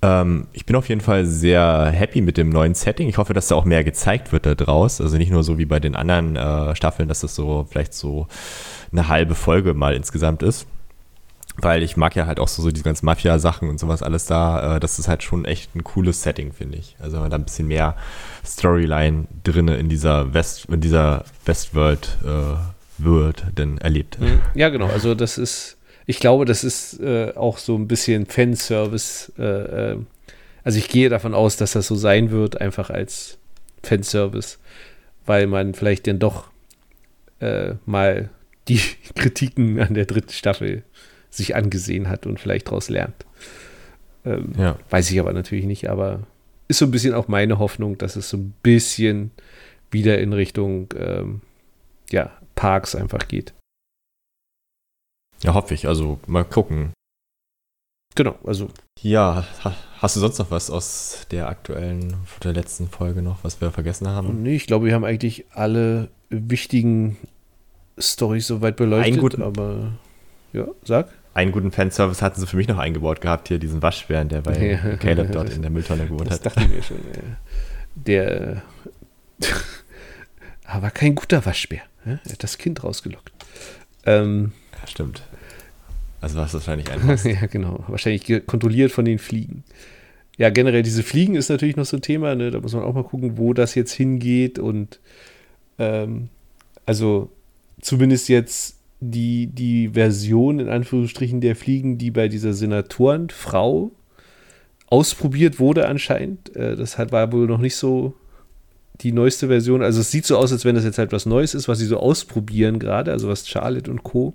Ähm, 0.00 0.46
ich 0.52 0.64
bin 0.64 0.76
auf 0.76 0.88
jeden 0.88 1.00
Fall 1.00 1.26
sehr 1.26 1.90
happy 1.92 2.20
mit 2.20 2.36
dem 2.36 2.50
neuen 2.50 2.74
Setting. 2.74 3.08
Ich 3.08 3.18
hoffe, 3.18 3.34
dass 3.34 3.48
da 3.48 3.56
auch 3.56 3.64
mehr 3.64 3.84
gezeigt 3.84 4.32
wird 4.32 4.46
da 4.46 4.54
draus. 4.54 5.00
Also 5.00 5.16
nicht 5.16 5.30
nur 5.30 5.42
so 5.42 5.58
wie 5.58 5.64
bei 5.64 5.80
den 5.80 5.96
anderen 5.96 6.36
äh, 6.36 6.76
Staffeln, 6.76 7.08
dass 7.08 7.20
das 7.20 7.34
so 7.34 7.66
vielleicht 7.68 7.94
so 7.94 8.28
eine 8.92 9.08
halbe 9.08 9.34
Folge 9.34 9.74
mal 9.74 9.94
insgesamt 9.94 10.42
ist. 10.42 10.66
Weil 11.60 11.82
ich 11.82 11.96
mag 11.96 12.14
ja 12.14 12.26
halt 12.26 12.38
auch 12.38 12.46
so, 12.46 12.62
so 12.62 12.70
diese 12.70 12.84
ganzen 12.84 13.04
Mafia-Sachen 13.06 13.68
und 13.68 13.80
sowas 13.80 14.04
alles 14.04 14.26
da. 14.26 14.76
Äh, 14.76 14.80
das 14.80 15.00
ist 15.00 15.08
halt 15.08 15.24
schon 15.24 15.44
echt 15.44 15.74
ein 15.74 15.82
cooles 15.82 16.22
Setting, 16.22 16.52
finde 16.52 16.78
ich. 16.78 16.94
Also 17.00 17.14
wenn 17.14 17.22
man 17.22 17.30
da 17.32 17.36
ein 17.36 17.44
bisschen 17.44 17.66
mehr 17.66 17.96
Storyline 18.46 19.26
drinne 19.42 19.76
in 19.76 19.88
dieser 19.88 20.32
West, 20.32 20.66
in 20.66 20.80
dieser 20.80 21.24
Westworld 21.44 22.18
äh, 22.24 22.56
wird, 22.98 23.46
denn 23.58 23.78
erlebt. 23.78 24.20
Mhm. 24.20 24.40
Ja, 24.54 24.68
genau. 24.68 24.86
Also 24.86 25.16
das 25.16 25.38
ist, 25.38 25.77
ich 26.08 26.20
glaube, 26.20 26.46
das 26.46 26.64
ist 26.64 27.00
äh, 27.00 27.34
auch 27.36 27.58
so 27.58 27.76
ein 27.76 27.86
bisschen 27.86 28.24
Fanservice. 28.24 29.30
Äh, 29.38 29.92
äh, 29.92 29.98
also 30.64 30.78
ich 30.78 30.88
gehe 30.88 31.10
davon 31.10 31.34
aus, 31.34 31.58
dass 31.58 31.72
das 31.72 31.86
so 31.86 31.96
sein 31.96 32.30
wird, 32.30 32.62
einfach 32.62 32.88
als 32.88 33.36
Fanservice, 33.82 34.56
weil 35.26 35.46
man 35.46 35.74
vielleicht 35.74 36.06
dann 36.06 36.18
doch 36.18 36.50
äh, 37.40 37.74
mal 37.84 38.30
die 38.68 38.80
Kritiken 39.16 39.78
an 39.80 39.92
der 39.92 40.06
dritten 40.06 40.32
Staffel 40.32 40.82
sich 41.28 41.54
angesehen 41.54 42.08
hat 42.08 42.24
und 42.24 42.40
vielleicht 42.40 42.68
daraus 42.68 42.88
lernt. 42.88 43.26
Ähm, 44.24 44.52
ja. 44.56 44.78
Weiß 44.88 45.10
ich 45.10 45.20
aber 45.20 45.34
natürlich 45.34 45.66
nicht, 45.66 45.90
aber 45.90 46.20
ist 46.68 46.78
so 46.78 46.86
ein 46.86 46.90
bisschen 46.90 47.12
auch 47.12 47.28
meine 47.28 47.58
Hoffnung, 47.58 47.98
dass 47.98 48.16
es 48.16 48.30
so 48.30 48.38
ein 48.38 48.54
bisschen 48.62 49.30
wieder 49.90 50.18
in 50.20 50.32
Richtung 50.32 50.88
ähm, 50.96 51.42
ja, 52.10 52.30
Parks 52.54 52.94
einfach 52.94 53.28
geht. 53.28 53.52
Ja, 55.42 55.54
hoffe 55.54 55.74
ich. 55.74 55.86
Also 55.86 56.18
mal 56.26 56.44
gucken. 56.44 56.92
Genau, 58.14 58.34
also. 58.44 58.68
Ja, 59.00 59.44
hast 59.98 60.16
du 60.16 60.20
sonst 60.20 60.38
noch 60.38 60.50
was 60.50 60.70
aus 60.70 61.26
der 61.30 61.48
aktuellen, 61.48 62.16
der 62.42 62.52
letzten 62.52 62.88
Folge 62.88 63.22
noch, 63.22 63.44
was 63.44 63.60
wir 63.60 63.70
vergessen 63.70 64.08
haben? 64.08 64.42
Nee, 64.42 64.56
ich 64.56 64.66
glaube, 64.66 64.86
wir 64.86 64.94
haben 64.94 65.04
eigentlich 65.04 65.46
alle 65.52 66.08
wichtigen 66.28 67.16
Storys 67.98 68.48
soweit 68.48 68.76
beleuchtet. 68.76 69.14
Ein 69.14 69.20
guten, 69.20 69.42
aber 69.42 69.92
ja, 70.52 70.66
sag. 70.84 71.10
Einen 71.34 71.52
guten 71.52 71.70
Fanservice 71.70 72.20
hatten 72.22 72.40
sie 72.40 72.46
für 72.48 72.56
mich 72.56 72.66
noch 72.66 72.78
eingebaut 72.78 73.20
gehabt, 73.20 73.46
hier 73.46 73.60
diesen 73.60 73.82
Waschbären, 73.82 74.28
der 74.28 74.40
bei 74.40 74.80
ja. 74.84 74.96
Caleb 74.96 75.30
dort 75.30 75.50
in 75.50 75.62
der 75.62 75.70
Mülltonne 75.70 76.06
gewohnt 76.06 76.26
das 76.26 76.40
hat. 76.40 76.46
Das 76.46 76.54
dachte 76.54 76.68
ich 76.68 76.74
mir 76.74 76.82
schon. 76.82 76.96
Ja. 76.96 77.22
Der 77.94 78.62
aber 80.64 80.90
kein 80.90 81.14
guter 81.14 81.44
Waschbär. 81.46 81.82
Er 82.04 82.14
hat 82.14 82.42
das 82.42 82.58
Kind 82.58 82.82
rausgelockt. 82.82 83.32
Ähm, 84.06 84.52
ja, 84.80 84.86
stimmt. 84.86 85.22
Also 86.20 86.36
war 86.36 86.46
es 86.46 86.54
wahrscheinlich 86.54 86.90
einfach. 86.90 87.24
ja, 87.24 87.46
genau. 87.46 87.84
Wahrscheinlich 87.88 88.46
kontrolliert 88.46 88.90
von 88.90 89.04
den 89.04 89.18
Fliegen. 89.18 89.64
Ja, 90.36 90.50
generell 90.50 90.82
diese 90.82 91.02
Fliegen 91.02 91.34
ist 91.34 91.48
natürlich 91.48 91.76
noch 91.76 91.84
so 91.84 91.96
ein 91.96 92.02
Thema. 92.02 92.34
Ne? 92.34 92.50
Da 92.50 92.60
muss 92.60 92.74
man 92.74 92.84
auch 92.84 92.94
mal 92.94 93.04
gucken, 93.04 93.38
wo 93.38 93.52
das 93.52 93.74
jetzt 93.74 93.92
hingeht. 93.92 94.58
Und 94.58 95.00
ähm, 95.78 96.28
also 96.86 97.30
zumindest 97.80 98.28
jetzt 98.28 98.78
die, 99.00 99.46
die 99.46 99.90
Version 99.90 100.58
in 100.58 100.68
Anführungsstrichen 100.68 101.40
der 101.40 101.56
Fliegen, 101.56 101.98
die 101.98 102.10
bei 102.10 102.28
dieser 102.28 102.52
Senatorenfrau 102.52 103.92
ausprobiert 104.86 105.60
wurde 105.60 105.86
anscheinend. 105.86 106.54
Äh, 106.56 106.76
das 106.76 106.98
hat, 106.98 107.12
war 107.12 107.32
wohl 107.32 107.46
noch 107.46 107.58
nicht 107.58 107.76
so 107.76 108.14
die 109.00 109.12
neueste 109.12 109.48
Version. 109.48 109.82
Also 109.82 110.00
es 110.00 110.10
sieht 110.10 110.26
so 110.26 110.36
aus, 110.36 110.52
als 110.52 110.64
wenn 110.64 110.74
das 110.74 110.84
jetzt 110.84 110.98
halt 110.98 111.12
was 111.12 111.26
Neues 111.26 111.54
ist, 111.54 111.68
was 111.68 111.78
sie 111.78 111.86
so 111.86 111.98
ausprobieren 111.98 112.78
gerade, 112.78 113.12
also 113.12 113.28
was 113.28 113.48
Charlotte 113.48 113.90
und 113.90 114.02
Co. 114.02 114.34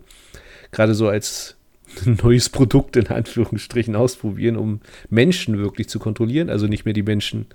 gerade 0.72 0.95
so 0.95 1.07
als 1.07 1.55
neues 2.05 2.49
Produkt 2.49 2.95
in 2.95 3.07
Anführungsstrichen 3.07 3.95
ausprobieren, 3.95 4.57
um 4.57 4.82
Menschen 5.09 5.57
wirklich 5.57 5.89
zu 5.89 5.99
kontrollieren. 5.99 6.49
Also 6.49 6.68
nicht 6.68 6.86
mehr 6.86 6.93
die 6.93 7.03
Menschen 7.03 7.47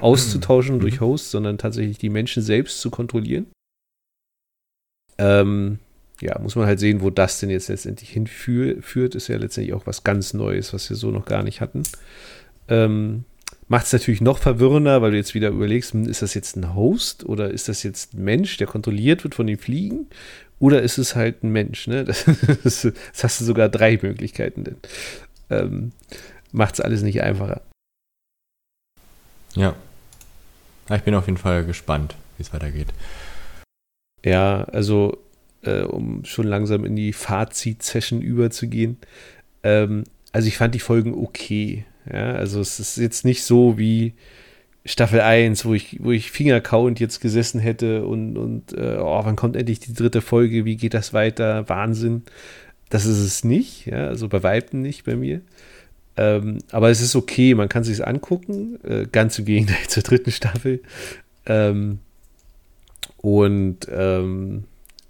auszutauschen 0.00 0.80
durch 0.80 1.00
mhm. 1.00 1.06
Hosts, 1.06 1.30
sondern 1.30 1.58
tatsächlich 1.58 1.98
die 1.98 2.10
Menschen 2.10 2.42
selbst 2.42 2.80
zu 2.80 2.90
kontrollieren. 2.90 3.46
Ähm, 5.18 5.78
ja, 6.20 6.38
muss 6.38 6.56
man 6.56 6.66
halt 6.66 6.80
sehen, 6.80 7.00
wo 7.00 7.10
das 7.10 7.40
denn 7.40 7.50
jetzt 7.50 7.68
letztendlich 7.68 8.10
hinführt. 8.10 9.14
Ist 9.14 9.28
ja 9.28 9.36
letztendlich 9.36 9.74
auch 9.74 9.86
was 9.86 10.04
ganz 10.04 10.34
Neues, 10.34 10.72
was 10.72 10.88
wir 10.88 10.96
so 10.96 11.10
noch 11.10 11.26
gar 11.26 11.42
nicht 11.42 11.60
hatten. 11.60 11.82
Ähm, 12.68 13.24
Macht 13.68 13.86
es 13.86 13.92
natürlich 13.92 14.20
noch 14.20 14.38
verwirrender, 14.38 15.00
weil 15.00 15.12
du 15.12 15.16
jetzt 15.16 15.34
wieder 15.34 15.48
überlegst, 15.48 15.92
hm, 15.92 16.06
ist 16.06 16.22
das 16.22 16.34
jetzt 16.34 16.56
ein 16.56 16.74
Host 16.74 17.24
oder 17.24 17.50
ist 17.50 17.68
das 17.68 17.82
jetzt 17.82 18.14
ein 18.14 18.24
Mensch, 18.24 18.56
der 18.58 18.66
kontrolliert 18.66 19.24
wird 19.24 19.34
von 19.34 19.46
den 19.46 19.58
Fliegen? 19.58 20.06
Oder 20.58 20.82
ist 20.82 20.98
es 20.98 21.16
halt 21.16 21.42
ein 21.42 21.50
Mensch? 21.50 21.86
Ne? 21.86 22.04
Das, 22.04 22.24
das, 22.62 22.82
das 22.82 23.24
hast 23.24 23.40
du 23.40 23.44
sogar 23.44 23.68
drei 23.68 23.98
Möglichkeiten. 24.00 24.64
Denn 24.64 24.76
ähm, 25.50 25.92
macht 26.52 26.74
es 26.74 26.80
alles 26.80 27.02
nicht 27.02 27.22
einfacher. 27.22 27.62
Ja. 29.54 29.74
Ich 30.90 31.02
bin 31.02 31.14
auf 31.14 31.26
jeden 31.26 31.38
Fall 31.38 31.64
gespannt, 31.64 32.14
wie 32.36 32.42
es 32.42 32.52
weitergeht. 32.52 32.88
Ja, 34.24 34.64
also 34.64 35.18
äh, 35.62 35.82
um 35.82 36.24
schon 36.24 36.46
langsam 36.46 36.84
in 36.84 36.96
die 36.96 37.12
Fazit-Session 37.12 38.20
überzugehen. 38.20 38.98
Ähm, 39.62 40.04
also 40.32 40.48
ich 40.48 40.56
fand 40.56 40.74
die 40.74 40.80
Folgen 40.80 41.14
okay. 41.14 41.84
Ja, 42.10 42.32
also 42.32 42.60
es 42.60 42.80
ist 42.80 42.96
jetzt 42.96 43.24
nicht 43.24 43.42
so 43.44 43.78
wie 43.78 44.14
Staffel 44.84 45.20
1, 45.20 45.64
wo 45.64 45.72
ich, 45.72 45.98
wo 46.02 46.10
ich 46.10 46.30
fingerkauend 46.30 47.00
jetzt 47.00 47.20
gesessen 47.20 47.58
hätte 47.58 48.04
und, 48.04 48.36
und 48.36 48.72
äh, 48.74 48.98
oh, 49.00 49.24
wann 49.24 49.36
kommt 49.36 49.56
endlich 49.56 49.80
die 49.80 49.94
dritte 49.94 50.20
Folge, 50.20 50.64
wie 50.64 50.76
geht 50.76 50.92
das 50.94 51.14
weiter? 51.14 51.68
Wahnsinn. 51.68 52.22
Das 52.90 53.06
ist 53.06 53.18
es 53.18 53.44
nicht, 53.44 53.86
ja, 53.86 54.08
also 54.08 54.28
bei 54.28 54.42
Weitem 54.42 54.82
nicht 54.82 55.04
bei 55.04 55.16
mir. 55.16 55.40
Ähm, 56.16 56.58
aber 56.70 56.90
es 56.90 57.00
ist 57.00 57.16
okay, 57.16 57.54
man 57.54 57.68
kann 57.68 57.82
sich 57.82 57.94
es 57.94 58.00
angucken, 58.00 58.78
äh, 58.84 59.06
ganz 59.10 59.38
im 59.38 59.46
Gegenteil 59.46 59.82
zur 59.88 60.02
dritten 60.02 60.30
Staffel. 60.30 60.82
Ähm, 61.46 61.98
und 63.18 63.88
ähm, 63.90 64.64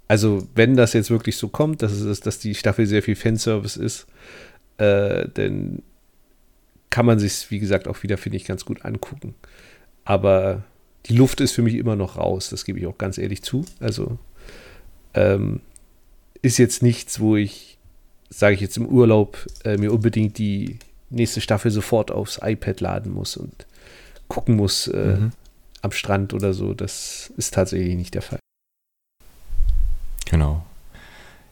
also, 0.07 0.47
wenn 0.55 0.75
das 0.75 0.93
jetzt 0.93 1.09
wirklich 1.09 1.37
so 1.37 1.47
kommt, 1.47 1.81
dass, 1.81 1.91
es, 1.91 2.19
dass 2.21 2.39
die 2.39 2.55
Staffel 2.55 2.85
sehr 2.85 3.03
viel 3.03 3.15
Fanservice 3.15 3.77
ist, 3.77 4.07
äh, 4.77 5.27
dann 5.33 5.81
kann 6.95 7.05
man 7.05 7.19
sich, 7.19 7.51
wie 7.51 7.59
gesagt, 7.59 7.89
auch 7.89 8.03
wieder, 8.03 8.17
finde 8.17 8.37
ich, 8.37 8.45
ganz 8.45 8.63
gut 8.63 8.85
angucken. 8.85 9.35
Aber 10.05 10.63
die 11.07 11.13
Luft 11.13 11.41
ist 11.41 11.51
für 11.51 11.61
mich 11.61 11.73
immer 11.75 11.97
noch 11.97 12.15
raus, 12.15 12.47
das 12.49 12.63
gebe 12.63 12.79
ich 12.79 12.87
auch 12.87 12.97
ganz 12.97 13.17
ehrlich 13.17 13.43
zu. 13.43 13.65
Also 13.81 14.17
ähm, 15.13 15.59
ist 16.41 16.57
jetzt 16.57 16.81
nichts, 16.81 17.19
wo 17.19 17.35
ich, 17.35 17.77
sage 18.29 18.55
ich 18.55 18.61
jetzt 18.61 18.77
im 18.77 18.85
Urlaub, 18.85 19.45
äh, 19.65 19.75
mir 19.75 19.91
unbedingt 19.91 20.37
die 20.37 20.79
nächste 21.09 21.41
Staffel 21.41 21.69
sofort 21.69 22.11
aufs 22.11 22.39
iPad 22.41 22.79
laden 22.79 23.11
muss 23.11 23.35
und 23.35 23.67
gucken 24.29 24.55
muss 24.55 24.87
äh, 24.87 25.17
mhm. 25.17 25.31
am 25.81 25.91
Strand 25.91 26.33
oder 26.33 26.53
so. 26.53 26.73
Das 26.73 27.33
ist 27.35 27.55
tatsächlich 27.55 27.97
nicht 27.97 28.13
der 28.13 28.21
Fall. 28.21 28.39
Genau. 30.27 30.65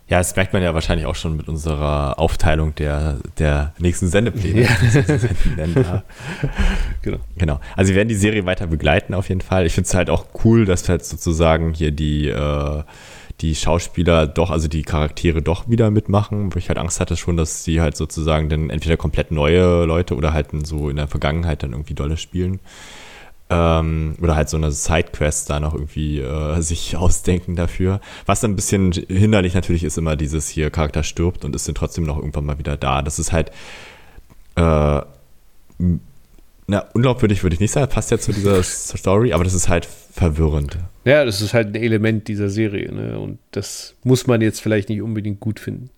Ja, 0.10 0.18
das 0.18 0.36
merkt 0.36 0.52
man 0.52 0.62
ja 0.62 0.74
wahrscheinlich 0.74 1.08
auch 1.08 1.16
schon 1.16 1.38
mit 1.38 1.48
unserer 1.48 2.20
Aufteilung 2.20 2.76
der, 2.76 3.20
der 3.40 3.74
nächsten 3.80 4.10
Sendepläne. 4.10 4.64
Ja. 4.64 4.70
genau. 7.02 7.20
genau. 7.38 7.60
Also 7.76 7.90
wir 7.90 7.96
werden 7.96 8.10
die 8.10 8.16
Serie 8.16 8.46
weiter 8.46 8.68
begleiten 8.68 9.14
auf 9.14 9.30
jeden 9.30 9.42
Fall. 9.42 9.66
Ich 9.66 9.74
finde 9.74 9.88
es 9.88 9.94
halt 9.94 10.10
auch 10.10 10.26
cool, 10.44 10.66
dass 10.66 10.90
halt 10.90 11.06
sozusagen 11.06 11.74
hier 11.74 11.92
die, 11.92 12.28
äh, 12.28 12.84
die 13.40 13.56
Schauspieler 13.56 14.28
doch, 14.28 14.52
also 14.52 14.68
die 14.68 14.84
Charaktere 14.84 15.42
doch 15.42 15.70
wieder 15.70 15.90
mitmachen, 15.90 16.54
wo 16.54 16.58
ich 16.60 16.68
halt 16.68 16.80
Angst 16.80 17.00
hatte 17.00 17.16
schon, 17.16 17.38
dass 17.38 17.64
sie 17.64 17.80
halt 17.80 17.96
sozusagen 17.96 18.50
dann 18.50 18.70
entweder 18.70 18.98
komplett 18.98 19.32
neue 19.32 19.86
Leute 19.86 20.16
oder 20.16 20.34
halt 20.34 20.50
so 20.66 20.90
in 20.90 20.98
der 20.98 21.08
Vergangenheit 21.08 21.64
dann 21.64 21.72
irgendwie 21.72 21.94
dolle 21.94 22.18
spielen. 22.18 22.60
Ähm, 23.54 24.16
oder 24.22 24.36
halt 24.36 24.50
so 24.50 24.58
eine 24.58 24.72
Sidequest 24.72 25.50
da 25.50 25.60
noch 25.60 25.74
irgendwie 25.74 26.20
äh, 26.20 26.62
sich 26.62 26.96
ausdenken 26.98 27.56
dafür. 27.56 28.02
Was 28.26 28.42
dann 28.42 28.52
ein 28.52 28.56
bisschen 28.56 28.92
hinderlich 28.92 29.54
natürlich 29.54 29.84
ist, 29.84 29.98
immer 29.98 30.16
dieses 30.16 30.50
hier 30.50 30.70
Charakter 30.70 31.04
stirbt 31.04 31.46
und 31.46 31.56
ist 31.56 31.68
dann 31.68 31.76
trotzdem 31.76 32.06
noch 32.06 32.18
irgendwann 32.18 32.46
mal 32.46 32.60
wieder 32.60 32.78
da. 32.78 33.02
Das 33.02 33.20
ist 33.20 33.32
halt 33.32 33.52
äh, 34.56 35.02
na, 36.68 36.86
unglaubwürdig 36.94 37.44
würde 37.44 37.56
ich 37.56 37.60
nicht 37.60 37.72
sagen, 37.72 37.92
passt 37.92 38.12
ja 38.12 38.18
zu 38.18 38.32
dieser 38.32 38.64
Story, 38.64 39.34
aber 39.34 39.44
das 39.44 39.54
ist 39.54 39.70
halt 39.70 39.86
verwirrend. 39.86 40.78
Ja, 41.06 41.26
das 41.26 41.42
ist 41.42 41.54
halt 41.54 41.70
ein 41.70 41.76
Element 41.76 42.28
dieser 42.28 42.50
Serie, 42.50 42.92
ne? 42.92 43.20
Und 43.20 43.40
das 43.52 43.96
muss 44.04 44.28
man 44.28 44.42
jetzt 44.42 44.62
vielleicht 44.62 44.90
nicht 44.90 45.02
unbedingt 45.02 45.40
gut 45.40 45.60
finden. 45.60 45.90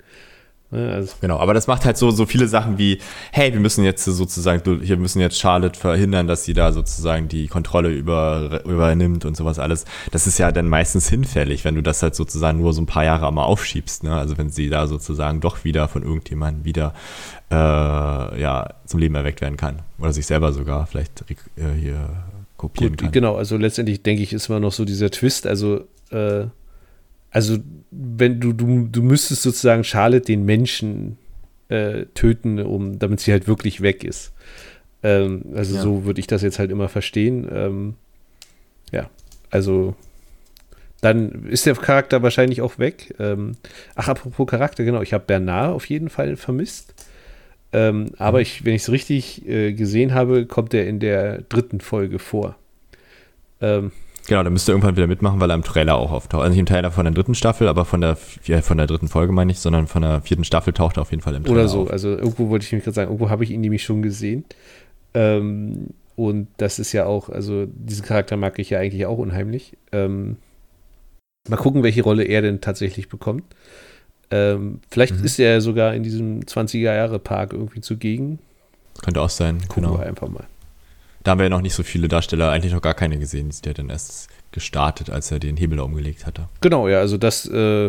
Ne, 0.76 0.92
also 0.92 1.14
genau, 1.22 1.40
aber 1.40 1.54
das 1.54 1.68
macht 1.68 1.86
halt 1.86 1.96
so, 1.96 2.12
so 2.12 2.26
viele 2.26 2.50
Sachen 2.50 2.78
wie, 2.78 3.00
hey, 3.32 3.54
wir 3.54 3.62
müssen 3.62 3.86
jetzt 3.86 4.04
sozusagen, 4.04 4.82
hier 4.82 4.98
müssen 4.98 5.22
jetzt 5.22 5.40
Charlotte 5.40 5.80
verhindern, 5.80 6.28
dass 6.28 6.44
sie 6.44 6.54
da 6.54 6.74
sozusagen 6.74 7.30
die 7.30 7.48
Kontrolle 7.48 7.90
über, 7.90 8.62
übernimmt 8.66 9.24
und 9.24 9.38
sowas 9.38 9.58
alles. 9.58 9.86
Das 10.12 10.28
ist 10.28 10.38
ja 10.38 10.52
dann 10.52 10.68
meistens 10.68 11.08
hinfällig, 11.08 11.64
wenn 11.64 11.76
du 11.76 11.82
das 11.82 12.04
halt 12.04 12.14
sozusagen 12.14 12.60
nur 12.60 12.74
so 12.74 12.82
ein 12.82 12.88
paar 12.88 13.06
Jahre 13.06 13.26
einmal 13.26 13.46
aufschiebst. 13.46 14.04
Ne? 14.04 14.14
Also 14.14 14.38
wenn 14.38 14.50
sie 14.50 14.70
da 14.70 14.88
sozusagen 14.88 15.40
doch 15.40 15.64
wieder 15.64 15.88
von 15.88 16.04
irgendjemandem 16.04 16.66
wieder 16.66 16.94
äh, 17.50 17.56
ja, 17.56 18.74
zum 18.86 19.00
Leben 19.00 19.16
erweckt 19.16 19.40
werden 19.40 19.56
kann. 19.56 19.82
Oder 19.98 20.12
sich 20.12 20.26
selber 20.26 20.52
sogar 20.52 20.88
vielleicht 20.88 21.24
äh, 21.30 21.34
hier 21.80 22.10
kopieren 22.58 22.94
Gut, 22.94 23.00
kann. 23.00 23.12
Genau, 23.14 23.36
also 23.38 23.56
letztendlich 23.56 24.04
denke 24.04 24.24
ich, 24.24 24.34
ist 24.34 24.50
immer 24.50 24.60
noch 24.60 24.74
so 24.74 24.84
dieser 24.84 25.10
Twist, 25.10 25.48
also 25.48 25.86
äh 26.12 26.48
also 27.36 27.58
wenn 27.92 28.40
du, 28.40 28.54
du, 28.54 28.88
du 28.90 29.02
müsstest 29.04 29.42
sozusagen 29.42 29.84
Charlotte 29.84 30.26
den 30.26 30.46
Menschen 30.46 31.18
äh, 31.68 32.06
töten, 32.14 32.60
um, 32.62 32.98
damit 32.98 33.20
sie 33.20 33.34
halt 33.34 33.46
wirklich 33.46 33.82
weg 33.82 34.06
ist. 34.06 34.32
Ähm, 35.04 35.42
also 35.54 35.76
ja. 35.76 35.82
so 35.82 36.06
würde 36.06 36.22
ich 36.22 36.28
das 36.28 36.44
jetzt 36.44 36.60
halt 36.60 36.72
immer 36.72 36.88
verstehen. 36.88 37.46
Ähm, 37.52 37.96
ja, 38.94 39.10
also 39.50 39.96
dann 41.02 41.46
ist 41.50 41.66
der 41.66 41.76
Charakter 41.76 42.24
wahrscheinlich 42.24 42.62
auch 42.62 42.80
weg. 42.80 43.14
Ähm, 43.20 43.58
ach, 43.96 44.08
apropos 44.08 44.48
Charakter, 44.48 44.86
genau, 44.86 45.02
ich 45.02 45.12
habe 45.12 45.26
Bernard 45.28 45.76
auf 45.76 45.90
jeden 45.90 46.08
Fall 46.08 46.38
vermisst. 46.38 46.94
Ähm, 47.74 48.12
aber 48.18 48.38
mhm. 48.38 48.44
ich, 48.44 48.64
wenn 48.64 48.76
ich 48.76 48.84
es 48.84 48.92
richtig 48.94 49.46
äh, 49.46 49.74
gesehen 49.74 50.14
habe, 50.14 50.46
kommt 50.46 50.74
er 50.74 50.88
in 50.88 51.02
der 51.02 51.42
dritten 51.42 51.82
Folge 51.82 52.18
vor. 52.18 52.56
Ähm, 53.60 53.92
Genau, 54.28 54.44
da 54.44 54.50
müsste 54.50 54.72
irgendwann 54.72 54.96
wieder 54.96 55.08
mitmachen, 55.08 55.40
weil 55.40 55.50
er 55.52 55.56
im 55.56 55.64
Trailer 55.64 55.96
auch 55.96 56.12
auftaucht. 56.12 56.42
Also 56.42 56.52
nicht 56.52 56.60
im 56.60 56.66
Trailer 56.66 56.92
von 56.92 57.06
der 57.06 57.14
dritten 57.14 57.36
Staffel, 57.36 57.68
aber 57.68 57.86
von 57.86 58.02
der, 58.02 58.18
ja, 58.46 58.62
von 58.62 58.78
der 58.78 58.88
dritten 58.88 59.08
Folge 59.08 59.34
meine 59.34 59.52
ich, 59.52 59.60
sondern 59.60 59.88
von 59.88 60.02
der 60.02 60.22
vierten 60.22 60.44
Staffel 60.44 60.74
taucht 60.74 60.98
er 60.98 61.04
auf 61.04 61.12
jeden 61.12 61.22
Fall 61.22 61.36
im 61.36 61.44
Trailer 61.44 61.60
Oder 61.60 61.68
so, 61.68 61.82
auf. 61.84 61.92
also 61.92 62.10
irgendwo 62.10 62.50
wollte 62.50 62.66
ich 62.66 62.72
mich 62.74 62.84
gerade 62.84 62.96
sagen, 62.96 63.12
irgendwo 63.12 63.30
habe 63.30 63.44
ich 63.44 63.52
ihn 63.52 63.62
nämlich 63.62 63.84
schon 63.84 64.02
gesehen. 64.02 64.46
Ähm, 65.14 65.90
und 66.16 66.48
das 66.58 66.80
ist 66.80 66.92
ja 66.94 67.06
auch, 67.06 67.30
also 67.30 67.66
diesen 67.68 68.06
Charakter 68.06 68.38
mag 68.38 68.58
ich 68.60 68.70
ja 68.70 68.80
eigentlich 68.80 69.06
auch 69.06 69.18
unheimlich. 69.18 69.78
Ähm, 69.92 70.38
mal 71.50 71.58
gucken, 71.58 71.84
welche 71.84 72.04
Rolle 72.04 72.24
er 72.24 72.42
denn 72.42 72.62
tatsächlich 72.62 73.10
bekommt. 73.10 73.44
Ähm, 74.32 74.80
vielleicht 74.90 75.20
mhm. 75.20 75.26
ist 75.26 75.40
er 75.40 75.62
sogar 75.62 75.94
in 75.94 76.04
diesem 76.04 76.42
20er-Jahre-Park 76.42 77.54
irgendwie 77.54 77.82
zugegen. 77.82 78.40
Könnte 79.04 79.22
auch 79.22 79.30
sein. 79.30 79.60
Gucken 79.68 79.84
genau. 79.84 80.00
wir 80.00 80.06
einfach 80.06 80.30
mal. 80.30 80.46
Da 81.26 81.32
haben 81.32 81.40
wir 81.40 81.46
ja 81.46 81.50
noch 81.50 81.62
nicht 81.62 81.74
so 81.74 81.82
viele 81.82 82.08
Darsteller, 82.08 82.52
eigentlich 82.52 82.72
noch 82.72 82.84
gar 82.84 82.94
keine 82.94 83.18
gesehen. 83.18 83.52
Der 83.64 83.72
hat 83.72 83.80
dann 83.80 83.90
erst 83.90 84.30
gestartet, 84.52 85.10
als 85.10 85.32
er 85.32 85.40
den 85.40 85.58
Hebel 85.58 85.78
da 85.80 85.84
umgelegt 85.84 86.28
hatte. 86.28 86.48
Genau, 86.62 86.88
ja, 86.88 87.00
also 87.00 87.18
das 87.18 87.48
äh, 87.48 87.88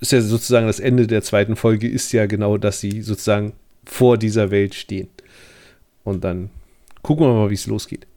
ist 0.00 0.10
ja 0.10 0.20
sozusagen 0.20 0.66
das 0.66 0.80
Ende 0.80 1.06
der 1.06 1.22
zweiten 1.22 1.54
Folge, 1.54 1.88
ist 1.88 2.12
ja 2.12 2.26
genau, 2.26 2.58
dass 2.58 2.80
sie 2.80 3.02
sozusagen 3.02 3.52
vor 3.84 4.18
dieser 4.18 4.50
Welt 4.50 4.74
stehen. 4.74 5.08
Und 6.02 6.24
dann 6.24 6.50
gucken 7.02 7.24
wir 7.24 7.32
mal, 7.32 7.50
wie 7.50 7.54
es 7.54 7.68
losgeht. 7.68 8.08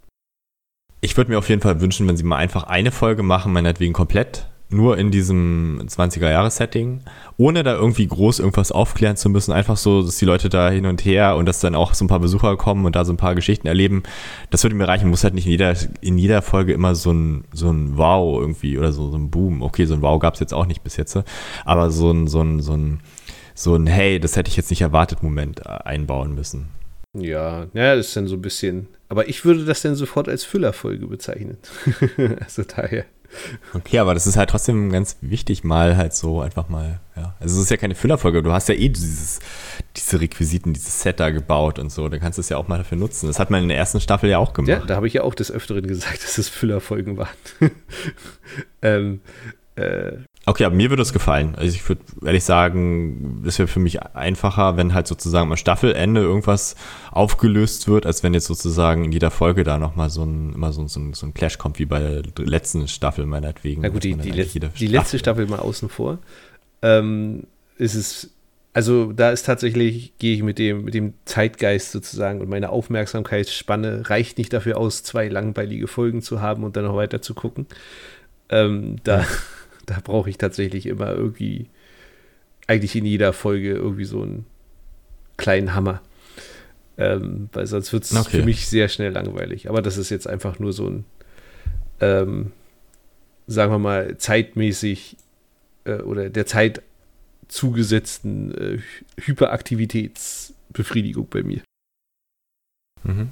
Ich 0.99 1.16
würde 1.16 1.30
mir 1.30 1.38
auf 1.38 1.47
jeden 1.47 1.61
Fall 1.61 1.80
wünschen, 1.80 2.07
wenn 2.07 2.18
sie 2.18 2.24
mal 2.24 2.38
einfach 2.38 2.63
eine 2.63 2.91
Folge 2.91 3.22
machen, 3.22 3.53
meinetwegen 3.53 3.93
komplett 3.93 4.47
nur 4.70 4.97
in 4.97 5.11
diesem 5.11 5.80
20er-Jahres-Setting, 5.86 7.01
ohne 7.38 7.63
da 7.63 7.74
irgendwie 7.74 8.07
groß 8.07 8.39
irgendwas 8.39 8.72
aufklären 8.72 9.16
zu 9.16 9.30
müssen. 9.30 9.51
Einfach 9.51 9.78
so, 9.78 10.01
dass 10.01 10.18
die 10.18 10.26
Leute 10.26 10.49
da 10.49 10.70
hin 10.70 10.86
und 10.86 11.05
her 11.05 11.36
und 11.36 11.45
dass 11.45 11.59
dann 11.59 11.76
auch 11.76 11.93
so 11.93 12.03
ein 12.03 12.07
paar 12.07 12.20
Besucher 12.20 12.57
kommen 12.57 12.86
und 12.86 12.95
da 12.95 13.05
so 13.05 13.13
ein 13.13 13.18
paar 13.18 13.36
Geschichten 13.36 13.68
erleben. 13.68 14.03
Das 14.49 14.63
würde 14.63 14.76
mir 14.76 14.88
reichen. 14.88 15.09
Muss 15.09 15.24
halt 15.24 15.36
nicht 15.36 15.45
in 15.45 15.51
jeder, 15.51 15.76
in 16.01 16.18
jeder 16.18 16.41
Folge 16.41 16.74
immer 16.74 16.95
so 16.95 17.11
ein, 17.11 17.45
so 17.53 17.70
ein 17.70 17.97
Wow 17.97 18.41
irgendwie 18.41 18.78
oder 18.78 18.91
so, 18.91 19.11
so 19.11 19.18
ein 19.18 19.30
Boom. 19.30 19.61
Okay, 19.61 19.86
so 19.86 19.93
ein 19.93 20.01
Wow 20.01 20.20
gab 20.20 20.34
es 20.34 20.39
jetzt 20.39 20.53
auch 20.53 20.66
nicht 20.66 20.84
bis 20.84 20.97
jetzt, 20.97 21.18
aber 21.63 21.91
so 21.91 22.11
ein, 22.11 22.28
so 22.28 22.41
ein, 22.41 22.61
so 22.61 22.74
ein, 22.74 22.99
so 23.53 23.76
ein 23.76 23.88
Hey, 23.88 24.20
das 24.20 24.36
hätte 24.36 24.49
ich 24.49 24.57
jetzt 24.57 24.72
nicht 24.72 24.82
erwartet 24.82 25.22
Moment 25.22 25.66
einbauen 25.66 26.34
müssen. 26.34 26.70
Ja, 27.13 27.68
ja, 27.74 27.95
das 27.95 28.07
ist 28.07 28.18
dann 28.18 28.28
so 28.28 28.36
ein 28.36 28.41
bisschen. 28.41 28.88
Aber 29.07 29.30
ich 29.30 29.45
würde 29.45 29.63
das 29.63 29.82
dann 29.82 29.95
sofort 29.95 30.28
als 30.28 30.43
Füllerfolge 30.43 31.07
bezeichnen. 31.07 31.57
also 32.43 32.63
daher. 32.63 33.05
Okay, 33.73 33.99
aber 33.99 34.13
das 34.13 34.28
ist 34.28 34.38
halt 34.38 34.49
trotzdem 34.49 34.91
ganz 34.91 35.17
wichtig, 35.21 35.63
mal 35.63 35.97
halt 35.97 36.13
so 36.13 36.41
einfach 36.41 36.69
mal, 36.69 36.99
ja. 37.15 37.36
Also 37.39 37.57
es 37.57 37.63
ist 37.63 37.71
ja 37.71 37.78
keine 37.78 37.95
Füllerfolge, 37.95 38.43
du 38.43 38.51
hast 38.51 38.69
ja 38.69 38.76
eh 38.76 38.89
dieses, 38.89 39.39
diese 39.95 40.21
Requisiten, 40.21 40.73
dieses 40.73 41.01
Set 41.01 41.19
da 41.19 41.30
gebaut 41.30 41.80
und 41.80 41.91
so, 41.91 42.07
dann 42.09 42.19
kannst 42.19 42.38
du 42.38 42.41
es 42.41 42.49
ja 42.49 42.57
auch 42.57 42.67
mal 42.67 42.78
dafür 42.78 42.97
nutzen. 42.97 43.28
Das 43.28 43.39
hat 43.39 43.49
man 43.49 43.63
in 43.63 43.69
der 43.69 43.78
ersten 43.78 43.99
Staffel 43.99 44.30
ja 44.30 44.38
auch 44.38 44.53
gemacht. 44.53 44.69
Ja, 44.69 44.80
da 44.80 44.95
habe 44.95 45.07
ich 45.07 45.13
ja 45.13 45.23
auch 45.23 45.36
des 45.36 45.51
Öfteren 45.51 45.88
gesagt, 45.88 46.23
dass 46.23 46.38
es 46.38 46.49
Füllerfolgen 46.49 47.17
waren. 47.17 47.30
ähm, 48.82 49.21
äh, 49.76 50.13
Okay, 50.48 50.64
aber 50.64 50.76
mir 50.76 50.91
würde 50.91 51.02
es 51.02 51.12
gefallen. 51.12 51.56
Also 51.56 51.74
ich 51.74 51.88
würde 51.89 52.02
ehrlich 52.24 52.43
sagen, 52.43 53.43
es 53.48 53.58
wäre 53.58 53.68
für 53.68 53.80
mich 53.80 54.04
einfacher, 54.04 54.78
wenn 54.78 54.93
halt 54.93 55.08
sozusagen 55.08 55.50
am 55.50 55.58
Staffelende 55.58 56.22
irgendwas 56.22 56.76
aufgelöst 57.12 57.88
wird, 57.88 58.06
als 58.06 58.22
wenn 58.22 58.36
jetzt 58.36 58.46
sozusagen 58.46 59.06
in 59.06 59.12
jeder 59.12 59.32
Folge 59.32 59.64
da 59.64 59.80
nochmal 59.80 60.12
so 60.12 60.24
ein, 60.24 60.54
immer 60.54 60.72
so, 60.72 60.88
so, 60.88 61.02
so 61.14 61.26
ein 61.26 61.34
Clash 61.34 61.58
kommt, 61.58 61.80
wie 61.80 61.86
bei 61.86 62.00
der 62.00 62.46
letzten 62.46 62.88
Staffel 62.88 63.26
meinetwegen. 63.26 63.82
Na 63.82 63.89
gut, 63.89 64.04
die, 64.04 64.16
die, 64.16 64.30
Let 64.30 64.54
die 64.80 64.88
letzte 64.88 65.18
Staffel 65.18 65.48
mal 65.48 65.60
außen 65.60 65.89
vor. 65.89 66.20
Ähm, 66.84 67.48
ist 67.80 67.96
es, 67.96 68.30
also 68.74 69.14
da 69.14 69.32
ist 69.32 69.48
tatsächlich, 69.48 70.14
gehe 70.20 70.36
ich 70.36 70.43
mit 70.43 70.60
dem, 70.60 70.84
mit 70.84 70.93
dem 70.93 71.16
Zeitgeist 71.26 71.91
sozusagen 71.91 72.41
und 72.41 72.50
meine 72.50 72.70
Aufmerksamkeitsspanne 72.70 74.12
reicht 74.12 74.38
nicht 74.38 74.54
dafür 74.54 74.78
aus, 74.78 75.02
zwei 75.02 75.28
langweilige 75.28 75.88
Folgen 75.88 76.22
zu 76.22 76.39
haben 76.39 76.64
und 76.64 76.78
dann 76.78 76.86
noch 76.86 76.96
weiter 76.96 77.24
zu 77.24 77.34
gucken. 77.34 77.66
Ähm, 78.50 78.98
da. 79.04 79.22
Ja 79.22 79.28
da 79.86 80.00
brauche 80.04 80.30
ich 80.30 80.38
tatsächlich 80.38 80.86
immer 80.86 81.12
irgendwie, 81.12 81.70
eigentlich 82.68 82.96
in 82.96 83.06
jeder 83.06 83.34
Folge 83.34 83.72
irgendwie 83.72 84.06
so 84.06 84.22
einen 84.22 84.46
kleinen 85.38 85.74
Hammer. 85.74 86.02
Ähm, 86.98 87.50
weil 87.52 87.68
sonst 87.68 87.92
wird 87.92 88.06
es 88.06 88.16
okay. 88.16 88.40
für 88.40 88.46
mich 88.46 88.68
sehr 88.68 88.88
schnell 88.88 89.12
langweilig. 89.12 89.70
Aber 89.70 89.82
das 89.82 89.98
ist 89.98 90.10
jetzt 90.10 90.28
einfach 90.28 90.60
nur 90.60 90.72
so 90.72 90.88
ein, 90.88 91.04
ähm, 92.00 92.54
sagen 93.48 93.72
wir 93.72 93.80
mal, 93.80 94.18
zeitmäßig 94.18 95.18
äh, 95.84 95.98
oder 95.98 96.30
der 96.30 96.46
Zeit 96.46 96.82
zugesetzten 97.48 98.56
äh, 98.56 98.80
Hyperaktivitätsbefriedigung 99.22 101.28
bei 101.30 101.44
mir. 101.44 101.62
Mhm. 103.04 103.30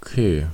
Okay. 0.00 0.48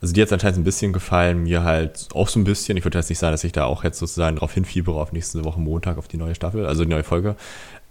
Also 0.00 0.12
dir 0.12 0.22
hat 0.22 0.28
es 0.28 0.32
anscheinend 0.32 0.58
ein 0.58 0.64
bisschen 0.64 0.92
gefallen, 0.92 1.44
mir 1.44 1.64
halt 1.64 2.08
auch 2.14 2.28
so 2.28 2.38
ein 2.38 2.44
bisschen. 2.44 2.76
Ich 2.76 2.84
würde 2.84 2.98
jetzt 2.98 3.08
nicht 3.08 3.18
sagen, 3.18 3.32
dass 3.32 3.44
ich 3.44 3.52
da 3.52 3.64
auch 3.64 3.84
jetzt 3.84 3.98
sozusagen 3.98 4.36
darauf 4.36 4.52
hinfiebere, 4.52 5.00
auf 5.00 5.12
nächste 5.12 5.44
Woche 5.44 5.60
Montag 5.60 5.96
auf 5.98 6.08
die 6.08 6.16
neue 6.16 6.34
Staffel, 6.34 6.66
also 6.66 6.84
die 6.84 6.90
neue 6.90 7.04
Folge. 7.04 7.36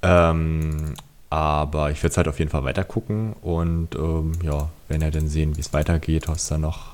Ähm, 0.04 0.94
aber 1.30 1.90
ich 1.90 1.98
werde 2.04 2.10
es 2.10 2.18
halt 2.18 2.28
auf 2.28 2.38
jeden 2.38 2.52
Fall 2.52 2.64
weiter 2.64 2.84
gucken 2.84 3.34
und 3.42 3.96
ähm, 3.96 4.34
ja, 4.44 4.70
wenn 4.88 5.02
er 5.02 5.10
dann 5.10 5.28
sehen, 5.28 5.58
wie 5.58 5.62
es 5.62 5.74
weitergeht, 5.74 6.28
was 6.28 6.48
da 6.48 6.60
noch 6.60 6.94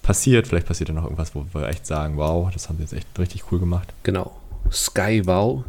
passiert. 0.00 0.48
Vielleicht 0.48 0.66
passiert 0.66 0.88
da 0.88 0.94
noch 0.94 1.04
irgendwas, 1.04 1.34
wo 1.34 1.44
wir 1.52 1.68
echt 1.68 1.86
sagen, 1.86 2.16
wow, 2.16 2.50
das 2.50 2.68
haben 2.68 2.76
sie 2.76 2.84
jetzt 2.84 2.94
echt 2.94 3.18
richtig 3.18 3.52
cool 3.52 3.60
gemacht. 3.60 3.92
Genau. 4.02 4.40
Sky 4.72 5.22
Wow. 5.26 5.64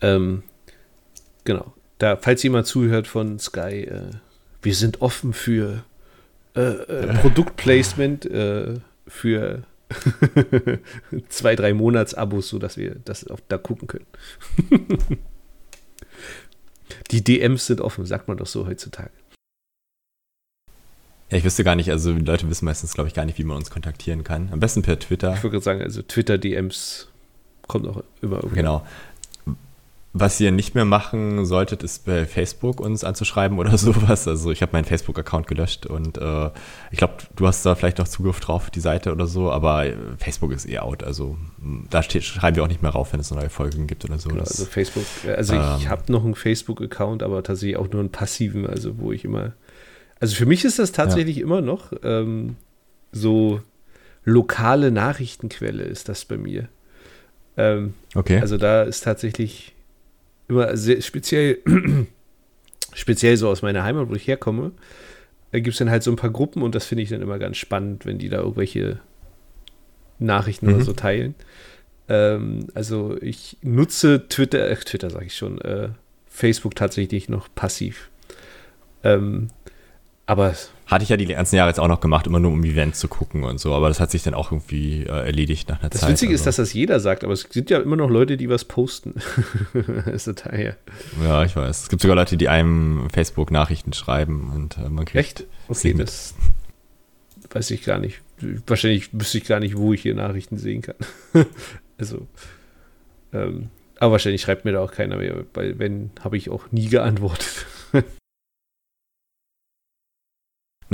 Ähm, 0.00 0.42
genau. 1.44 1.72
Da, 1.98 2.16
falls 2.16 2.42
jemand 2.42 2.66
zuhört 2.66 3.06
von 3.06 3.38
Sky, 3.38 3.84
äh, 3.84 4.10
wir 4.62 4.74
sind 4.74 5.02
offen 5.02 5.32
für 5.32 5.82
äh, 6.54 6.60
äh, 6.60 7.14
Produktplacement 7.18 8.26
äh, 8.26 8.74
für 9.06 9.64
zwei, 11.28 11.56
drei 11.56 11.74
Monats-Abos, 11.74 12.48
sodass 12.48 12.76
wir 12.76 12.96
das 13.04 13.26
auf, 13.26 13.40
da 13.48 13.58
gucken 13.58 13.88
können. 13.88 14.06
Die 17.10 17.24
DMs 17.24 17.66
sind 17.66 17.80
offen, 17.80 18.06
sagt 18.06 18.28
man 18.28 18.36
doch 18.36 18.46
so 18.46 18.66
heutzutage. 18.66 19.10
Ja, 21.30 21.38
ich 21.38 21.44
wüsste 21.44 21.64
gar 21.64 21.74
nicht, 21.74 21.90
also 21.90 22.12
die 22.12 22.24
Leute 22.24 22.48
wissen 22.48 22.66
meistens, 22.66 22.94
glaube 22.94 23.08
ich, 23.08 23.14
gar 23.14 23.24
nicht, 23.24 23.38
wie 23.38 23.44
man 23.44 23.56
uns 23.56 23.70
kontaktieren 23.70 24.22
kann. 24.24 24.50
Am 24.52 24.60
besten 24.60 24.82
per 24.82 24.98
Twitter. 24.98 25.34
Ich 25.34 25.42
würde 25.42 25.60
sagen, 25.60 25.82
also 25.82 26.02
Twitter-DMs 26.02 27.08
kommt 27.66 27.88
auch 27.88 28.04
immer 28.20 28.36
irgendwie. 28.36 28.56
Genau. 28.56 28.86
Was 30.16 30.38
ihr 30.38 30.52
nicht 30.52 30.76
mehr 30.76 30.84
machen 30.84 31.44
solltet, 31.44 31.82
ist 31.82 32.06
bei 32.06 32.24
Facebook 32.24 32.80
uns 32.80 33.02
anzuschreiben 33.02 33.58
oder 33.58 33.76
sowas. 33.78 34.28
Also 34.28 34.52
ich 34.52 34.62
habe 34.62 34.70
meinen 34.70 34.84
Facebook-Account 34.84 35.48
gelöscht 35.48 35.86
und 35.86 36.18
äh, 36.18 36.50
ich 36.92 36.98
glaube, 36.98 37.14
du 37.34 37.48
hast 37.48 37.66
da 37.66 37.74
vielleicht 37.74 37.98
noch 37.98 38.06
Zugriff 38.06 38.38
drauf, 38.38 38.70
die 38.70 38.78
Seite 38.78 39.10
oder 39.10 39.26
so, 39.26 39.50
aber 39.50 39.86
Facebook 40.18 40.52
ist 40.52 40.68
eh 40.68 40.78
out. 40.78 41.02
Also 41.02 41.36
da 41.90 42.04
steht, 42.04 42.22
schreiben 42.22 42.54
wir 42.54 42.62
auch 42.62 42.68
nicht 42.68 42.80
mehr 42.80 42.92
rauf, 42.92 43.12
wenn 43.12 43.18
es 43.18 43.32
neue 43.32 43.50
Folgen 43.50 43.88
gibt 43.88 44.04
oder 44.04 44.20
so. 44.20 44.28
Genau, 44.28 44.42
also 44.42 44.64
Facebook, 44.66 45.04
also 45.36 45.54
ähm, 45.54 45.62
ich 45.80 45.88
habe 45.88 46.12
noch 46.12 46.24
einen 46.24 46.36
Facebook-Account, 46.36 47.24
aber 47.24 47.42
tatsächlich 47.42 47.76
auch 47.76 47.90
nur 47.90 47.98
einen 47.98 48.12
passiven, 48.12 48.68
also 48.68 48.98
wo 48.98 49.10
ich 49.10 49.24
immer. 49.24 49.54
Also 50.20 50.36
für 50.36 50.46
mich 50.46 50.64
ist 50.64 50.78
das 50.78 50.92
tatsächlich 50.92 51.38
ja. 51.38 51.42
immer 51.42 51.60
noch 51.60 51.92
ähm, 52.04 52.54
so 53.10 53.60
lokale 54.24 54.92
Nachrichtenquelle 54.92 55.82
ist 55.82 56.08
das 56.08 56.24
bei 56.24 56.36
mir. 56.36 56.68
Ähm, 57.56 57.94
okay. 58.14 58.38
Also 58.38 58.58
da 58.58 58.84
ist 58.84 59.02
tatsächlich 59.02 59.73
immer 60.48 60.76
sehr 60.76 61.00
speziell, 61.00 61.58
speziell 62.94 63.36
so 63.36 63.48
aus 63.48 63.62
meiner 63.62 63.84
Heimat, 63.84 64.08
wo 64.08 64.14
ich 64.14 64.26
herkomme, 64.26 64.72
da 65.52 65.60
gibt 65.60 65.74
es 65.74 65.78
dann 65.78 65.90
halt 65.90 66.02
so 66.02 66.10
ein 66.10 66.16
paar 66.16 66.30
Gruppen 66.30 66.62
und 66.62 66.74
das 66.74 66.86
finde 66.86 67.02
ich 67.02 67.10
dann 67.10 67.22
immer 67.22 67.38
ganz 67.38 67.56
spannend, 67.56 68.06
wenn 68.06 68.18
die 68.18 68.28
da 68.28 68.38
irgendwelche 68.38 68.98
Nachrichten 70.18 70.66
mhm. 70.66 70.74
oder 70.74 70.84
so 70.84 70.92
teilen. 70.92 71.34
Ähm, 72.08 72.66
also 72.74 73.16
ich 73.20 73.56
nutze 73.62 74.28
Twitter, 74.28 74.68
äh, 74.68 74.76
Twitter 74.76 75.10
sage 75.10 75.26
ich 75.26 75.36
schon, 75.36 75.60
äh, 75.60 75.90
Facebook 76.26 76.74
tatsächlich 76.74 77.28
noch 77.28 77.48
passiv. 77.54 78.10
Ähm, 79.04 79.48
aber 80.26 80.54
hatte 80.86 81.02
ich 81.02 81.08
ja 81.08 81.16
die 81.16 81.26
ganzen 81.26 81.56
Jahre 81.56 81.70
jetzt 81.70 81.80
auch 81.80 81.88
noch 81.88 82.00
gemacht, 82.00 82.26
immer 82.26 82.40
nur 82.40 82.52
um 82.52 82.62
Events 82.64 82.98
zu 82.98 83.08
gucken 83.08 83.44
und 83.44 83.58
so, 83.58 83.74
aber 83.74 83.88
das 83.88 84.00
hat 84.00 84.10
sich 84.10 84.22
dann 84.22 84.34
auch 84.34 84.52
irgendwie 84.52 85.04
äh, 85.04 85.26
erledigt 85.26 85.68
nach 85.68 85.80
einer 85.80 85.88
das 85.88 86.00
Zeit. 86.00 86.10
Das 86.10 86.16
Witzige 86.16 86.32
also. 86.32 86.42
ist, 86.42 86.46
dass 86.46 86.56
das 86.56 86.72
jeder 86.72 87.00
sagt, 87.00 87.24
aber 87.24 87.32
es 87.32 87.48
gibt 87.48 87.70
ja 87.70 87.78
immer 87.78 87.96
noch 87.96 88.10
Leute, 88.10 88.36
die 88.36 88.50
was 88.50 88.64
posten. 88.64 89.14
ist 90.12 90.24
total 90.24 90.76
Ja, 91.22 91.44
ich 91.44 91.56
weiß. 91.56 91.82
Es 91.82 91.88
gibt 91.88 92.02
sogar 92.02 92.16
Leute, 92.16 92.36
die 92.36 92.48
einem 92.48 93.08
Facebook-Nachrichten 93.10 93.92
schreiben 93.92 94.52
und 94.54 94.76
äh, 94.78 94.88
man 94.90 95.06
kriegt. 95.06 95.40
Echt? 95.40 95.46
Okay, 95.68 95.94
das 95.94 96.34
weiß 97.50 97.70
ich 97.70 97.82
gar 97.82 97.98
nicht. 97.98 98.20
Wahrscheinlich 98.66 99.08
wüsste 99.12 99.38
ich 99.38 99.44
gar 99.44 99.60
nicht, 99.60 99.76
wo 99.76 99.92
ich 99.92 100.02
hier 100.02 100.14
Nachrichten 100.14 100.58
sehen 100.58 100.82
kann. 100.82 100.96
also, 101.98 102.26
ähm, 103.32 103.68
aber 103.98 104.12
wahrscheinlich 104.12 104.42
schreibt 104.42 104.64
mir 104.64 104.72
da 104.72 104.80
auch 104.80 104.92
keiner 104.92 105.16
mehr, 105.16 105.44
weil 105.54 105.78
wenn, 105.78 106.10
habe 106.20 106.36
ich 106.36 106.50
auch 106.50 106.70
nie 106.72 106.88
geantwortet. 106.88 107.66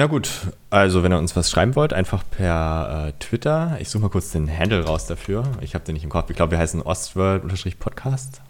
Na 0.00 0.06
gut, 0.06 0.30
also 0.70 1.02
wenn 1.02 1.12
ihr 1.12 1.18
uns 1.18 1.36
was 1.36 1.50
schreiben 1.50 1.76
wollt, 1.76 1.92
einfach 1.92 2.24
per 2.30 3.08
äh, 3.08 3.12
Twitter. 3.22 3.76
Ich 3.80 3.90
suche 3.90 4.04
mal 4.04 4.08
kurz 4.08 4.30
den 4.30 4.50
Handle 4.50 4.82
raus 4.82 5.04
dafür. 5.04 5.44
Ich 5.60 5.74
habe 5.74 5.84
den 5.84 5.92
nicht 5.92 6.04
im 6.04 6.08
Kopf. 6.08 6.30
Ich 6.30 6.36
glaube, 6.36 6.52
wir 6.52 6.58
heißen 6.58 6.80
Ostworld-Podcast. 6.80 8.40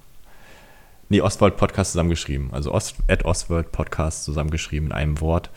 Nee, 1.09 1.21
Ostworld 1.21 1.57
Podcast 1.57 1.91
zusammengeschrieben. 1.91 2.51
Also 2.53 2.73
Ost, 2.73 2.95
at 3.09 3.25
Ostworld 3.25 3.73
Podcast 3.73 4.23
zusammengeschrieben 4.23 4.91
in 4.91 4.93
einem 4.93 5.21
Wort. 5.21 5.51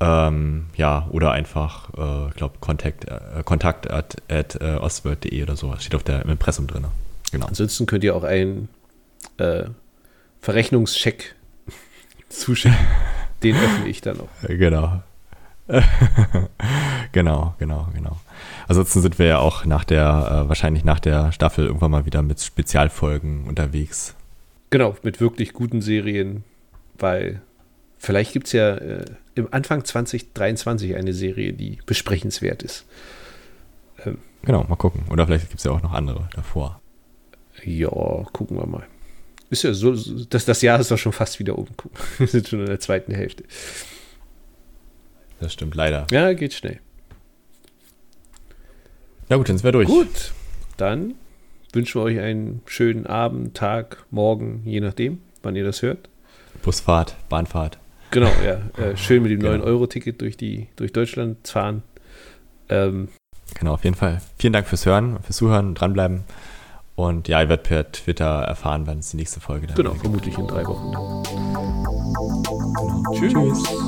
Ähm, 0.00 0.70
ja, 0.74 1.06
oder 1.12 1.30
einfach, 1.30 1.90
ich 1.90 2.00
äh, 2.00 2.30
glaube, 2.36 2.56
Kontakt, 2.58 3.04
äh, 3.04 3.44
kontakt 3.44 3.88
at, 3.88 4.16
at 4.28 4.60
äh, 4.60 4.74
ostword.de 4.74 5.40
oder 5.40 5.54
so. 5.54 5.72
Steht 5.78 5.94
auf 5.94 6.02
der 6.02 6.22
im 6.22 6.30
Impressum 6.30 6.66
drin. 6.66 6.86
Genau. 7.30 7.46
Ansonsten 7.46 7.86
könnt 7.86 8.02
ihr 8.02 8.16
auch 8.16 8.24
einen 8.24 8.68
äh, 9.36 9.66
Verrechnungscheck 10.40 11.36
zuschicken. 12.28 12.76
Den 13.44 13.54
öffne 13.54 13.86
ich 13.86 14.00
dann 14.00 14.16
noch. 14.16 14.28
Genau. 14.42 15.00
genau, 17.12 17.54
genau, 17.58 17.88
genau. 17.94 18.16
Ansonsten 18.68 19.02
sind 19.02 19.18
wir 19.18 19.26
ja 19.26 19.38
auch 19.38 19.64
nach 19.64 19.84
der, 19.84 20.44
äh, 20.44 20.48
wahrscheinlich 20.48 20.84
nach 20.84 21.00
der 21.00 21.32
Staffel 21.32 21.66
irgendwann 21.66 21.90
mal 21.90 22.06
wieder 22.06 22.22
mit 22.22 22.40
Spezialfolgen 22.40 23.46
unterwegs. 23.46 24.14
Genau, 24.70 24.96
mit 25.02 25.20
wirklich 25.20 25.52
guten 25.52 25.80
Serien, 25.80 26.44
weil 26.98 27.40
vielleicht 27.98 28.32
gibt 28.32 28.46
es 28.46 28.52
ja 28.52 28.74
äh, 28.76 29.04
im 29.34 29.48
Anfang 29.52 29.84
2023 29.84 30.96
eine 30.96 31.12
Serie, 31.12 31.52
die 31.52 31.78
besprechenswert 31.86 32.62
ist. 32.62 32.84
Ähm, 34.04 34.18
genau, 34.42 34.64
mal 34.64 34.76
gucken. 34.76 35.02
Oder 35.10 35.26
vielleicht 35.26 35.48
gibt 35.48 35.60
es 35.60 35.64
ja 35.64 35.72
auch 35.72 35.82
noch 35.82 35.92
andere 35.92 36.28
davor. 36.34 36.80
Ja, 37.64 37.88
gucken 38.32 38.56
wir 38.56 38.66
mal. 38.66 38.86
Ist 39.50 39.64
ja 39.64 39.72
so, 39.72 39.94
das, 40.28 40.44
das 40.44 40.62
Jahr 40.62 40.78
ist 40.78 40.90
doch 40.90 40.98
schon 40.98 41.12
fast 41.12 41.38
wieder 41.38 41.58
oben. 41.58 41.74
Wir 42.18 42.26
sind 42.26 42.48
schon 42.48 42.60
in 42.60 42.66
der 42.66 42.80
zweiten 42.80 43.14
Hälfte. 43.14 43.44
Das 45.40 45.52
stimmt, 45.52 45.74
leider. 45.74 46.06
Ja, 46.10 46.32
geht 46.32 46.54
schnell. 46.54 46.80
Na 49.28 49.36
gut, 49.36 49.48
dann 49.48 49.58
sind 49.58 49.64
wir 49.64 49.72
durch. 49.72 49.88
Gut, 49.88 50.32
dann 50.76 51.14
wünschen 51.72 52.00
wir 52.00 52.04
euch 52.04 52.18
einen 52.18 52.62
schönen 52.66 53.06
Abend, 53.06 53.54
Tag, 53.54 54.04
Morgen, 54.10 54.62
je 54.64 54.80
nachdem, 54.80 55.20
wann 55.42 55.54
ihr 55.54 55.64
das 55.64 55.82
hört. 55.82 56.08
Busfahrt, 56.62 57.14
Bahnfahrt. 57.28 57.78
Genau, 58.10 58.30
ja. 58.44 58.60
Äh, 58.82 58.96
schön 58.96 59.22
mit 59.22 59.30
dem 59.32 59.40
genau. 59.40 59.64
9-Euro-Ticket 59.64 60.20
durch, 60.20 60.36
durch 60.38 60.92
Deutschland 60.92 61.46
fahren. 61.46 61.82
Ähm, 62.70 63.08
genau, 63.58 63.74
auf 63.74 63.84
jeden 63.84 63.96
Fall. 63.96 64.22
Vielen 64.38 64.54
Dank 64.54 64.66
fürs 64.66 64.86
Hören, 64.86 65.18
fürs 65.22 65.36
Zuhören, 65.36 65.74
dranbleiben. 65.74 66.24
Und 66.98 67.28
ja, 67.28 67.40
ihr 67.40 67.48
werdet 67.48 67.64
per 67.64 67.92
Twitter 67.92 68.42
erfahren, 68.42 68.88
wann 68.88 68.98
es 68.98 69.10
die 69.10 69.18
nächste 69.18 69.38
Folge 69.38 69.68
dann 69.68 69.76
Genau, 69.76 69.94
vermutlich 69.94 70.36
in 70.36 70.48
drei 70.48 70.66
Wochen. 70.66 70.90
Genau. 70.90 71.22
Tschüss. 73.12 73.32
Tschüss. 73.32 73.78